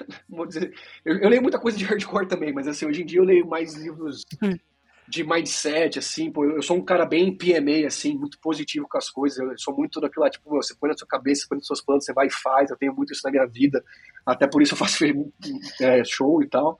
[0.29, 3.21] Vou dizer, eu, eu leio muita coisa de hardcore também, mas assim, hoje em dia
[3.21, 4.25] eu leio mais livros
[5.09, 9.09] de mindset, assim, pô, eu sou um cara bem PMA, assim, muito positivo com as
[9.09, 11.67] coisas, eu sou muito daquilo lá, tipo, você põe na sua cabeça, você põe nos
[11.67, 13.83] seus planos, você vai e faz, eu tenho muito isso na minha vida,
[14.27, 15.03] até por isso eu faço
[15.81, 16.79] é, show e tal.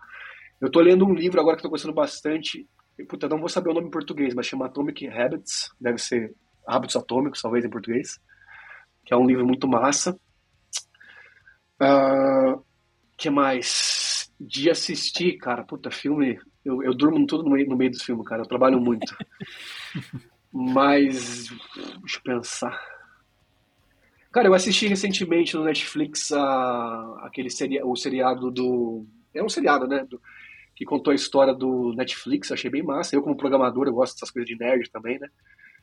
[0.61, 2.69] Eu tô lendo um livro agora que eu tô gostando bastante,
[2.99, 6.35] e, puta, não vou saber o nome em português, mas chama Atomic Habits, deve ser
[6.67, 8.21] Hábitos Atômicos, talvez, em português,
[9.07, 10.19] que é um livro muito massa.
[11.81, 12.59] Ah,
[13.19, 14.33] que mais?
[14.41, 16.39] De assistir, cara, puta, filme.
[16.65, 18.43] Eu, eu durmo tudo no meio, no meio dos filmes, cara.
[18.43, 19.17] Eu trabalho muito.
[20.53, 21.49] Mas.
[22.01, 22.81] Deixa eu pensar.
[24.31, 29.07] Cara, eu assisti recentemente no Netflix a, aquele seria, o seriado do.
[29.35, 30.05] É um seriado, né?
[30.09, 30.21] do-
[30.77, 32.53] que contou a história do Netflix.
[32.53, 33.17] Achei bem massa.
[33.17, 35.29] Eu, como programador, eu gosto dessas coisas de nerd também, né?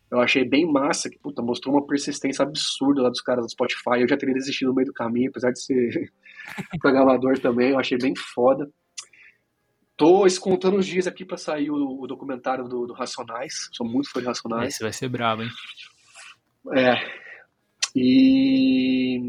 [0.10, 3.99] Eu achei bem massa, que puta, mostrou uma persistência absurda lá dos caras do Spotify.
[3.99, 6.14] Eu já teria desistido no meio do caminho, apesar de ser
[6.80, 7.72] programador também.
[7.72, 8.69] Eu achei bem foda.
[9.97, 13.69] Tô contando os dias aqui pra sair o, o documentário do, do Racionais.
[13.72, 14.73] Sou muito fã de Racionais.
[14.73, 15.49] Esse vai ser brabo, hein?
[16.76, 16.95] É.
[17.95, 19.19] E.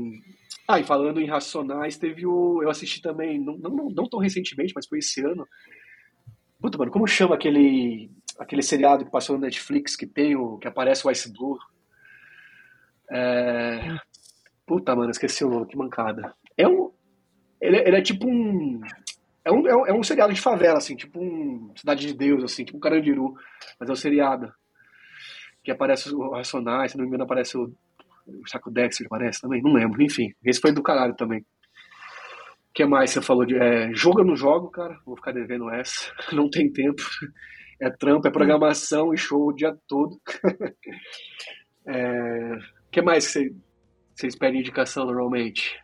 [0.68, 2.62] Ah, e falando em Racionais, teve o.
[2.62, 5.47] Eu assisti também, não, não, não, não tão recentemente, mas foi esse ano.
[6.60, 8.10] Puta, mano, como chama aquele.
[8.38, 10.59] aquele seriado que passou no Netflix que tem o.
[10.59, 11.59] que aparece o Ice Blue?
[13.09, 13.97] É.
[14.66, 16.34] Puta, mano, esqueci o nome, que mancada.
[16.59, 16.90] É um.
[17.61, 18.81] Ele, ele é tipo um.
[19.45, 19.87] É um, é um.
[19.87, 21.73] é um seriado de favela, assim, tipo um.
[21.77, 23.35] Cidade de Deus, assim, tipo um Carandiru.
[23.78, 24.53] Mas é um seriado.
[25.62, 27.73] Que aparece o Racionais, se não me engano, aparece o.
[28.27, 29.62] O Dexter aparece também?
[29.62, 30.33] Não lembro, enfim.
[30.45, 31.41] Esse foi do caralho também.
[31.41, 31.45] O
[32.74, 33.57] que mais você falou de.
[33.57, 34.99] É, não jogo, cara.
[35.07, 36.12] Vou ficar devendo essa.
[36.33, 37.03] Não tem tempo.
[37.81, 40.20] É trampo, é programação e show o dia todo.
[41.89, 43.55] É, O que mais você,
[44.12, 45.78] vocês pedem indicação normalmente?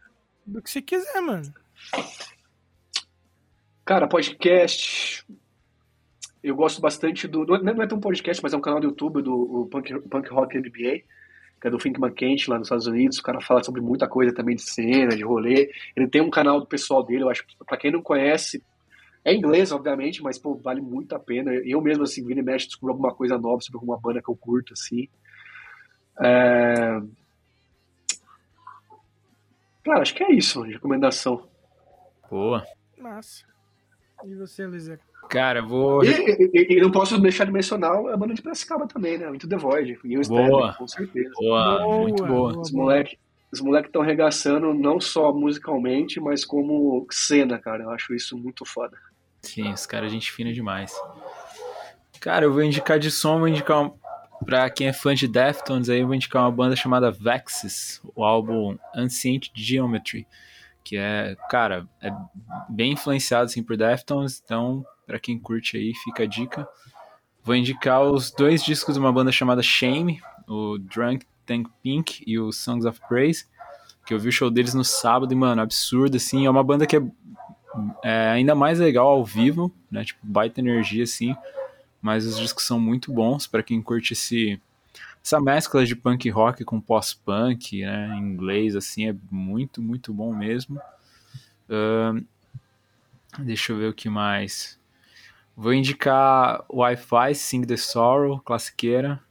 [0.47, 1.53] Do que você quiser, mano.
[3.85, 5.25] Cara, podcast.
[6.43, 7.45] Eu gosto bastante do.
[7.45, 10.59] Não é, é tão podcast, mas é um canal do YouTube do Punk, Punk Rock
[10.59, 11.03] NBA,
[11.61, 13.19] que é do Think McKenty lá nos Estados Unidos.
[13.19, 15.71] O cara fala sobre muita coisa também de cena, de rolê.
[15.97, 18.63] Ele tem um canal do pessoal dele, eu acho que pra quem não conhece,
[19.25, 21.53] é inglês, obviamente, mas pô, vale muito a pena.
[21.53, 24.37] Eu mesmo, assim, vira e mexe, descubro alguma coisa nova sobre alguma banda que eu
[24.37, 25.09] curto, assim.
[26.21, 27.01] É...
[29.85, 31.49] Cara, acho que é isso, recomendação.
[32.31, 32.65] Boa.
[32.99, 33.45] Massa.
[34.25, 35.01] E você, Luizera?
[35.29, 36.05] Cara, eu vou.
[36.05, 39.29] E, e- e não posso deixar de mencionar a banda de Piracicaba também, né?
[39.35, 39.99] Into the Void.
[40.05, 40.43] E o Boa.
[40.43, 41.31] Stanley, com certeza.
[41.37, 42.59] Boa, muito boa.
[42.61, 43.19] Os moleques
[43.53, 47.83] os moleque estão arregaçando não só musicalmente, mas como cena, cara.
[47.83, 48.97] Eu acho isso muito foda.
[49.43, 50.95] Sim, os caras, gente fina demais.
[52.21, 53.93] Cara, eu vou indicar de som, vou indicar um...
[54.45, 58.25] pra quem é fã de Deftones aí, eu vou indicar uma banda chamada Vexes, o
[58.25, 60.27] álbum Ancient Geometry,
[60.85, 62.11] que é, cara, é
[62.69, 66.67] bem influenciado assim por Deftones, então pra quem curte aí, fica a dica.
[67.45, 72.39] Vou indicar os dois discos de uma banda chamada Shame, o Drunk Tank Pink e
[72.39, 73.47] o Songs of Praise,
[74.07, 76.87] que eu vi o show deles no sábado e, mano, absurdo, assim, é uma banda
[76.87, 77.03] que é
[78.03, 80.05] é ainda mais legal ao vivo, né?
[80.05, 81.35] Tipo, baita energia assim.
[82.03, 84.61] Mas os discos são muito bons para quem curte esse,
[85.25, 88.17] essa mescla de punk rock com pós-punk, né?
[88.17, 90.81] Em inglês, assim, é muito, muito bom mesmo.
[91.71, 92.25] Ahn,
[93.39, 94.79] deixa eu ver o que mais.
[95.57, 99.23] Vou indicar Wi-Fi, Sing the Sorrow, classiqueira.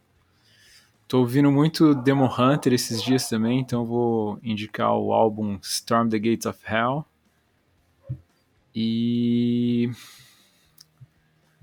[1.06, 6.18] Tô ouvindo muito Demo Hunter esses dias também, então vou indicar o álbum Storm the
[6.18, 7.04] Gates of Hell.
[8.74, 9.90] E.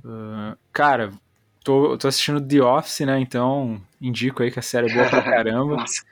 [0.05, 1.11] ah, cara,
[1.63, 3.19] tô, tô assistindo The Office, né?
[3.19, 5.77] Então indico aí que a série é boa pra caramba.
[5.77, 6.03] Nossa.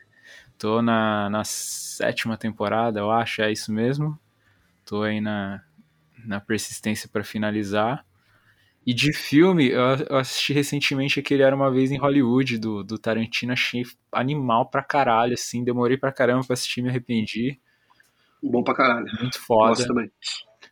[0.58, 4.18] Tô na, na sétima temporada, eu acho, é isso mesmo.
[4.86, 5.62] Tô aí na,
[6.26, 8.04] na persistência pra finalizar.
[8.86, 12.98] E de filme, eu, eu assisti recentemente aquele Era Uma Vez em Hollywood, do, do
[12.98, 17.60] Tarantino, achei animal pra caralho, assim, demorei pra caramba pra assistir, me arrependi.
[18.42, 19.06] Bom pra caralho.
[19.20, 19.70] Muito foda.
[19.70, 20.10] Gosto também.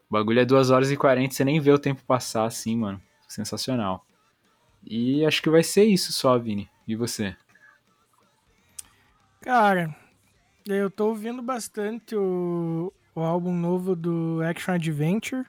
[0.09, 3.01] O bagulho é 2 horas e 40, você nem vê o tempo passar assim, mano.
[3.27, 4.05] Sensacional.
[4.85, 6.69] E acho que vai ser isso só, Vini.
[6.87, 7.35] E você?
[9.41, 9.95] Cara,
[10.67, 15.45] eu tô ouvindo bastante o, o álbum novo do Action Adventure,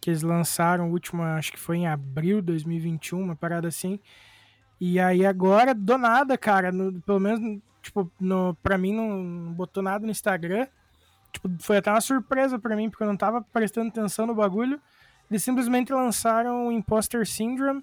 [0.00, 3.98] que eles lançaram, o último, acho que foi em abril de 2021, uma parada assim.
[4.80, 9.82] E aí agora, do nada, cara, no- pelo menos, tipo, no, pra mim não, botou
[9.82, 10.66] nada no Instagram.
[11.32, 14.80] Tipo, foi até uma surpresa pra mim, porque eu não tava prestando atenção no bagulho.
[15.30, 17.82] Eles simplesmente lançaram o Imposter Syndrome,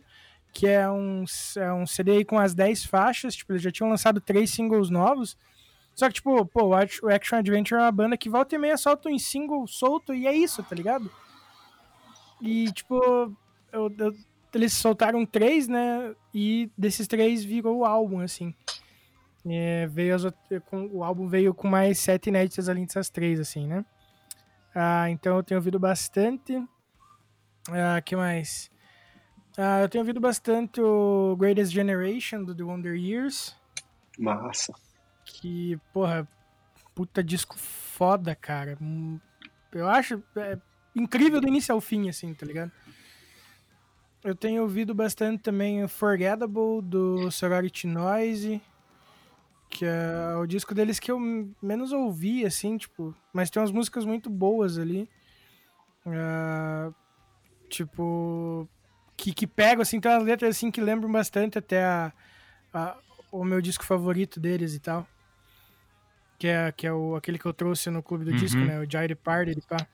[0.53, 1.25] que é um,
[1.57, 3.35] é um CD com as 10 faixas.
[3.35, 5.35] Tipo, eles já tinham lançado três singles novos.
[5.95, 9.09] Só que, tipo, pô, o Action Adventure é uma banda que volta e meia solta
[9.09, 11.11] um single solto e é isso, tá ligado?
[12.41, 12.95] E, tipo,
[13.73, 14.15] eu- eu-
[14.53, 16.15] eles soltaram três, né?
[16.33, 18.53] E desses três virou o álbum, assim.
[19.45, 20.23] É, veio as,
[20.65, 23.85] com, o álbum veio com mais sete inéditas além dessas três, assim, né?
[24.73, 26.61] Ah, então eu tenho ouvido bastante.
[27.69, 28.69] Ah, que mais?
[29.57, 33.55] Ah, eu tenho ouvido bastante o Greatest Generation do The Wonder Years.
[34.17, 34.73] Massa.
[35.25, 36.27] Que, porra,
[36.95, 38.77] puta disco foda, cara.
[38.81, 39.19] Hum,
[39.71, 40.57] Eu acho é,
[40.95, 42.71] incrível do início ao fim, assim, tá ligado?
[44.23, 48.61] Eu tenho ouvido bastante também o Forgettable do Sorority Noise,
[49.69, 51.19] que é o disco deles que eu
[51.61, 55.07] menos ouvi, assim, tipo, mas tem umas músicas muito boas ali.
[56.05, 56.91] Ah,
[57.69, 58.67] tipo,
[59.15, 62.11] que, que pegam, assim, tem umas letras assim que lembram bastante até a,
[62.73, 62.97] a-
[63.31, 65.07] o meu disco favorito deles e tal.
[66.39, 68.37] Que é, que é o, aquele que eu trouxe no clube do Uhum.
[68.37, 68.79] disco, né?
[68.79, 69.85] O Jair Party, pá.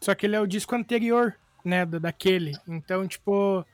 [0.00, 1.34] Só que ele é o disco anterior,
[1.64, 1.84] né?
[1.84, 2.52] do- daquele.
[2.68, 3.64] Então, tipo,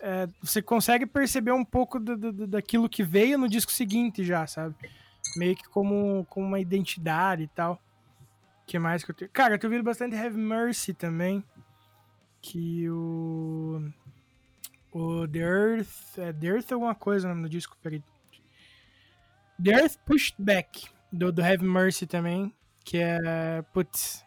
[0.00, 4.46] é, você consegue perceber um pouco do, do- daquilo que veio no disco seguinte já,
[4.46, 4.74] sabe?
[5.36, 7.80] Meio que como, como uma identidade e tal.
[8.66, 9.30] que mais que eu tenho?
[9.30, 11.42] Cara, eu tenho ouvido bastante Have Mercy também.
[12.40, 13.82] Que o.
[14.92, 16.18] O The Earth.
[16.18, 18.02] É The Earth alguma coisa o nome do disco, peraí.
[19.62, 22.52] The Earth Pushed Back, do, do Have Mercy também.
[22.84, 23.62] Que é.
[23.72, 24.24] Putz.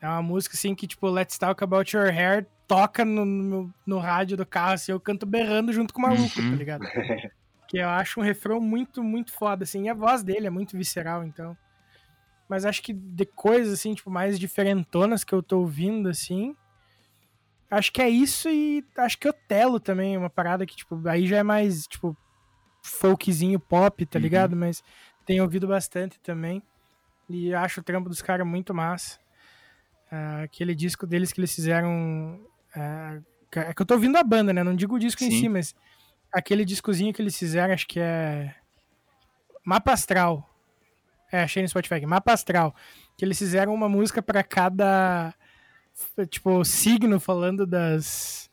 [0.00, 3.98] É uma música assim que, tipo, Let's Talk About Your Hair toca no, no, no
[3.98, 6.50] rádio do carro, assim, eu canto berrando junto com o maluco, Uhum.
[6.50, 6.82] tá ligado?
[7.66, 9.86] que eu acho um refrão muito, muito foda, assim.
[9.86, 11.56] E a voz dele é muito visceral, então.
[12.48, 16.54] Mas acho que de coisas, assim, tipo, mais diferentonas que eu tô ouvindo, assim.
[17.68, 21.26] Acho que é isso e acho que Otelo também é uma parada que, tipo, aí
[21.26, 22.16] já é mais, tipo,
[22.84, 24.22] folkzinho pop, tá Uhum.
[24.22, 24.54] ligado?
[24.56, 24.80] Mas
[25.26, 26.62] tenho ouvido bastante também.
[27.28, 29.18] E acho o trampo dos caras muito massa.
[30.10, 32.40] Ah, aquele disco deles que eles fizeram.
[32.74, 33.18] Ah,
[33.56, 34.62] é que eu tô ouvindo a banda, né?
[34.62, 35.40] Não digo o disco em Sim.
[35.40, 35.74] si, mas
[36.32, 38.54] aquele discozinho que eles fizeram, acho que é.
[39.64, 40.48] Mapa Astral.
[41.32, 42.04] É, achei no Spotify.
[42.06, 42.74] Mapa Astral.
[43.16, 45.34] Que eles fizeram uma música pra cada.
[46.28, 48.48] Tipo, signo falando das.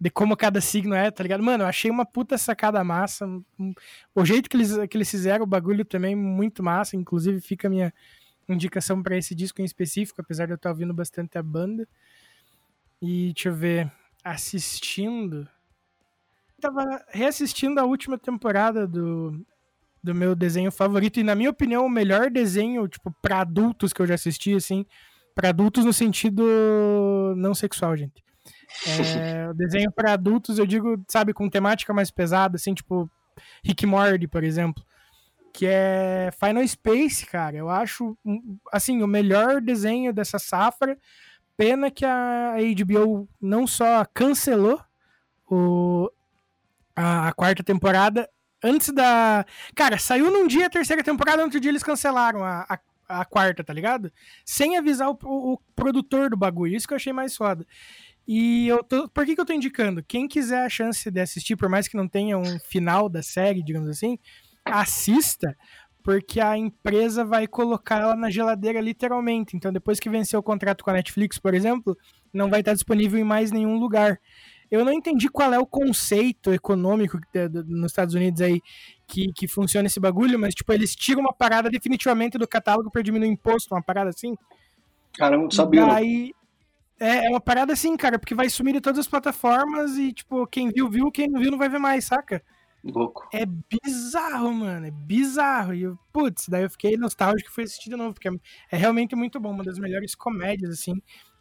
[0.00, 1.42] De como cada signo é, tá ligado?
[1.42, 3.26] Mano, eu achei uma puta sacada massa.
[4.14, 6.96] O jeito que eles, que eles fizeram o bagulho também, muito massa.
[6.96, 7.92] Inclusive, fica a minha,
[8.52, 11.86] indicação para esse disco em específico, apesar de eu estar ouvindo bastante a banda.
[13.00, 13.90] E deixa eu ver,
[14.24, 15.48] assistindo.
[16.60, 19.44] Tava reassistindo a última temporada do,
[20.02, 24.02] do meu desenho favorito, e na minha opinião, o melhor desenho, tipo, pra adultos que
[24.02, 24.84] eu já assisti, assim.
[25.34, 26.42] Pra adultos no sentido
[27.36, 28.24] não sexual, gente.
[28.86, 33.08] É, o desenho para adultos, eu digo, sabe, com temática mais pesada, assim, tipo
[33.64, 34.84] Rick Morty, por exemplo
[35.58, 37.56] que é Final Space, cara.
[37.56, 38.16] Eu acho,
[38.72, 40.96] assim, o melhor desenho dessa safra.
[41.58, 44.80] Pena que a HBO não só cancelou
[45.50, 46.08] o,
[46.94, 48.30] a, a quarta temporada
[48.62, 49.44] antes da.
[49.74, 53.24] Cara, saiu num dia a terceira temporada, no outro dia eles cancelaram a, a, a
[53.24, 54.12] quarta, tá ligado?
[54.44, 56.76] Sem avisar o, o, o, produtor do bagulho.
[56.76, 57.66] Isso que eu achei mais foda.
[58.24, 59.08] E eu tô.
[59.08, 60.00] Por que, que eu tô indicando?
[60.00, 63.64] Quem quiser a chance de assistir, por mais que não tenha um final da série,
[63.64, 64.16] digamos assim,
[64.64, 65.56] assista,
[66.08, 69.54] porque a empresa vai colocar ela na geladeira literalmente.
[69.54, 71.94] Então, depois que vencer o contrato com a Netflix, por exemplo,
[72.32, 74.18] não vai estar disponível em mais nenhum lugar.
[74.70, 77.20] Eu não entendi qual é o conceito econômico
[77.66, 78.58] nos Estados Unidos aí
[79.06, 83.02] que, que funciona esse bagulho, mas tipo, eles tiram uma parada definitivamente do catálogo para
[83.02, 84.34] diminuir o imposto, uma parada assim.
[85.12, 85.84] Cara, não sabia.
[85.84, 86.32] Daí,
[86.98, 90.46] é, é uma parada assim, cara, porque vai sumir de todas as plataformas e, tipo,
[90.46, 92.42] quem viu, viu, quem não viu não vai ver mais, saca?
[92.84, 93.28] Louco.
[93.32, 94.86] É bizarro, mano.
[94.86, 95.74] É bizarro.
[95.74, 98.28] E, eu, putz, daí eu fiquei nostálgico e fui assistir de novo, porque
[98.70, 99.50] é realmente muito bom.
[99.50, 100.94] Uma das melhores comédias, assim.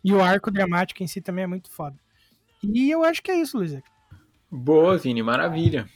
[0.04, 1.96] E o arco dramático em si também é muito foda.
[2.64, 3.78] E eu acho que é isso, Luiz.
[4.50, 5.88] Boa, Vini, maravilha.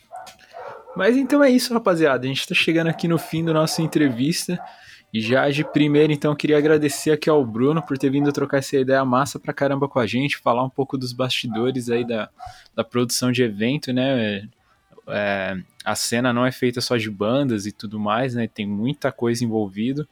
[0.95, 2.26] Mas então é isso, rapaziada.
[2.26, 4.59] A gente tá chegando aqui no fim da nossa entrevista.
[5.13, 8.77] E já de primeiro, então, queria agradecer aqui ao Bruno por ter vindo trocar essa
[8.77, 12.30] ideia massa pra caramba com a gente, falar um pouco dos bastidores aí da,
[12.73, 14.47] da produção de evento, né?
[15.12, 18.48] É, a cena não é feita só de bandas e tudo mais, né?
[18.48, 20.08] Tem muita coisa envolvido.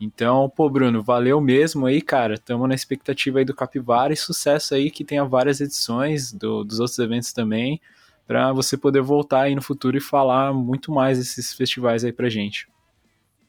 [0.00, 2.34] Então, pô, Bruno, valeu mesmo aí, cara.
[2.34, 6.80] Estamos na expectativa aí do Capivara e sucesso aí que tenha várias edições do, dos
[6.80, 7.80] outros eventos também,
[8.26, 12.28] para você poder voltar aí no futuro e falar muito mais desses festivais aí pra
[12.28, 12.68] gente.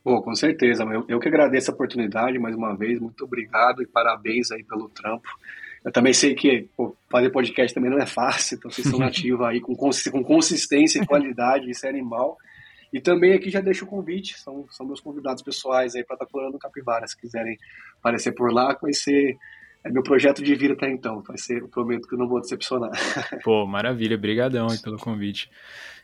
[0.04, 0.84] Pô, com certeza.
[0.84, 3.00] Eu, eu que agradeço a oportunidade mais uma vez.
[3.00, 5.28] Muito obrigado e parabéns aí pelo trampo.
[5.86, 9.46] Eu também sei que pô, fazer podcast também não é fácil, então vocês são nativos
[9.46, 12.38] aí com, com consistência e qualidade, isso é animal.
[12.92, 16.26] E também aqui já deixo o convite, são, são meus convidados pessoais aí para estar
[16.26, 17.58] tá colando Capivara, se quiserem
[18.00, 19.38] aparecer por lá, vai ser
[19.84, 22.42] é meu projeto de vida até então, vai ser, eu prometo que eu não vou
[22.42, 22.90] decepcionar.
[23.44, 25.48] Pô, maravilha, brigadão aí pelo convite.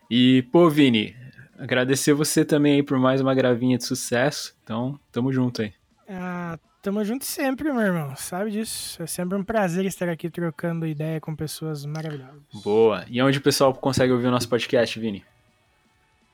[0.08, 1.16] E, pô, Vini,
[1.58, 5.74] agradecer você também aí por mais uma gravinha de sucesso, então tamo junto aí.
[6.08, 8.16] Ah, Tamo junto sempre, meu irmão.
[8.16, 9.04] Sabe disso.
[9.04, 12.42] É sempre um prazer estar aqui trocando ideia com pessoas maravilhosas.
[12.64, 13.06] Boa.
[13.08, 15.24] E onde o pessoal consegue ouvir o nosso podcast, Vini?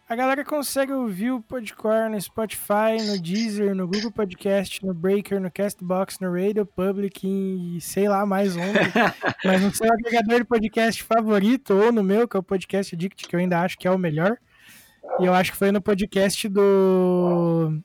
[0.07, 5.37] A galera consegue ouvir o Podcore no Spotify, no Deezer, no Google Podcast, no Breaker,
[5.41, 8.79] no Castbox, no Radio Public e sei lá mais onde.
[9.43, 13.27] Mas no seu agregador de podcast favorito ou no meu, que é o Podcast Addict,
[13.27, 14.37] que eu ainda acho que é o melhor.
[15.19, 17.81] E eu acho que foi no podcast do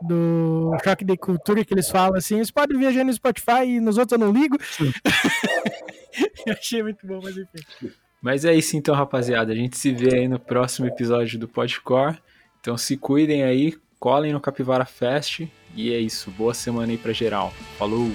[0.00, 3.98] do choque de cultura que eles falam assim, eles podem viajar no Spotify e nos
[3.98, 4.58] outros eu não ligo.
[6.46, 7.92] eu achei muito bom, mas enfim.
[8.20, 9.52] Mas é isso então, rapaziada.
[9.52, 12.18] A gente se vê aí no próximo episódio do Podcore.
[12.60, 15.42] Então se cuidem aí, colhem no Capivara Fest.
[15.74, 16.30] E é isso.
[16.30, 17.52] Boa semana aí pra geral.
[17.78, 18.10] Falou!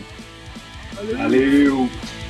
[0.94, 1.18] Valeu.
[1.18, 2.27] Valeu.